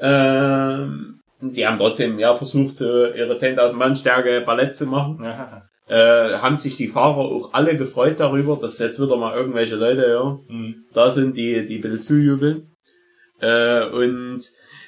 [0.00, 5.22] Ähm, die haben trotzdem ja versucht, äh, ihre 10.000 Mann Stärke Ballett zu machen.
[5.22, 5.62] Ja.
[5.88, 10.06] Äh, haben sich die Fahrer auch alle gefreut darüber, dass jetzt wieder mal irgendwelche Leute
[10.08, 10.84] ja, Mhm.
[10.94, 12.70] da sind, die, die ein bisschen zujubeln.
[13.40, 14.40] Äh, und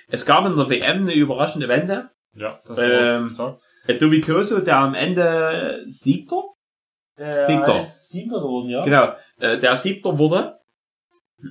[0.08, 2.10] es gab in der WM eine überraschende Wende.
[2.36, 3.58] Ja, das Ähm, stark.
[3.86, 6.42] Äh, Dovizioso, der am Ende Siebter?
[7.16, 7.78] Siebter.
[7.80, 8.82] ist Siebter geworden, ja.
[8.82, 10.56] Genau, äh, der Siebter wurde,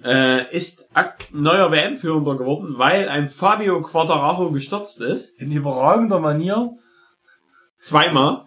[0.04, 0.88] äh, ist
[1.32, 5.40] neuer WM-Führender geworden, weil ein Fabio Quattaracho gestürzt ist.
[5.40, 6.72] In überragender Manier.
[7.82, 8.46] Zweimal.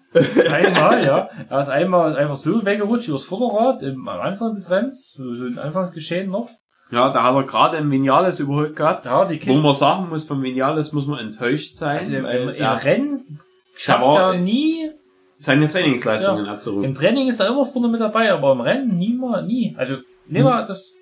[0.51, 1.29] Einmal, ja.
[1.51, 5.13] Er ist einmal einfach so weggerutscht übers Vorderrad im, am Anfang des Rennens.
[5.13, 6.49] So ein Anfangsgeschehen noch.
[6.91, 9.07] Ja, da hat er gerade ein Vinales überholt gehabt.
[9.07, 9.61] Hat die Wo Kiste.
[9.63, 13.41] man sagen muss, vom Vinales muss man enttäuscht sein, Also im, im, im Rennen
[13.77, 14.91] schafft er nie.
[15.37, 16.85] seine Trainingsleistungen abzurufen.
[16.85, 19.75] Im Training ist er immer vorne mit dabei, aber im Rennen niemals, nie.
[19.77, 19.97] Also,
[20.29, 20.45] nee, Hm.
[20.45, 20.93] mal das,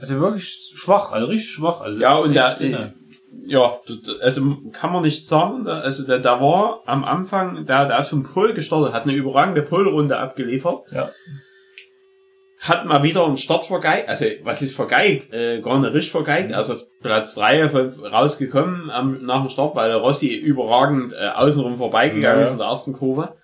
[0.00, 1.80] also wirklich schwach, also richtig schwach.
[1.80, 2.94] Also Ja, und der, dünne.
[3.46, 3.78] ja,
[4.20, 8.22] also kann man nicht sagen, also der, der war am Anfang, der, der ist vom
[8.22, 10.82] Pol gestartet, hat eine überragende Polrunde abgeliefert.
[10.92, 11.10] Ja.
[12.60, 15.32] Hat mal wieder einen Start vergeigt, also was ist vergeigt?
[15.32, 19.76] Äh, gar nicht richtig vergeigt, also auf Platz drei von, rausgekommen am, nach dem Start,
[19.76, 22.44] weil der Rossi überragend äh, außenrum vorbeigegangen Ja.
[22.46, 23.34] ist in der ersten Kurve.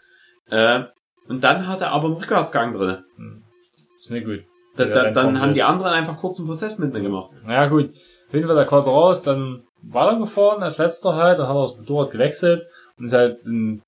[0.51, 0.81] Äh,
[1.29, 3.05] und dann hat er aber einen Rückwärtsgang drin.
[4.01, 4.41] Ist nicht gut.
[4.77, 7.31] Da, Ja, da, dann haben die anderen einfach kurzen Prozess mit mir gemacht.
[7.45, 7.91] Naja, gut.
[8.29, 11.77] Auf jeden Fall der Quadrao ist dann weitergefahren als letzter halt, dann hat er das
[11.77, 12.67] Motorrad gewechselt
[12.99, 13.39] und ist halt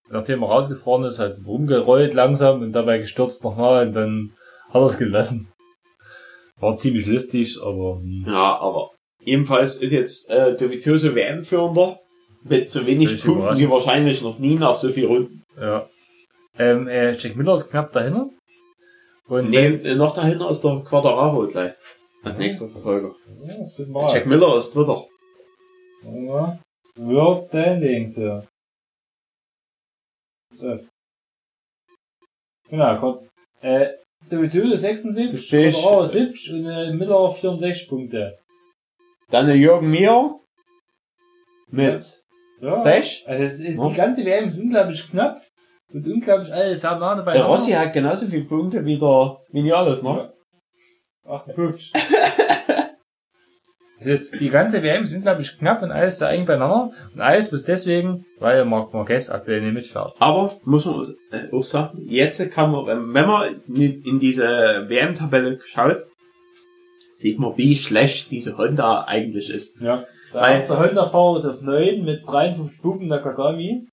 [0.09, 4.33] nachdem er rausgefahren ist, halt rumgerollt langsam und dabei gestürzt nochmal und dann
[4.69, 5.49] hat er es gelassen.
[6.59, 8.25] War ziemlich lustig, aber hm.
[8.27, 8.91] Ja, aber
[9.25, 11.99] ebenfalls ist jetzt äh, Dovizioso WM-Führender
[12.45, 15.43] mit so wenig Punkten wie wahrscheinlich noch nie nach so viel Runden.
[15.61, 15.89] ja.
[16.59, 18.31] Ähm, äh, Jack Miller ist knapp dahinter.
[19.29, 21.75] Und Nee, äh, noch dahinter ist der Quadraro gleich.
[22.23, 22.41] Als Ja.
[22.41, 23.15] nächster Verfolger.
[23.47, 24.13] Ja, das wird mal.
[24.13, 25.07] Jack Miller ist Dritter.
[26.05, 26.59] Ja.
[26.97, 28.45] World Standings, ja.
[30.55, 30.79] So.
[32.69, 33.29] Genau, Gott.
[33.61, 33.91] Äh,
[34.31, 35.75] der Betöle 76, Versteh ich.
[35.77, 38.39] Quadraro 70 und äh, Miller 64 Punkte.
[39.31, 40.41] Dann der Jürgen Mier
[41.69, 42.23] mit
[42.61, 42.73] Ja.
[42.73, 43.25] sechs.
[43.27, 43.89] Also es ist Ja.
[43.89, 45.45] die ganze WM ist unglaublich knapp
[45.97, 47.33] und unglaublich alles sehr nah dabei.
[47.35, 50.33] Der Rossi hat genauso viele Punkte wie der Vinales, ne?
[51.27, 51.93] 58.
[53.99, 56.91] Also die ganze WM ist unglaublich knapp und alles sehr eng beieinander.
[57.15, 60.13] Und alles bloß deswegen, weil Marc Marquez aktuell nicht mitfährt.
[60.19, 61.03] Aber muss man
[61.33, 66.05] äh, auch sagen, jetzt kann man, wenn man in diese WM-Tabelle schaut,
[67.13, 69.81] sieht man, wie schlecht diese Honda eigentlich ist.
[69.81, 70.05] Ja.
[70.35, 73.87] Der Weil- erste Honda-Fahrer ist auf 9 mit 53 Punkten, der Kagami.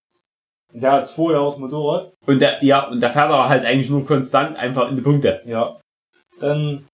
[0.73, 2.13] Der hat zwei Jahre das Motorrad.
[2.25, 5.41] Und der, ja, und der fährt aber halt eigentlich nur konstant einfach in die Punkte.
[5.45, 5.79] Ja.
[6.39, 6.85] Dann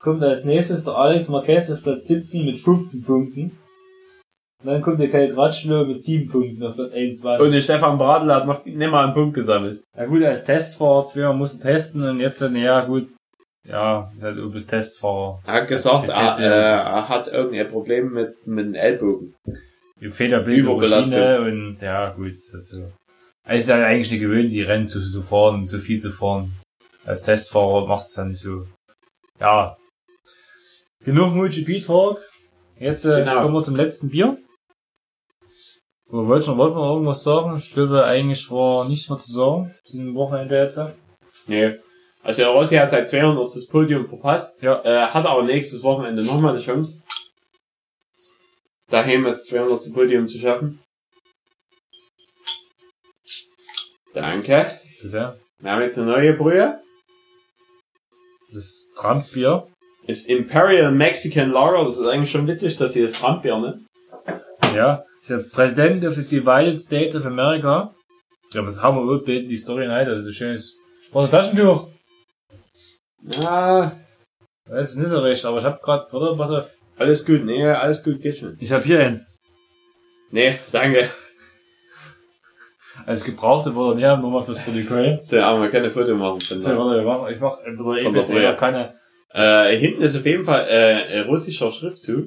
[0.00, 3.58] kommt als nächstes der Alex Marquez auf Platz 17 mit 15 Punkten.
[4.60, 7.44] Und dann kommt der Kai Gratschlo mit 7 Punkten auf Platz 21.
[7.44, 9.84] Und der Stefan Bradl hat noch nicht mal einen Punkt gesammelt.
[9.96, 13.08] Ja gut, als Testfahrer, zweimal musste testen und jetzt dann, ja gut,
[13.68, 15.40] ja, ist halt Ubis Testfahrer.
[15.46, 19.34] Er hat gesagt, er, äh, er hat irgendein Problem mit, mit dem Ellbogen.
[20.40, 21.18] Bild Überbelastung.
[21.18, 22.92] Routine und ja gut, ist halt so.
[23.50, 26.52] Es ist ja eigentlich nicht gewöhnt, die Rennen zu, zu fahren, so viel zu fahren.
[27.06, 28.66] Als Testfahrer machst du es ja nicht so.
[29.40, 29.76] Ja.
[31.02, 32.20] Genug MotoGP-Talk.
[32.78, 33.42] Jetzt äh, Genau.
[33.42, 34.36] kommen wir zum letzten Bier.
[36.10, 37.56] Wo wollten wir, wollten wir irgendwas sagen?
[37.56, 39.74] Ich glaube, eigentlich war nichts mehr zu sagen.
[39.84, 40.78] zu dem Wochenende jetzt.
[41.46, 41.76] Nee.
[42.22, 44.60] Also der Rossi hat seit 200 das Podium verpasst.
[44.62, 44.82] Ja.
[44.84, 47.02] Äh, hat aber nächstes Wochenende nochmal die Chance.
[48.90, 49.94] Daheim das 200.
[49.94, 50.80] Podium zu schaffen.
[54.20, 54.66] Danke.
[55.00, 55.38] Bitte.
[55.60, 56.80] Wir haben jetzt eine neue Brühe.
[58.52, 59.68] Das Trump-Bier.
[60.06, 61.84] Ist Imperial Mexican Lager.
[61.84, 63.80] Das ist eigentlich schon witzig, dass sie das Trump-Bier ne?
[64.74, 65.04] Ja.
[65.20, 67.94] Ist der President of the Divided States of America.
[68.54, 70.10] Ja, aber das haben wir auch beten, die Story in heute.
[70.12, 70.76] Also schönes.
[71.12, 71.88] War ein Taschentuch.
[73.42, 73.92] Ja,
[74.66, 76.70] Das ist nicht so recht, aber ich hab grad, warte, pass auf.
[76.96, 77.44] alles gut.
[77.44, 78.56] Nee, alles gut, geht schon.
[78.60, 79.26] Ich hab hier eins.
[80.30, 81.08] Nee, danke.
[83.08, 85.18] Als gebrauchte wurde näher nochmal fürs Protokoll.
[85.22, 86.40] So, aber wir können ein Foto machen.
[86.50, 86.76] Da.
[86.76, 88.96] warte, ich mach, ich mach keine.
[89.32, 92.26] Äh, hinten ist auf jeden Fall äh, russischer Schriftzug.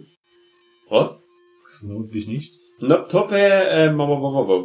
[0.90, 1.20] Ja.
[1.78, 2.56] Vermutlich nicht.
[3.10, 3.90] Toppe, äh,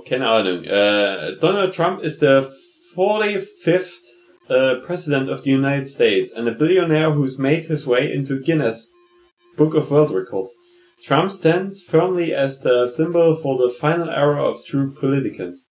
[0.09, 0.64] keine Ahnung.
[0.64, 2.47] Äh, Donald Trump is the
[2.94, 4.01] 45th
[4.48, 8.90] uh, President of the United States and a billionaire who's made his way into Guinness
[9.59, 10.56] Book of World Records.
[11.05, 15.66] Trump stands firmly as the symbol for the final era of true politicans.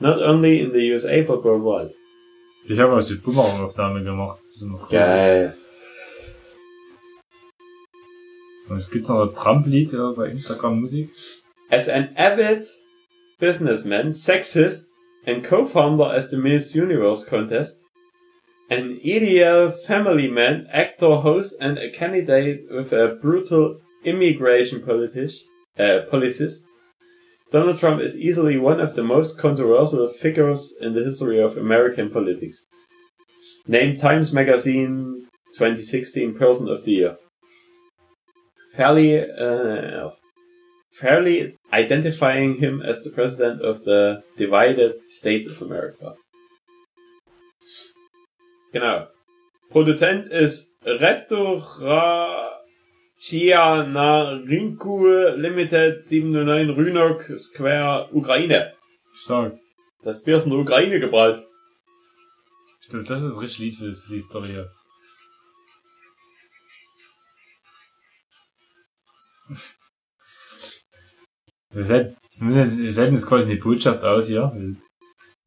[0.00, 1.94] Not only in the USA but worldwide.
[2.66, 4.38] Ich habe also die Bumerang-Aufnahme gemacht.
[4.38, 4.88] Das ist noch.
[4.88, 5.54] Geil.
[8.68, 11.10] Und es gibt noch ein Trump-Lied ja, bei Instagram Musik.
[11.70, 12.64] As an avid
[13.38, 14.86] businessman, sexist,
[15.26, 17.84] and co-founder as the Miss Universe contest,
[18.70, 25.32] an ideal family man, actor, host, and a candidate with a brutal immigration politic,
[25.78, 26.64] uh, policies,
[27.50, 32.08] Donald Trump is easily one of the most controversial figures in the history of American
[32.08, 32.64] politics.
[33.66, 37.16] Named Times Magazine 2016 Person of the Year.
[38.76, 40.10] Fairly, uh,
[40.92, 46.14] fairly identifying him as the president of the divided states of America.
[48.72, 49.08] Genau.
[49.70, 52.59] Produzent ist Restauraciana
[54.48, 55.06] Rinku
[55.36, 58.72] Limited 709 Rynok Square Ukraine.
[59.14, 59.58] Stark.
[60.02, 61.44] Das Bier ist in der Ukraine gebraut.
[62.80, 64.70] Stimmt, das ist richtig Lied für, für die Story hier.
[71.72, 74.52] Wir senden, wir müssen jetzt- wir senden jetzt quasi eine Botschaft aus hier.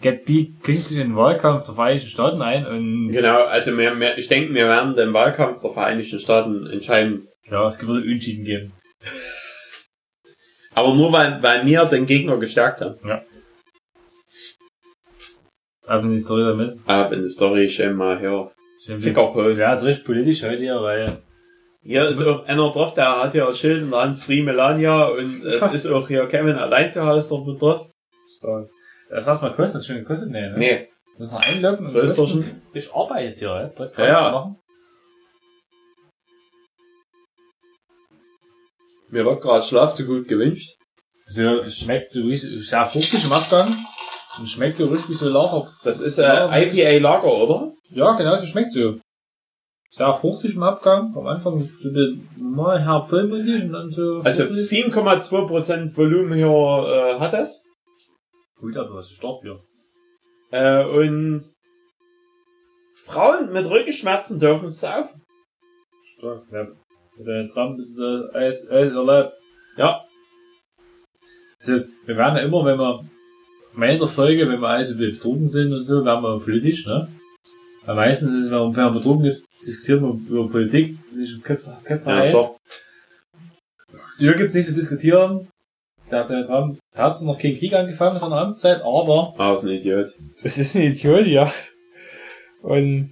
[0.04, 3.98] Get Beat klingt sich in den Wahlkampf der Vereinigten Staaten ein und Genau, also wir,
[3.98, 7.26] wir, ich denke, wir werden den Wahlkampf der Vereinigten Staaten entscheidend.
[7.50, 8.74] ja, es wird Unschieden geben.
[10.76, 13.00] Aber nur weil, weil wir den Gegner gestärkt haben.
[15.88, 16.74] Aber die Story damit.
[16.86, 18.52] Ab in die Story schön mal her.
[18.86, 19.60] Fickerpost.
[19.60, 21.18] Ja, ist richtig politisch heute hier, weil
[21.82, 25.06] Hier ist auch einer drauf, der hat ja ein Schild in der Hand, Free Melania
[25.06, 27.90] und es ist auch hier Kevin allein zu Hause drauf.
[28.38, 28.70] Stark.
[29.14, 30.32] Das was mal kostet, das schon gekostet?
[30.32, 30.58] Nee, ne?
[30.58, 30.90] Nee.
[31.20, 32.42] Muss noch einloggen und Rösterchen.
[32.42, 32.62] kosten.
[32.74, 33.68] Ich arbeite jetzt hier, ja?
[33.68, 34.32] Podcast Ja, ja.
[34.32, 34.60] machen.
[39.10, 40.76] Mir wird gerade Schlaf zu gut gewünscht.
[41.28, 43.86] Also, es schmeckt so wie, sehr fruchtig im Abgang.
[44.40, 45.72] Und schmeckt so richtig wie so Lager.
[45.84, 47.72] Das ist äh, IPA Lager, oder?
[47.90, 48.98] Ja, genau, so schmeckt so.
[49.92, 51.16] Sehr fruchtig im Abgang.
[51.16, 51.90] Am Anfang so
[52.36, 54.22] normal herb vollmundig und dann so.
[54.24, 54.86] Also fruchtig.
[54.92, 57.63] 7,2% Volumen hier äh, hat das.
[58.64, 59.60] Gut, aber was ist hier?
[60.52, 61.44] Äh, und
[62.96, 65.22] Frauen mit Rückenschmerzen dürfen es saufen.
[66.06, 66.68] Stark, ja.
[67.18, 69.38] Mit der Trump ist es äh, alles, alles erlaubt.
[69.76, 70.06] Ja.
[71.60, 73.04] Also, wir werden ja immer, wenn wir,
[73.76, 77.10] Ende der Folge, wenn wir alle so betrunken sind und so, werden wir politisch, ne?
[77.86, 81.44] Weil meistens ist, wenn man, wenn man betrunken ist, diskutiert man über Politik, sich im
[81.44, 82.56] Köpfe, Köpfe Ja, heiß.
[84.20, 85.50] Hier gibt's nichts zu diskutieren.
[86.14, 86.50] Der hat
[86.96, 90.14] hat zwar noch keinen Krieg angefangen in seiner Amtszeit, aber Ah, ist ein Idiot.
[90.42, 91.52] das ist ein Idiot, ja.
[92.62, 93.08] Und,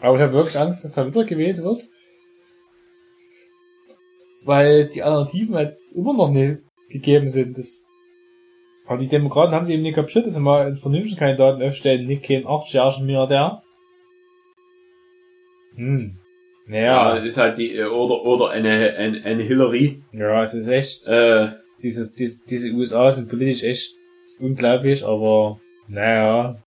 [0.00, 1.84] aber ich habe wirklich Angst, dass da wieder gewählt wird.
[4.44, 7.56] Weil die Alternativen halt immer noch nicht gegeben sind.
[7.56, 7.84] Das,
[8.86, 12.06] aber die Demokraten haben die eben nicht kapiert, dass sie mal einen vernünftigen Kandidaten aufstellen,
[12.06, 13.62] nicht keinen 8 Milliardär.
[15.76, 16.19] Hm.
[16.72, 20.02] Ja, Naja, ist halt die, äh, oder, oder eine, eine, eine Hillary.
[20.12, 21.52] ja, es ist echt, Äh,
[21.82, 23.90] dieses, diese, diese USA sind politisch echt
[24.38, 26.62] unglaublich, aber naja,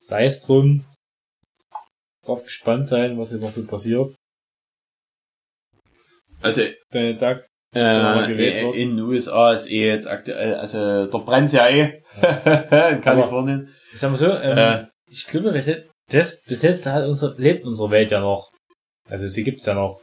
[0.00, 0.84] sei es drum.
[2.24, 4.14] Drauf gespannt sein, was hier noch so passiert.
[6.40, 7.46] also, Deine Tag.
[7.74, 12.02] äh, äh, in den USA ist eh jetzt aktuell, also, der brennt's ja eh.
[12.94, 13.68] in Kalifornien.
[13.92, 14.86] Ich sag mal so, ähm, Äh.
[15.10, 18.51] ich glaube, bis jetzt, bis, jetzt hat unsere, lebt unsere Welt ja noch.
[19.12, 20.00] Also sie gibt's ja noch.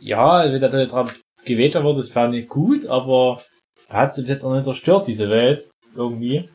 [0.00, 1.12] Ja, wenn der Donald Trump
[1.44, 3.42] gewählt wird, das wäre nicht gut, aber
[3.88, 5.68] er hat sie bis jetzt noch nicht zerstört, diese Welt.
[5.96, 6.48] Irgendwie.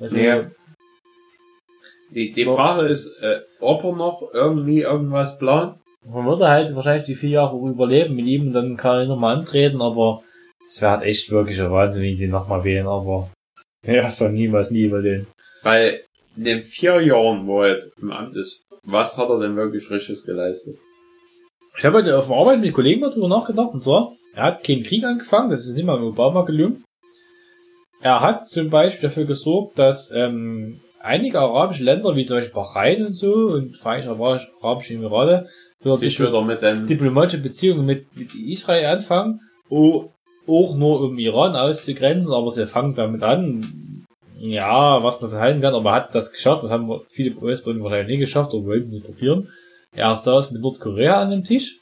[0.00, 0.48] Also, Ja.
[2.12, 5.78] Die, die Frage ist, äh, ob er noch irgendwie irgendwas plant.
[6.04, 9.36] Man würde halt wahrscheinlich die vier Jahre überleben mit ihm und dann kann er nochmal
[9.36, 10.22] antreten, aber
[10.66, 13.30] es wäre halt echt wirklich ein Wahnsinn, wenn die den nochmal wählen, aber
[13.86, 15.26] ja, so niemals nie über den.
[15.62, 16.04] Weil
[16.36, 19.90] in den vier Jahren, wo er jetzt im Amt ist, was hat er denn wirklich
[19.90, 20.78] Richtiges geleistet?
[21.76, 24.64] Ich habe heute auf der Arbeit mit Kollegen mal drüber nachgedacht, und zwar, er hat
[24.64, 26.84] keinen Krieg angefangen, das ist nicht mal mit Obama gelungen.
[28.00, 33.06] Er hat zum Beispiel dafür gesorgt, dass ähm, einige arabische Länder, wie zum Beispiel Bahrain
[33.06, 35.48] und so, und Vereinigte Arabische Emirate,
[35.82, 40.10] Sich wieder mit dem, diplomatische Beziehungen mit, mit Israel anfangen, oh,
[40.46, 44.06] auch nur um Iran auszugrenzen, aber sie fangen damit an,
[44.38, 48.18] ja, was man verhalten kann, aber er hat das geschafft, das haben viele US-Bürger wahrscheinlich
[48.18, 49.48] nicht geschafft, oder wollten sie probieren.
[49.92, 51.76] Er saß mit Nordkorea an dem Tisch.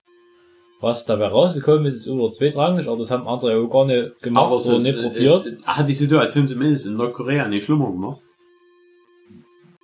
[0.81, 4.47] Was dabei rausgekommen ist, ist über zweitrangig, aber das haben andere auch gar nicht gemacht
[4.47, 5.47] aber oder ist, nicht probiert.
[5.47, 8.21] ist, hat die Situation zumindest in Nordkorea nicht schlimmer gemacht.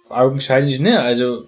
[0.08, 0.96] Augenscheinlich nicht.
[0.96, 1.46] Also,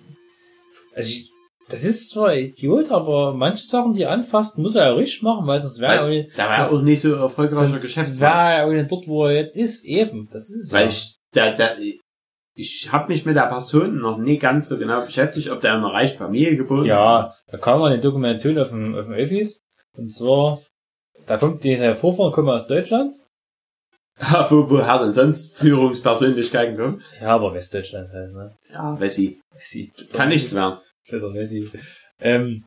[0.94, 1.30] also ich,
[1.68, 5.46] das ist zwar Idiot, aber manche Sachen, die er anfasst, muss er ja richtig machen,
[5.46, 8.20] weil sonst wäre er war das- auch nicht so erfolgreicher Geschäftsmann.
[8.20, 9.84] wäre er auch nicht dort, wo er jetzt ist.
[9.84, 10.88] Eben, das ist es Weil ja.
[10.88, 11.76] ich, der, der,
[12.56, 15.78] ich habe mich mit der Person noch nie ganz so genau beschäftigt, ob der in
[15.78, 19.60] einer reichen Familie geboren Ja, da kam mal eine Dokumentation auf dem, auf dem Öffis.
[19.96, 20.60] Und zwar,
[21.26, 23.16] da kommt dieser Vorfahren kommen aus Deutschland.
[24.18, 27.02] Ja, wo, woher denn sonst Führungspersönlichkeiten kommen?
[27.20, 28.56] Ja, aber Westdeutschland halt, ne?
[28.72, 29.42] Ja, Wessi.
[29.52, 29.92] Messi.
[30.10, 30.78] Kann nichts werden.
[31.06, 31.70] Später Messi.
[32.18, 32.64] Ähm,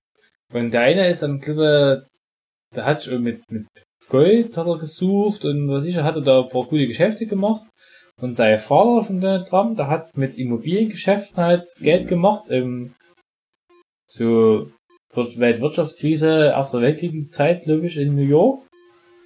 [0.54, 3.66] und der eine ist dann, glaube ich, der hat schon mit, mit
[4.10, 7.66] Gold hat er gesucht und was ich, er hatte da ein paar gute Geschäfte gemacht.
[8.22, 12.94] Und sein Vater von Donald Trump, der hat mit Immobiliengeschäften halt Geld gemacht, ähm,
[14.08, 14.68] so
[15.14, 18.62] Wir- Weltwirtschaftskrise, Erster Weltkriegszeit, glaube ich, in New York.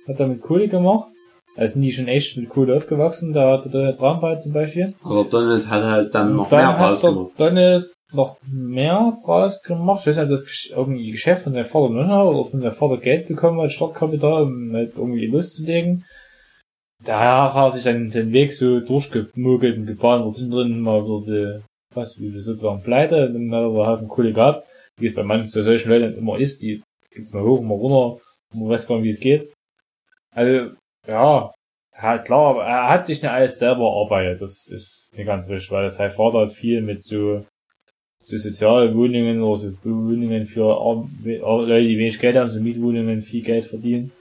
[0.08, 1.12] Hat er mit Kohle gemacht.
[1.56, 4.54] Also sind die schon echt mit Kohle aufgewachsen, da hat der Donald Trump halt zum
[4.54, 4.94] Beispiel.
[5.04, 7.32] Aber Donald hat halt dann noch dann mehr draus gemacht.
[7.38, 10.02] Donald noch mehr draus gemacht.
[10.02, 13.28] Ich weiß nicht, ob das irgendwie Geschäft von seinem Vater oder von seinem Vater Geld
[13.28, 16.06] bekommen hat, Startkapital, um halt irgendwie loszulegen.
[17.06, 21.62] Da hat er sich seinen, seinen Weg so durchgemogelt und gebahnt, sind drin mal wieder,
[21.94, 24.68] was, wie sozusagen pleite, und dann hat er einen Haufen Kohle gehabt,
[24.98, 26.82] wie es bei manchen so solchen Leuten immer ist, die
[27.12, 28.22] geht's mal hoch, mal runter,
[28.54, 29.52] und man weiß gar nicht, wie es geht.
[30.34, 30.72] Also,
[31.08, 31.52] ja,
[32.02, 35.72] ja, klar, aber er hat sich nicht alles selber erarbeitet, das ist nicht ganz richtig,
[35.72, 37.46] weil sein Vater hat viel mit so,
[38.24, 43.66] so Sozialwohnungen oder so Wohnungen für Leute, die wenig Geld haben, so Mietwohnungen, viel Geld
[43.66, 44.12] verdienen.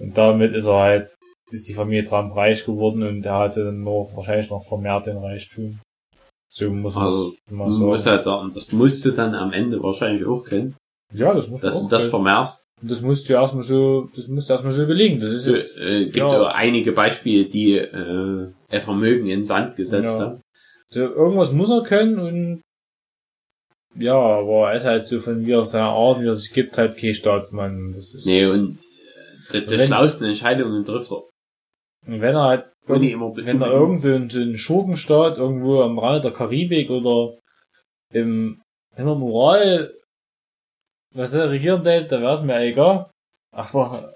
[0.00, 1.13] Und damit ist er halt,
[1.50, 5.18] ist die Familie Trump reich geworden und er hatte dann noch, wahrscheinlich noch vermehrt den
[5.18, 5.80] Reichtum.
[6.52, 10.24] So muss man Also, Man muss halt sagen, das musst du dann am Ende wahrscheinlich
[10.26, 10.76] auch kennen,
[11.12, 12.10] ja, das muss dass du auch das können.
[12.10, 12.64] vermehrst.
[12.82, 15.20] Und das musste ja erstmal so, das musste erstmal so gelingen.
[15.20, 16.48] Das ist So, jetzt, äh, gibt ja.
[16.48, 20.20] einige Beispiele, die äh, ein Vermögen in Sand gesetzt Ja.
[20.20, 20.40] haben.
[20.90, 22.60] so, irgendwas muss er können und
[23.96, 26.76] ja, aber er ist halt so von wie er seiner Art, wie er sich gibt,
[26.76, 27.92] halt kein Staatsmann.
[27.92, 28.78] Das ist, Nee, und
[29.52, 31.22] äh, die, die schlauesten Entscheidungen trifft er.
[32.06, 35.98] Und wenn er halt, immer wenn er irgend so ein, so ein Schurkenstaat irgendwo am
[35.98, 37.38] Rand der Karibik oder
[38.12, 38.60] im,
[38.96, 39.94] in der Moral,
[41.14, 43.10] was er regieren will, da wäre es mir egal.
[43.52, 44.12] Aber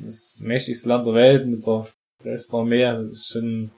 [0.00, 1.88] das mächtigste Land der Welt mit der
[2.22, 3.70] größten Armee, das ist schon,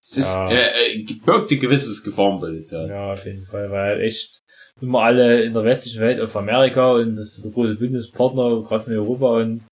[0.00, 0.50] Es ist, Ja.
[0.50, 2.88] äh, äh, birgt ein gewisses Gefahrenpotenzial.
[2.88, 4.40] ja, auf jeden Fall, weil echt
[4.80, 8.84] immer alle in der westlichen Welt auf Amerika und das ist der große Bündnispartner, gerade
[8.84, 9.62] von Europa und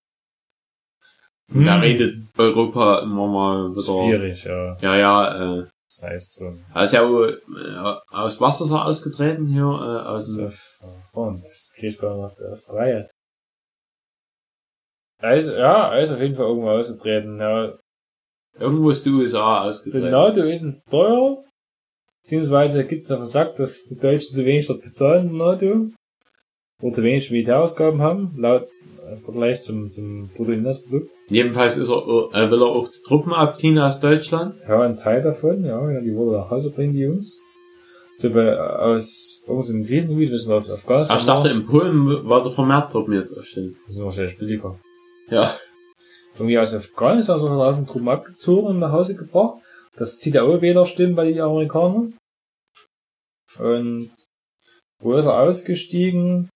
[1.53, 1.81] Und Da Hm.
[1.81, 3.81] redet Europa immer mal wieder.
[3.81, 4.77] schwierig, ja.
[4.81, 6.53] Ja, ja, äh, Das heißt, so,
[6.83, 9.63] ist ja äh, aus was ist er ausgetreten hier?
[9.63, 10.37] Äh, aus das ist
[10.81, 13.09] dem, auf, Front, das krieg ich gar nicht auf der, Reihe.
[15.19, 17.73] Also, ja, er ist auf jeden Fall irgendwo ausgetreten, ja.
[18.59, 20.11] irgendwo ist die USA ausgetreten.
[20.11, 21.43] NATO ist uns teuer,
[22.21, 25.87] beziehungsweise gibt's auf Sack, dass die Deutschen zu wenig dort bezahlen NATO,
[26.81, 28.67] oder zu wenig Militärausgaben haben, laut
[29.11, 31.13] im Vergleich zum, zum Bruttoinlandsprodukt.
[31.29, 34.55] Jedenfalls ist er, äh, will er auch die Truppen abziehen aus Deutschland.
[34.67, 37.39] Ja, ein Teil davon, ja, ja, die wurde nach Hause bringen, die Jungs.
[38.19, 40.83] So bei, aus irgendeinem Krisengebiet, wissen wir, auf.
[40.87, 43.77] Ach, ich dachte, in Polen war der vermehrt Truppen jetzt aufstellen.
[43.85, 44.79] Das ist wahrscheinlich billiger.
[45.29, 45.55] Ja.
[46.35, 49.59] Irgendwie aus Afghanistan so hat er auf Truppen abgezogen und nach Hause gebracht.
[49.95, 52.15] Das zieht ja auch wieder stimmen bei den Amerikanern.
[53.59, 54.11] Und
[54.99, 56.49] wo ist er ausgestiegen?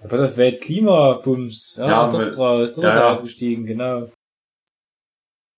[0.00, 1.76] Ja, bei der Weltklimabums.
[1.76, 2.72] Ja, Ja, dort draus.
[2.72, 3.10] Dort ja, ist er ja.
[3.10, 4.10] ausgestiegen, genau.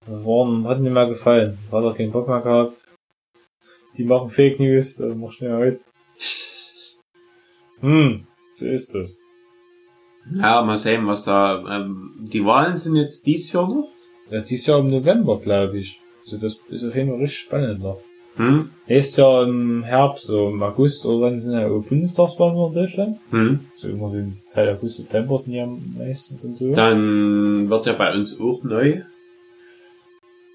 [0.07, 1.59] Das war, hat nicht mehr gefallen.
[1.71, 2.83] Hat er keinen Bock mehr gehabt.
[3.97, 5.81] Die machen Fake News, da mach schnell heute.
[7.81, 8.27] Hm,
[8.57, 9.21] so ist das.
[10.33, 13.91] Ja, mal sehen, was da, ähm, die Wahlen sind jetzt dies Jahr noch?
[14.31, 15.99] Ja, dieses Jahr im November, glaube ich.
[16.21, 18.01] Also das ist auf jeden Fall richtig spannend noch.
[18.41, 18.71] Hm?
[18.87, 23.19] Nächstes Jahr im Herbst, so im August oder wann sind ja Bundestagswahlen in Deutschland?
[23.29, 23.67] Hm?
[23.77, 26.73] So immer so in die Zeit August, September sind ja am meisten und so.
[26.75, 29.03] Dann wird ja bei uns auch neu.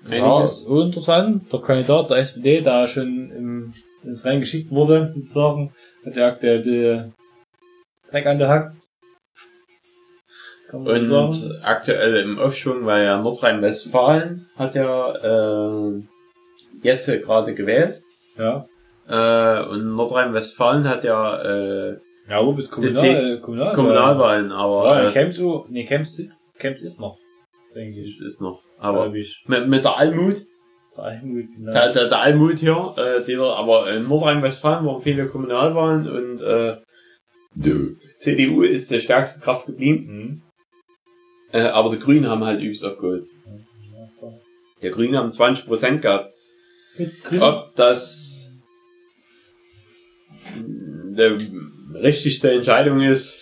[0.10, 0.64] ja, Einiges.
[0.64, 1.53] so interessant.
[1.53, 5.72] Der Kandidat der SPD, der schon im, ins Rennen geschickt wurde, sozusagen,
[6.03, 7.14] hat ja aktuell
[8.10, 8.76] Dreck an der Hack.
[10.70, 15.12] Kann man so Und aktuell im Aufschwung, weil ja Nordrhein-Westfalen hat ja
[15.91, 16.02] äh,
[16.86, 18.02] jetzt gerade gewählt.
[18.38, 18.66] Ja.
[19.07, 21.98] Äh, und Nordrhein-Westfalen hat ja äh,
[22.30, 25.40] Ja, wo bis Kommunal, Kommunal- Kommunal, Kommunalwahlen, aber Ja, äh, Camps,
[25.70, 27.18] nee, Camps ist, Camps ist noch,
[27.76, 28.20] denke ich.
[28.22, 28.62] ist noch.
[28.80, 30.41] Aber mit, mit der Almut,
[30.98, 31.72] Der Almut, genau.
[31.72, 36.78] der, der, der Almut hier, äh, der, aber in Nordrhein-Westfalen waren viele Kommunalwahlen und äh,
[37.53, 40.06] die CDU ist der stärkste Kraft geblieben.
[40.07, 40.41] Mhm.
[41.53, 43.26] Äh, aber die Grünen haben halt übelst aufgeholt.
[44.82, 46.34] Die Grünen haben 20% gehabt.
[47.41, 48.51] Ob das
[51.17, 51.51] die
[51.93, 53.34] richtigste Entscheidung ist,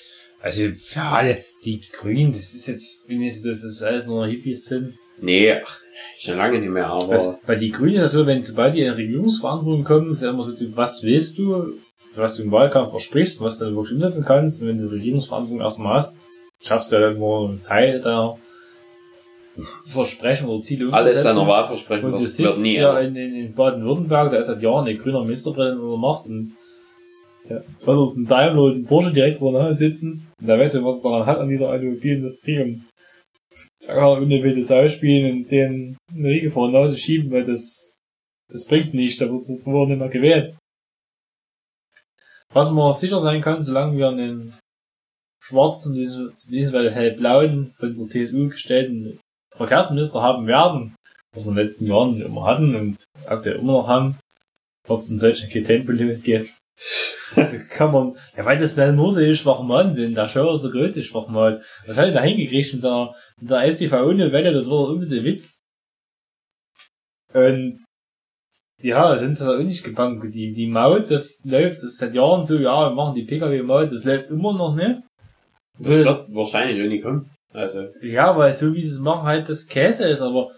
[0.42, 4.66] Also, für alle, die Grünen, das ist jetzt, wie nicht, dass das alles nur Hippies
[4.66, 4.94] sind.
[5.22, 5.80] nee, ach,
[6.20, 8.92] schon lange nicht mehr, aber Was, bei die Grünen das so, wenn sobald die in
[8.92, 11.80] Regierungsverantwortung kommen, ist ja immer so, was willst du,
[12.16, 15.62] was du im Wahlkampf versprichst, was du dann wirklich umsetzen kannst, und wenn du Regierungsverantwortung
[15.62, 16.18] erstmal hast,
[16.62, 18.38] schaffst du ja dann nur einen Teil deiner
[19.86, 24.32] Versprechen oder Ziele alles deiner Wahlversprechen, Und das wird nie ja in, in, in Baden-Württemberg,
[24.32, 26.56] da ist seit Jahren ein grüner Ministerpräsident der Macht und
[27.50, 30.32] ja, zwei aus dem Daimler und ein Porsche direkt vor der sitzen.
[30.40, 32.86] Und da weißt du, was er daran hat an dieser Automobilindustrie und
[33.86, 37.44] da kann er unnötige Sau spielen und den eine Riege vor der Nase schieben, weil
[37.44, 37.96] das,
[38.52, 40.56] das bringt nicht, da wird, da wird nicht mehr gewählt.
[42.54, 44.58] Was man sicher sein kann, solange wir einen
[45.44, 49.20] schwarzen, beziehungsweise hellblauen, von der CSU gestellten
[49.56, 50.96] Verkehrsminister haben werden,
[51.34, 54.18] was wir in den letzten Jahren immer hatten und aktuell immer noch haben,
[54.88, 56.50] wird es in Deutschland kein Tempolimit geben.
[57.36, 60.72] Also kann man, ja, weil das nur so ein Schwachmann sind, der Schauer ist der
[60.72, 61.62] größte Schwachmann.
[61.88, 64.90] Was hat er da hingekriegt mit der, mit der STV ohne Welle, das war doch
[64.90, 65.60] irgendwie so ein Witz.
[67.34, 67.84] Und,
[68.82, 70.34] ja, sind sie da auch nicht gebankt.
[70.34, 73.92] Die, die Maut, das läuft, das ist seit Jahren so, ja, wir machen die Pkw-Maut,
[73.92, 75.02] das läuft immer noch nicht.
[75.80, 77.33] Das wird wahrscheinlich auch nie kommen.
[77.54, 80.52] Also, Ja, weil so wie sie es machen, halt das Käse ist, aber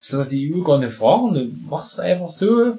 [0.00, 2.76] ich würde die EU gar nicht fragen, du machst es einfach so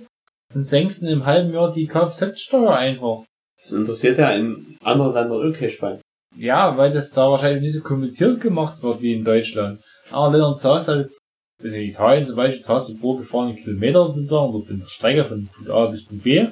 [0.53, 3.25] und senkst in einem halben Jahr die Kfz-Steuer einfach.
[3.57, 6.01] das interessiert ja in anderen Ländern auch kein Schwein.
[6.37, 9.81] Ja, weil das da wahrscheinlich nicht so kompliziert gemacht wird wie in Deutschland.
[10.11, 11.11] Aber Ländern zahlst halt,
[11.61, 15.25] also in Italien zum Beispiel, zahlst du pro gefahrenen Kilometer sozusagen, oder von der Strecke
[15.25, 16.47] von Punkt A bis Punkt B.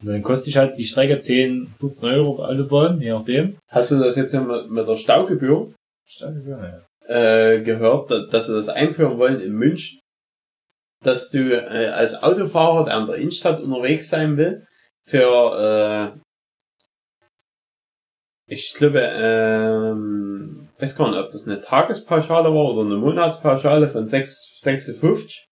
[0.00, 3.58] Und dann kostet ich halt die Strecke 10, 15 Euro auf der Autobahn, je nachdem.
[3.70, 5.72] Hast du das jetzt mit, der Staugebühr
[6.08, 7.54] Stadtgebühr, ja.
[7.54, 10.00] äh, gehört, da- dass sie das einführen wollen in München?
[11.04, 14.66] Dass du äh, als Autofahrer, der an der Innenstadt unterwegs sein will,
[15.06, 16.18] für, äh,
[18.46, 24.06] ich glaube, ähm, weiß gar nicht, ob das eine Tagespauschale war oder eine Monatspauschale von
[24.06, 25.46] 6, 56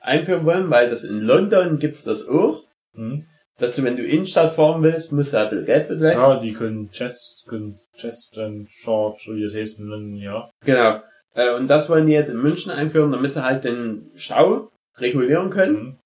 [0.00, 2.64] einführen wollen, weil das in London gibt's das auch,
[2.94, 3.26] Hm.
[3.58, 6.20] Dass du, wenn du Innenstadt fahren willst, musst du ein bisschen Geld betreiben.
[6.20, 9.80] Ja, die können Chess, können Chess, dann Charge, wie das heißt,
[10.16, 10.50] ja.
[10.64, 11.00] Genau.
[11.34, 15.50] Äh, und das wollen die jetzt in München einführen, damit sie halt den Stau regulieren
[15.50, 15.96] können, Hm.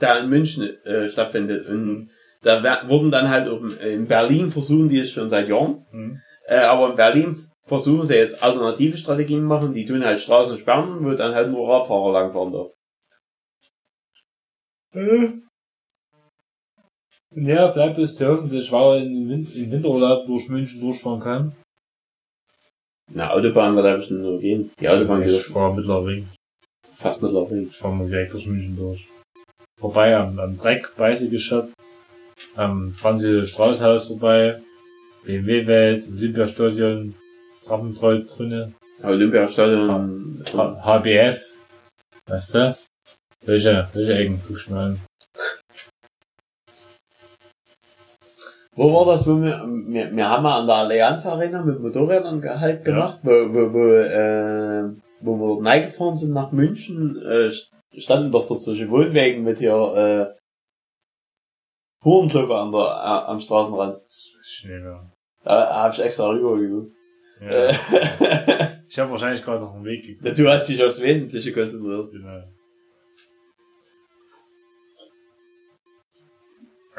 [0.00, 1.66] der in München äh, stattfindet.
[1.68, 2.08] Und
[2.42, 5.84] da wer- wurden dann halt oben, äh, in Berlin versuchen die es schon seit Jahren.
[5.90, 6.20] Hm.
[6.46, 11.04] Äh, aber in Berlin versuchen sie jetzt alternative Strategien machen, die tun halt Straßen sperren,
[11.04, 12.70] wo dann halt nur Radfahrer langfahren darf.
[17.34, 21.20] Ja, bleibt es zu hoffen, dass ich war in Win im Winterurlaub durch München durchfahren
[21.20, 21.52] kann.
[23.12, 24.70] Na, Autobahn wird da bestimmt nur gehen.
[24.80, 26.24] Die Autobahn Ich geht fahre mittlerweile.
[26.94, 27.62] fast mittlerweile.
[27.62, 29.08] Ich fahre mal direkt durch München durch.
[29.78, 30.88] Vorbei am, am Dreck,
[31.38, 31.70] Shop,
[32.56, 34.60] am Franzi Straußhaus vorbei,
[35.24, 37.14] BMW Welt, Olympiastadion,
[37.64, 40.42] Trappentreu drinne, Olympiastadion.
[40.52, 41.40] HBF,
[42.26, 42.76] weißt du?
[43.42, 45.00] Solche, solche Ecken, guck ich mal an.
[48.80, 52.42] Wo war das, wo wir, wir, wir haben mal an der Allianz Arena mit Motorrädern
[52.58, 54.88] halt gemacht, wo, wo, wo, äh,
[55.20, 57.50] wo wir reingefahren sind nach München, äh,
[58.00, 60.40] standen doch dort solche Wohnwegen mit hier, äh,
[62.02, 64.02] Hurenklöpfe an der, äh, am Straßenrand.
[64.02, 65.12] Das ist schnell, ja.
[65.44, 66.92] Da habe ich extra rübergeguckt.
[67.42, 67.48] ja.
[67.48, 67.74] Äh,
[68.88, 70.36] Ich habe wahrscheinlich gerade noch einen Weg geguckt.
[70.38, 72.10] du hast dich aufs Wesentliche konzentriert.
[72.10, 72.42] Genau.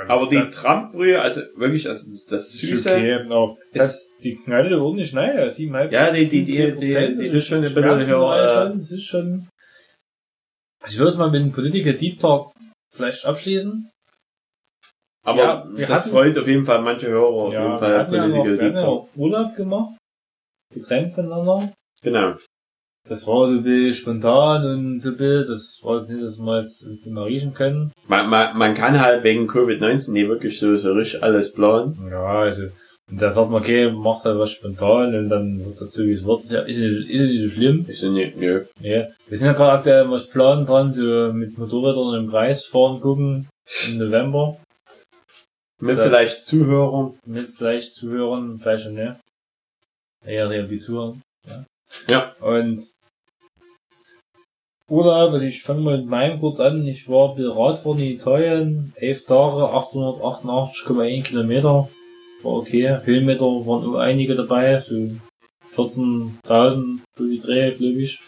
[0.07, 4.98] Aber die Trampbrühe, also wirklich, also das ist Süße, okay, ist- das, die Knalle wurden
[4.98, 8.76] nicht nein, 7,5 Ja, die- die- die- die- die- die ist schon ein bisschen höher,
[8.80, 9.48] Es ist schon.
[10.84, 12.53] Also ich würde es mal mit dem Politiker Deep Talk
[12.94, 13.90] vielleicht abschließen.
[15.23, 18.11] aber das hatten- freut auf jeden Fall manche Hörer, auf jeden Fall hatten
[18.57, 18.88] Deep ja Talk.
[18.88, 19.98] auch Urlaub gemacht.
[20.73, 21.72] Getrennt voneinander.
[22.02, 22.36] Genau.
[23.10, 26.82] Das war so bisschen spontan und so bisschen, das war jetzt nicht, dass wir jetzt
[26.84, 27.91] das nicht mehr riechen können.
[28.07, 31.98] Man, man, man kann halt wegen Covid-19 nicht wirklich so, so richtig alles planen.
[32.10, 32.68] Ja, also,
[33.10, 36.11] und da sagt man, okay, macht halt was spontan und dann wird es dazu, wie
[36.14, 36.44] es wird.
[36.44, 37.86] Ist ja, ist ja, ist ja nicht so schlimm.
[37.88, 38.65] Ich so, nee, nö.
[38.80, 43.02] Ja, wir sind ja gerade aktuell was planen dran, so mit Motorrädern im Kreis fahren
[43.02, 43.49] gucken
[43.90, 44.57] im November.
[45.82, 47.18] Mit Da- vielleicht Zuhörern.
[47.26, 49.19] Mit vielleicht Zuhörern, vielleicht schon, ne?
[50.23, 51.18] Eher eher die Zuhörer.
[51.48, 51.65] Ja.
[52.09, 52.35] Ja.
[52.39, 52.88] Und
[54.91, 56.85] Urlaub, also ich fange mal mit meinem kurz an.
[56.85, 61.89] Ich war Radfahren in Italien, 11 Tage, 888,1 Kilometer.
[62.43, 62.99] War okay.
[63.05, 65.11] Höhenmeter waren auch einige dabei, so
[65.73, 68.19] 14.000 für die Dreh, glaube ich.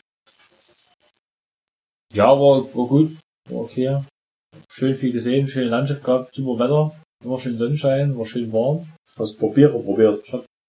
[2.14, 3.18] Ja, war, war gut,
[3.49, 3.99] war okay.
[4.69, 6.95] Schön viel gesehen, schöne Landschaft gehabt, super Wetter,
[7.26, 8.88] immer schön Sonnenschein, war schön warm.
[9.18, 10.23] Hast Papiere probiert.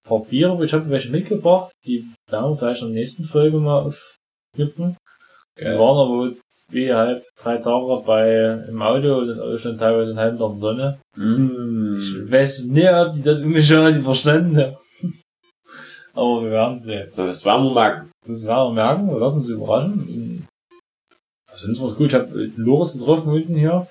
[0.07, 2.05] paar Bier, aber ich habe welche mitgebracht, die
[2.35, 4.97] werden wir vielleicht in der nächsten Folge mal aufknüpfen.
[5.57, 10.19] Wir waren aber zweieinhalb, drei Tage bei im Auto und das Auto stand teilweise einen
[10.19, 10.99] halben Tag in Sonne.
[11.17, 11.97] Mm.
[11.99, 14.77] Ich weiß nicht, ob die das umgeschaut, die verstanden haben.
[16.15, 17.09] Aber wir werden sehen.
[17.15, 18.11] Das werden wir merken.
[18.27, 20.49] Das werden wir merken, wir lassen uns überraschen.
[21.53, 22.09] Also sonst war's gut.
[22.09, 23.87] Ich habe Loris getroffen unten hier.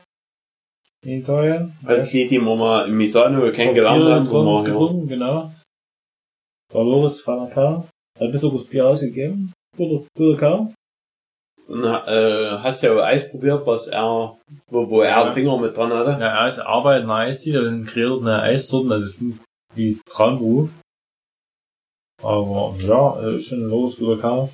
[1.06, 1.74] In Italien.
[1.86, 5.52] Also die, die wir mal in Misano kennengelernt haben, wo wir getrunken, getrunken, genau.
[6.74, 7.22] Der Loris
[8.18, 8.26] Fanapa.
[8.26, 9.54] Hat bis auch das Bier ausgegeben.
[9.78, 10.74] Guter, guter Kerl.
[11.68, 14.38] Und, äh, hast ja auch Eis probiert, was er,
[14.70, 15.24] wo, wo er Ja.
[15.26, 16.12] den Finger mit dran hatte.
[16.12, 19.20] Ja, er ist einer Eisdiele und kreiert eine Eissorten, also es
[19.76, 20.70] wie Traumberuf.
[22.22, 24.50] Aber ja, ist schon ein Loris guter Kerl.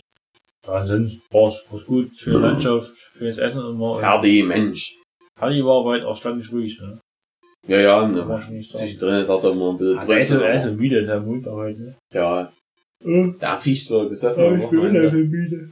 [0.68, 4.00] Ja, ansonsten war's, war's gut, schöne Landschaft, schönes Essen immer.
[4.00, 4.96] Ferdi, Mensch.
[5.40, 7.00] Halli war aber halt auch standig ruhig, ne?
[7.68, 8.44] Ja, ja, Da war ne.
[8.44, 8.78] schon nicht da.
[8.80, 10.06] Zwischendrin hat er mal ein bisschen Ah,
[10.44, 11.96] Er ist so, müde, ist er munter heute.
[12.14, 12.52] Ja.
[13.04, 15.12] Der Fisch war gesoffen am Wochenende.
[15.12, 15.70] müde.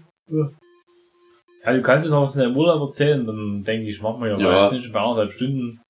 [1.65, 4.37] Ja, du kannst es auch aus dem Urlaub erzählen, dann denke ich, machen wir ja,
[4.37, 4.59] Ja.
[4.59, 5.81] meist nicht bei anderthalb Stunden.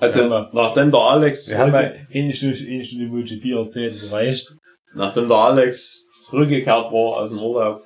[0.00, 4.12] Also, Ja, nachdem der Alex, Wir haben bei eine Stunde, eine Stunde MotoGP erzählt, das
[4.12, 4.52] reicht.
[4.94, 7.82] nachdem der Alex zurückgekehrt war aus dem Urlaub,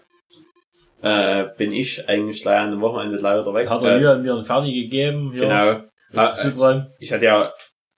[1.03, 3.69] äh, bin ich eigentlich gleich an dem Wochenende leider weg.
[3.69, 5.41] Hat äh, er hier mir einen fertig gegeben, hier.
[5.43, 5.83] Genau.
[6.13, 6.91] Jetzt bist du dran.
[6.99, 7.53] Ich hatte ja,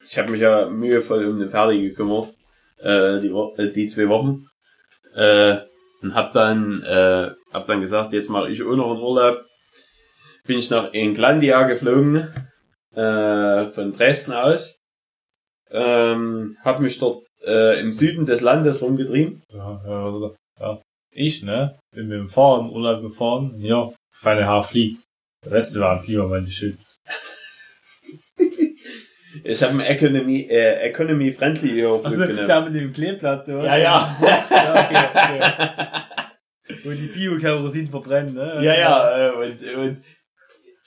[0.05, 2.33] ich habe mich ja mühevoll um den Ferdi gekümmert,
[2.79, 4.47] äh, die, äh, die zwei Wochen.
[5.17, 5.63] Äh,
[6.03, 9.45] und hab dann, äh, hab dann gesagt, jetzt mache ich auch noch einen Urlaub.
[10.45, 12.29] Bin ich nach Englandia geflogen.
[12.95, 14.79] äh, von Dresden aus.
[15.71, 19.43] Ähm, habe mich dort äh, im Süden des Landes rumgetrieben.
[19.51, 20.31] Ja, ja,
[20.61, 20.83] ja.
[21.11, 21.79] Ich, ne?
[21.95, 23.61] Bin mit dem Fahren Urlaub gefahren.
[23.61, 25.03] Ja, feine Haar fliegt.
[25.45, 26.99] Der Rest war Klimawandel geschützt.
[29.49, 32.49] Ich habe einen Economy, äh, Economy Friendly hier Also, genommen.
[32.49, 34.17] da mit dem Kleeblatt, hast Ja, ja.
[34.21, 36.83] okay, okay.
[36.85, 38.59] Wo die Bio-Kerosin verbrennen, ne?
[38.61, 40.03] Ja, ja, äh, und, und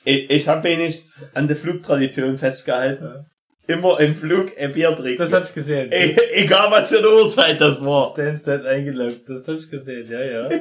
[0.04, 3.26] ich, ich habe wenigstens an der Flugtradition festgehalten.
[3.70, 5.20] Immer im Flug ein Bier trinken.
[5.20, 5.92] Das hab ich gesehen.
[5.92, 8.12] E egal was für eine Uhrzeit das war.
[8.12, 10.50] Stansted eingeloggt, das hab ich gesehen, ja, ja.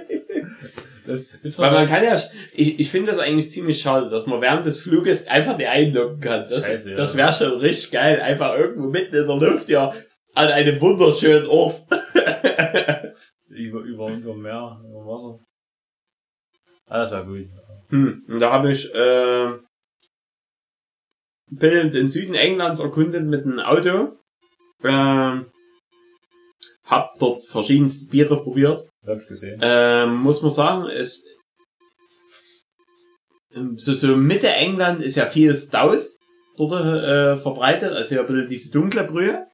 [1.06, 2.16] Das ist Weil man kann ja,
[2.52, 6.20] ich, ich finde das eigentlich ziemlich schade, dass man während des Fluges einfach nicht einloggen
[6.20, 6.40] kann.
[6.40, 6.96] Das, Scheiße, ja.
[6.98, 8.20] das wäre schon richtig geil.
[8.20, 9.94] Einfach irgendwo mitten in der Luft, ja,
[10.34, 11.80] an einem wunderschönen Ort.
[13.50, 15.38] über, über, über Meer, über Wasser.
[16.88, 17.46] Ah, das war gut.
[17.88, 19.48] Hm, und da habe ich äh,
[21.50, 24.18] bin den Süden Englands erkundet mit einem Auto.
[24.84, 25.46] Ähm,
[26.84, 28.88] hab dort verschiedenste Biere probiert.
[29.06, 29.60] Hab ich gesehen.
[29.62, 31.26] Ähm, muss man sagen, es
[33.54, 36.04] ähm, so, so Mitte England ist ja viel Stout
[36.56, 39.46] dort äh, verbreitet, also ja ein bisschen diese dunkle Brühe.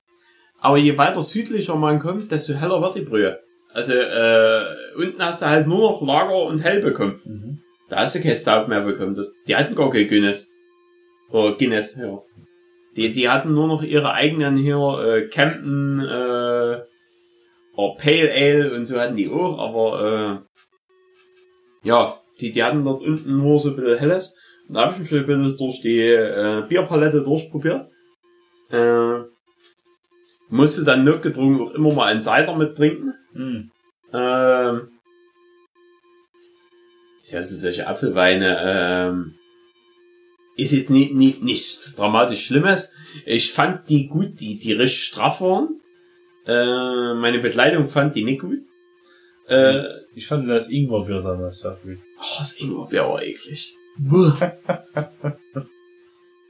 [0.61, 3.41] Aber je weiter südlicher man kommt, desto heller wird die Brühe.
[3.73, 4.65] Also äh,
[4.97, 7.21] unten hast du halt nur noch Lager und Hell bekommen.
[7.25, 7.61] Mhm.
[7.89, 9.15] Da hast du kein Stout mehr bekommen.
[9.15, 10.49] Das, die hatten gar kein Guinness.
[11.35, 12.23] Oder Guinness, ja.
[12.97, 16.83] Die, die hatten nur noch ihre eigenen hier, äh, Camden, äh,
[17.77, 20.45] oder Pale Ale und so hatten die auch, aber
[21.83, 24.37] äh, ja, die, die hatten dort unten nur so ein bisschen Helles.
[24.69, 27.89] Und da habe ich mich ein bisschen durch die äh, Bierpalette durchprobiert.
[28.71, 29.25] Äh,
[30.51, 33.15] musste dann notgedrungen auch immer mal einen Cider mit trinken.
[33.33, 33.71] Mhm.
[34.13, 34.89] Ähm,
[37.25, 39.35] ist ja so solche Apfelweine, ähm,
[40.57, 42.95] ist jetzt nie, nie, nichts dramatisch Schlimmes.
[43.27, 45.81] Ich fand die gut, die, die richtig straff waren.
[46.47, 48.61] Äh, meine Begleitung fand die nicht gut.
[49.49, 49.83] Äh,
[50.15, 51.99] Ich fand das Ingwerbier damals sehr gut.
[52.19, 53.75] oh, das Ingwerbier war eklig.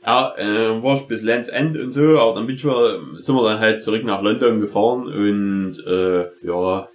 [0.07, 3.35] ja, äh, war ich bis Lands End und so, aber dann bin ich mal, sind
[3.37, 6.89] wir dann halt zurück nach London gefahren und äh, ja,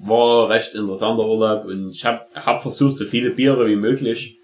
[0.00, 4.37] war recht interessanter Urlaub und ich habe hab versucht, so viele Biere wie möglich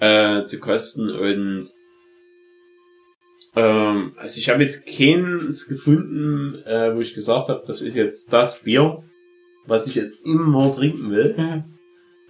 [0.00, 1.64] äh, zu kosten und
[3.56, 8.32] ähm, also ich habe jetzt keins gefunden, äh, wo ich gesagt habe, das ist jetzt
[8.32, 9.04] das Bier,
[9.66, 11.64] was ich jetzt immer trinken will.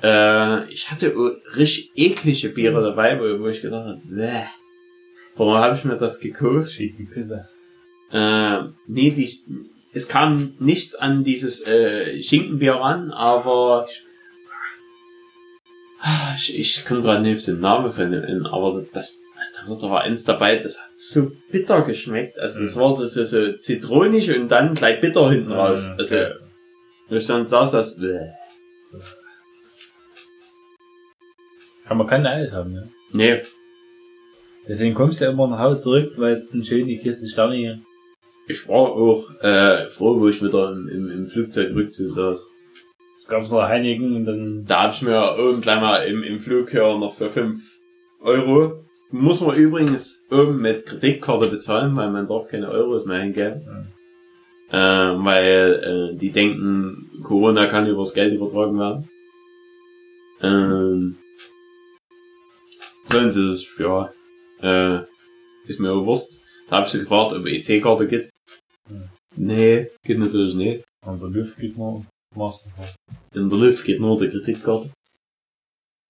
[0.03, 1.15] Äh, ich hatte
[1.57, 4.43] richtig eklige Biere dabei, wo, wo ich gesagt habe, Bäh.
[5.37, 6.79] warum habe ich mir das gekauft?
[7.13, 7.49] Pisse.
[8.13, 9.33] Äh, nee, die,
[9.95, 14.04] es kam nichts an dieses äh, Schinkenbier ran, aber Ah,
[16.37, 19.23] ich, ich komme gerade nicht auf den Namen von dem, aber das,
[19.67, 22.39] da aber eins dabei, das hat so bitter geschmeckt.
[22.39, 22.81] Also das Mhm.
[22.81, 25.87] war so, so, so zitronig und dann gleich bitter hinten raus.
[25.87, 26.33] Mhm, Also okay.
[27.11, 28.19] ich dann saß das, bäh.
[31.87, 32.89] Kann man kein Eis haben, ne?
[33.13, 33.43] nee,
[34.67, 37.81] Deswegen kommst du ja immer nach Hause zurück, weil es eine schöne Kiste Sterne hier.
[38.49, 42.49] ich war auch äh, froh, wo ich wieder im, im, im Flugzeug rückzu saß.
[43.29, 46.97] Gab's noch Heinigen und dann, Da hab ich mir gleich mal im, im Flug hier
[46.99, 47.63] noch für 5
[48.23, 48.85] Euro.
[49.11, 53.93] Muss man übrigens oben mit Kreditkarte bezahlen, weil man darf keine Euros mehr hingeben.
[54.71, 59.09] Äh, weil äh, die denken, Corona kann übers Geld übertragen werden.
[60.43, 61.17] Ähm,
[63.09, 64.11] sonst ist es, ja,
[64.61, 65.05] äh,
[65.67, 66.41] ist mir auch Wurst.
[66.69, 68.31] Da hab ich sie gefragt, ob EC-Karte geht.
[68.89, 69.09] Hm.
[69.37, 70.85] Nee, geht natürlich nicht.
[71.07, 73.39] an der Luft geht man, du.
[73.39, 74.91] In der Luft geht nur die Kreditkarte.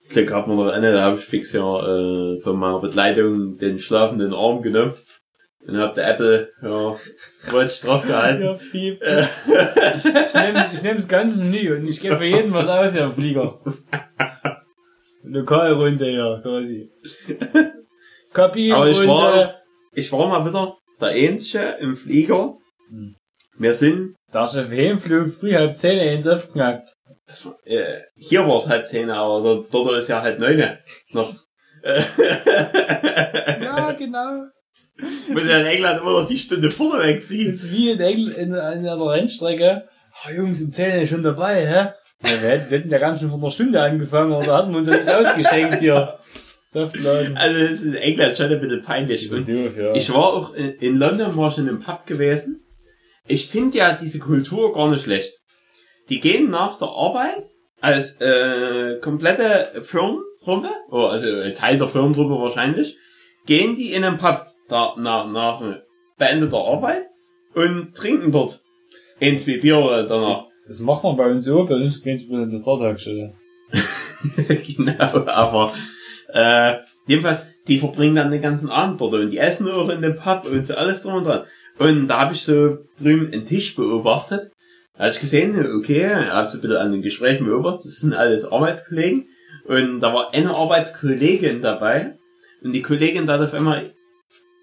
[0.00, 3.56] Das Glück hat man noch eine, da habe ich fix ja äh, von meiner Begleitung
[3.56, 4.94] den schlafenden Arm genommen.
[5.66, 6.94] Und hab der Apple, ja,
[7.50, 8.42] wollte ich drauf gehalten.
[8.42, 9.02] Ja, piep.
[9.02, 9.24] Äh,
[9.96, 12.94] Ich, ich nehme ich nehm das ganze Menü und ich gebe für jeden was aus,
[12.94, 13.60] ja, Flieger.
[15.22, 16.90] Lokalrunde, ja, quasi.
[18.32, 18.90] Kabinenrunde.
[18.90, 19.54] Aber ich war,
[19.92, 22.58] ich war mal wieder der Einzige im Flieger.
[22.90, 23.16] Hm.
[23.56, 26.88] Wir sind, Da ist auf Heimflug früh halb zehn ins aufgeknackt.
[27.26, 30.78] das war, äh, hier war es halb zehn, aber dort, dort ist ja halb neun
[31.12, 31.32] noch.
[33.60, 34.44] Ja, genau.
[35.28, 37.52] Muss ja in England immer noch die Stunde vorne wegziehen.
[37.52, 39.88] Das ist wie in, Engl in, in der Rennstrecke.
[40.22, 41.92] Ah, Jungs, um 10 ist schon dabei, hä?
[42.22, 44.70] Ja, wir, hätten, wir hätten ja ganz schön vor einer Stunde angefangen, aber da hatten
[44.70, 46.18] wir uns ja nichts ausgeschenkt hier.
[46.66, 47.36] Saftladen.
[47.36, 49.30] Also es ist in England schon ein bisschen peinlich.
[49.30, 49.94] Und doof, ja.
[49.94, 52.63] Ich war auch in, in London, war schon im Pub gewesen.
[53.26, 55.32] Ich finde ja diese Kultur gar nicht schlecht.
[56.10, 57.44] Die gehen nach der Arbeit
[57.80, 62.96] als äh, komplette Firmentruppe, oh, also Teil der Firmentruppe wahrscheinlich,
[63.46, 65.62] gehen die in einen Pub da, nach, nach
[66.18, 67.06] beendeter Arbeit
[67.54, 68.60] und trinken dort
[69.20, 70.46] ein, zwei Bier danach.
[70.66, 73.34] Das machen wir bei uns auch, bei uns gehen sie in der Startagsstelle.
[74.76, 75.72] genau, aber
[76.32, 76.76] äh,
[77.06, 80.44] jedenfalls, die verbringen dann den ganzen Abend dort und die essen auch in dem Pub
[80.44, 81.44] und so alles drum und dran.
[81.78, 84.52] Und da habe ich so drüben einen Tisch beobachtet.
[84.94, 88.14] Da habe ich gesehen, okay, habe so ein bisschen an den Gesprächen beobachtet, das sind
[88.14, 89.28] alles Arbeitskollegen.
[89.64, 92.16] Und da war eine Arbeitskollegin dabei.
[92.62, 93.92] Und die Kollegin da auf einmal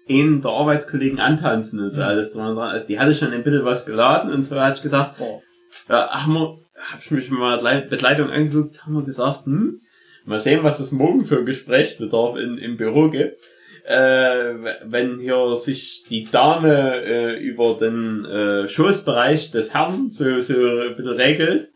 [0.08, 2.70] einen der Arbeitskollegen antanzen und so alles drum und dran.
[2.70, 5.40] Also die hatte schon ein bisschen was geladen und so hat ich gesagt, Boah.
[5.88, 9.78] ja, haben wir, hab ich mich mal mit Leitung angeguckt, haben wir gesagt, hm,
[10.24, 13.38] mal sehen, was das morgen für Gesprächsbedarf in, im Büro gibt.
[13.84, 20.54] Äh, wenn hier sich die Dame äh, über den äh, Schoßbereich des Herrn so, so
[20.54, 21.72] ein bisschen regelt,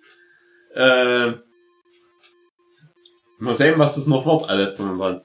[0.74, 1.33] äh,
[3.39, 5.23] mal sehen, was das noch wird, alles dran dran.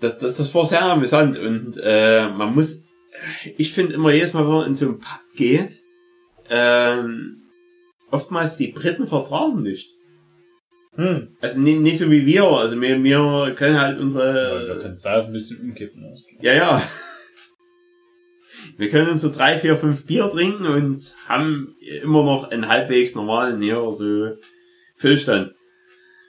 [0.00, 2.84] Das, das, das war sehr amüsant und äh, man muss,
[3.56, 5.82] ich finde immer jedes Mal, wenn man in so einen Pub geht,
[6.48, 7.42] ähm,
[8.10, 9.97] oftmals die Briten vertragen nicht.
[10.98, 11.28] Hm.
[11.40, 15.04] Also nicht, nicht so wie wir, also wir, wir können halt Ja, unsere, da kannst
[15.04, 16.02] du ein bisschen umkippen.
[16.02, 16.42] klar.
[16.42, 16.82] ja, ja.
[18.76, 23.62] Wir können so drei, vier, fünf Bier trinken und haben immer noch einen halbwegs normalen,
[23.62, 24.32] ja, so
[24.96, 25.54] Füllstand.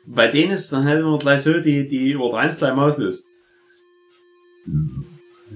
[0.05, 3.23] Bei denen ist dann halt immer gleich so, die, die übertreiben es gleich maßlos.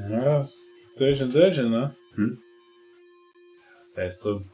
[0.09, 0.47] Ja,
[0.91, 1.95] solche und solche, ne?
[2.15, 2.39] Hm.
[3.83, 4.49] Das heißt drum.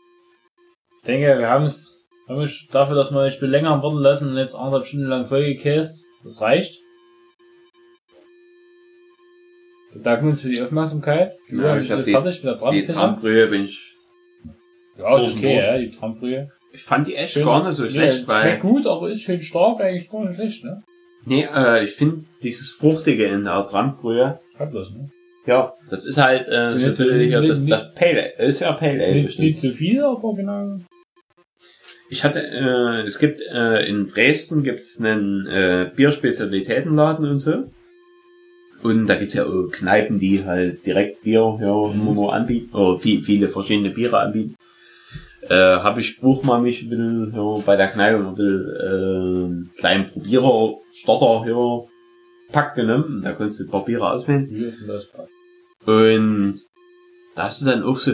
[0.97, 1.98] Ich denke, wir haben es,
[2.35, 6.03] uns dafür, dass wir ein Spiel länger warten lassen und jetzt anderthalb Stunden lang vollgekäst.
[6.23, 6.79] Das reicht.
[9.91, 11.31] Wir danken uns für die Aufmerksamkeit.
[11.49, 12.85] Ja, Ja, ich bin die- fertig mit der Die.
[12.87, 13.95] Traumbrühe bin ich,
[14.97, 15.65] Ja, ist okay, durch.
[15.65, 16.51] ja, die Traumbrühe.
[16.71, 19.21] ich fand die echt Schön- gar nicht so Nee, schlecht, weil, Schmeckt gut, aber ist
[19.23, 20.83] schön stark, eigentlich gar nicht schlecht, ne?
[21.25, 25.09] nee, äh, ich finde dieses Fruchtige in der Traumbrühe, Schreib das, ne?
[25.47, 28.59] ja, das ist halt, äh, so jetzt viel hier, das, nicht- das Pale Ale, ist
[28.59, 30.77] ja Pale Ale Nicht, nicht zu viel, aber genau.
[32.09, 37.65] Ich hatte, äh, es gibt äh, in Dresden gibt's einen äh, Bierspezialitätenladen und so.
[38.81, 42.99] Und da gibt's ja auch Kneipen, die halt direkt Bier ja, immer nur anbieten, oder
[42.99, 44.55] viel, viele verschiedene Biere anbieten.
[45.41, 49.79] Äh, habe ich auch mal mich ein bisschen ja, bei der Kneipe ein bisschen äh,
[49.79, 51.87] kleinen Probierer, Starter hier
[52.51, 53.17] Pack genommen.
[53.17, 54.47] Und Da konntest du ein paar Biere auswählen.
[54.49, 55.09] Wie ist denn das?
[55.85, 56.55] Und
[57.35, 58.13] das ist dann auch so,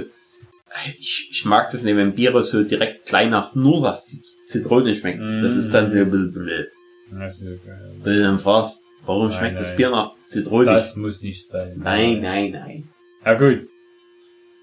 [1.00, 4.94] ich, ich mag das nicht, wenn Biere so direkt klein nach nur das Zit- Zitrone
[4.96, 5.20] schmeckt.
[5.22, 6.68] Das ist dann so ein bisschen blöd.
[7.12, 7.78] Das ist okay.
[8.04, 9.78] Wenn du dann fragst, warum Nein, schmeckt das nein.
[9.78, 10.66] Bier nach Zitrone?
[10.66, 11.74] Das muss nicht sein.
[11.78, 12.90] nein, nein, nein.
[13.24, 13.68] Ja gut.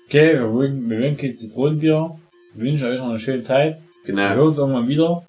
[0.06, 2.18] Okay, wir wollen, wir wollen kein Zitronenbier.
[2.54, 3.74] Wir wünschen euch noch eine schöne Zeit.
[4.04, 4.28] Wir Genau.
[4.34, 5.26] hören uns irgendwann wieder.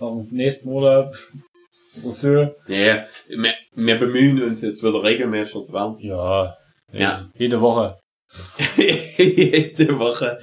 [0.00, 1.14] Nach dem nächsten Urlaub.
[2.02, 2.32] Oder so.
[2.66, 5.96] Ja, wir, wir bemühen uns jetzt wieder regelmäßig zu werden.
[6.00, 6.56] Ja.
[6.92, 7.28] Ja.
[7.38, 7.98] Jede Woche.
[8.76, 10.38] Jede Woche.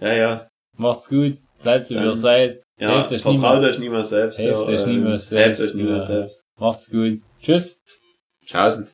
[0.00, 0.48] Ja, ja.
[0.76, 1.38] Macht's gut.
[1.62, 2.62] Bleibt so wie ihr seid.
[2.78, 4.38] Ja, Helft euch vertraut euch niemals selbst.
[4.38, 6.42] Helft euch niemals Helft selbst, euch niemals selbst.
[6.58, 7.20] Macht's gut.
[7.40, 7.80] Tschüss.
[8.44, 8.88] Tschaußen.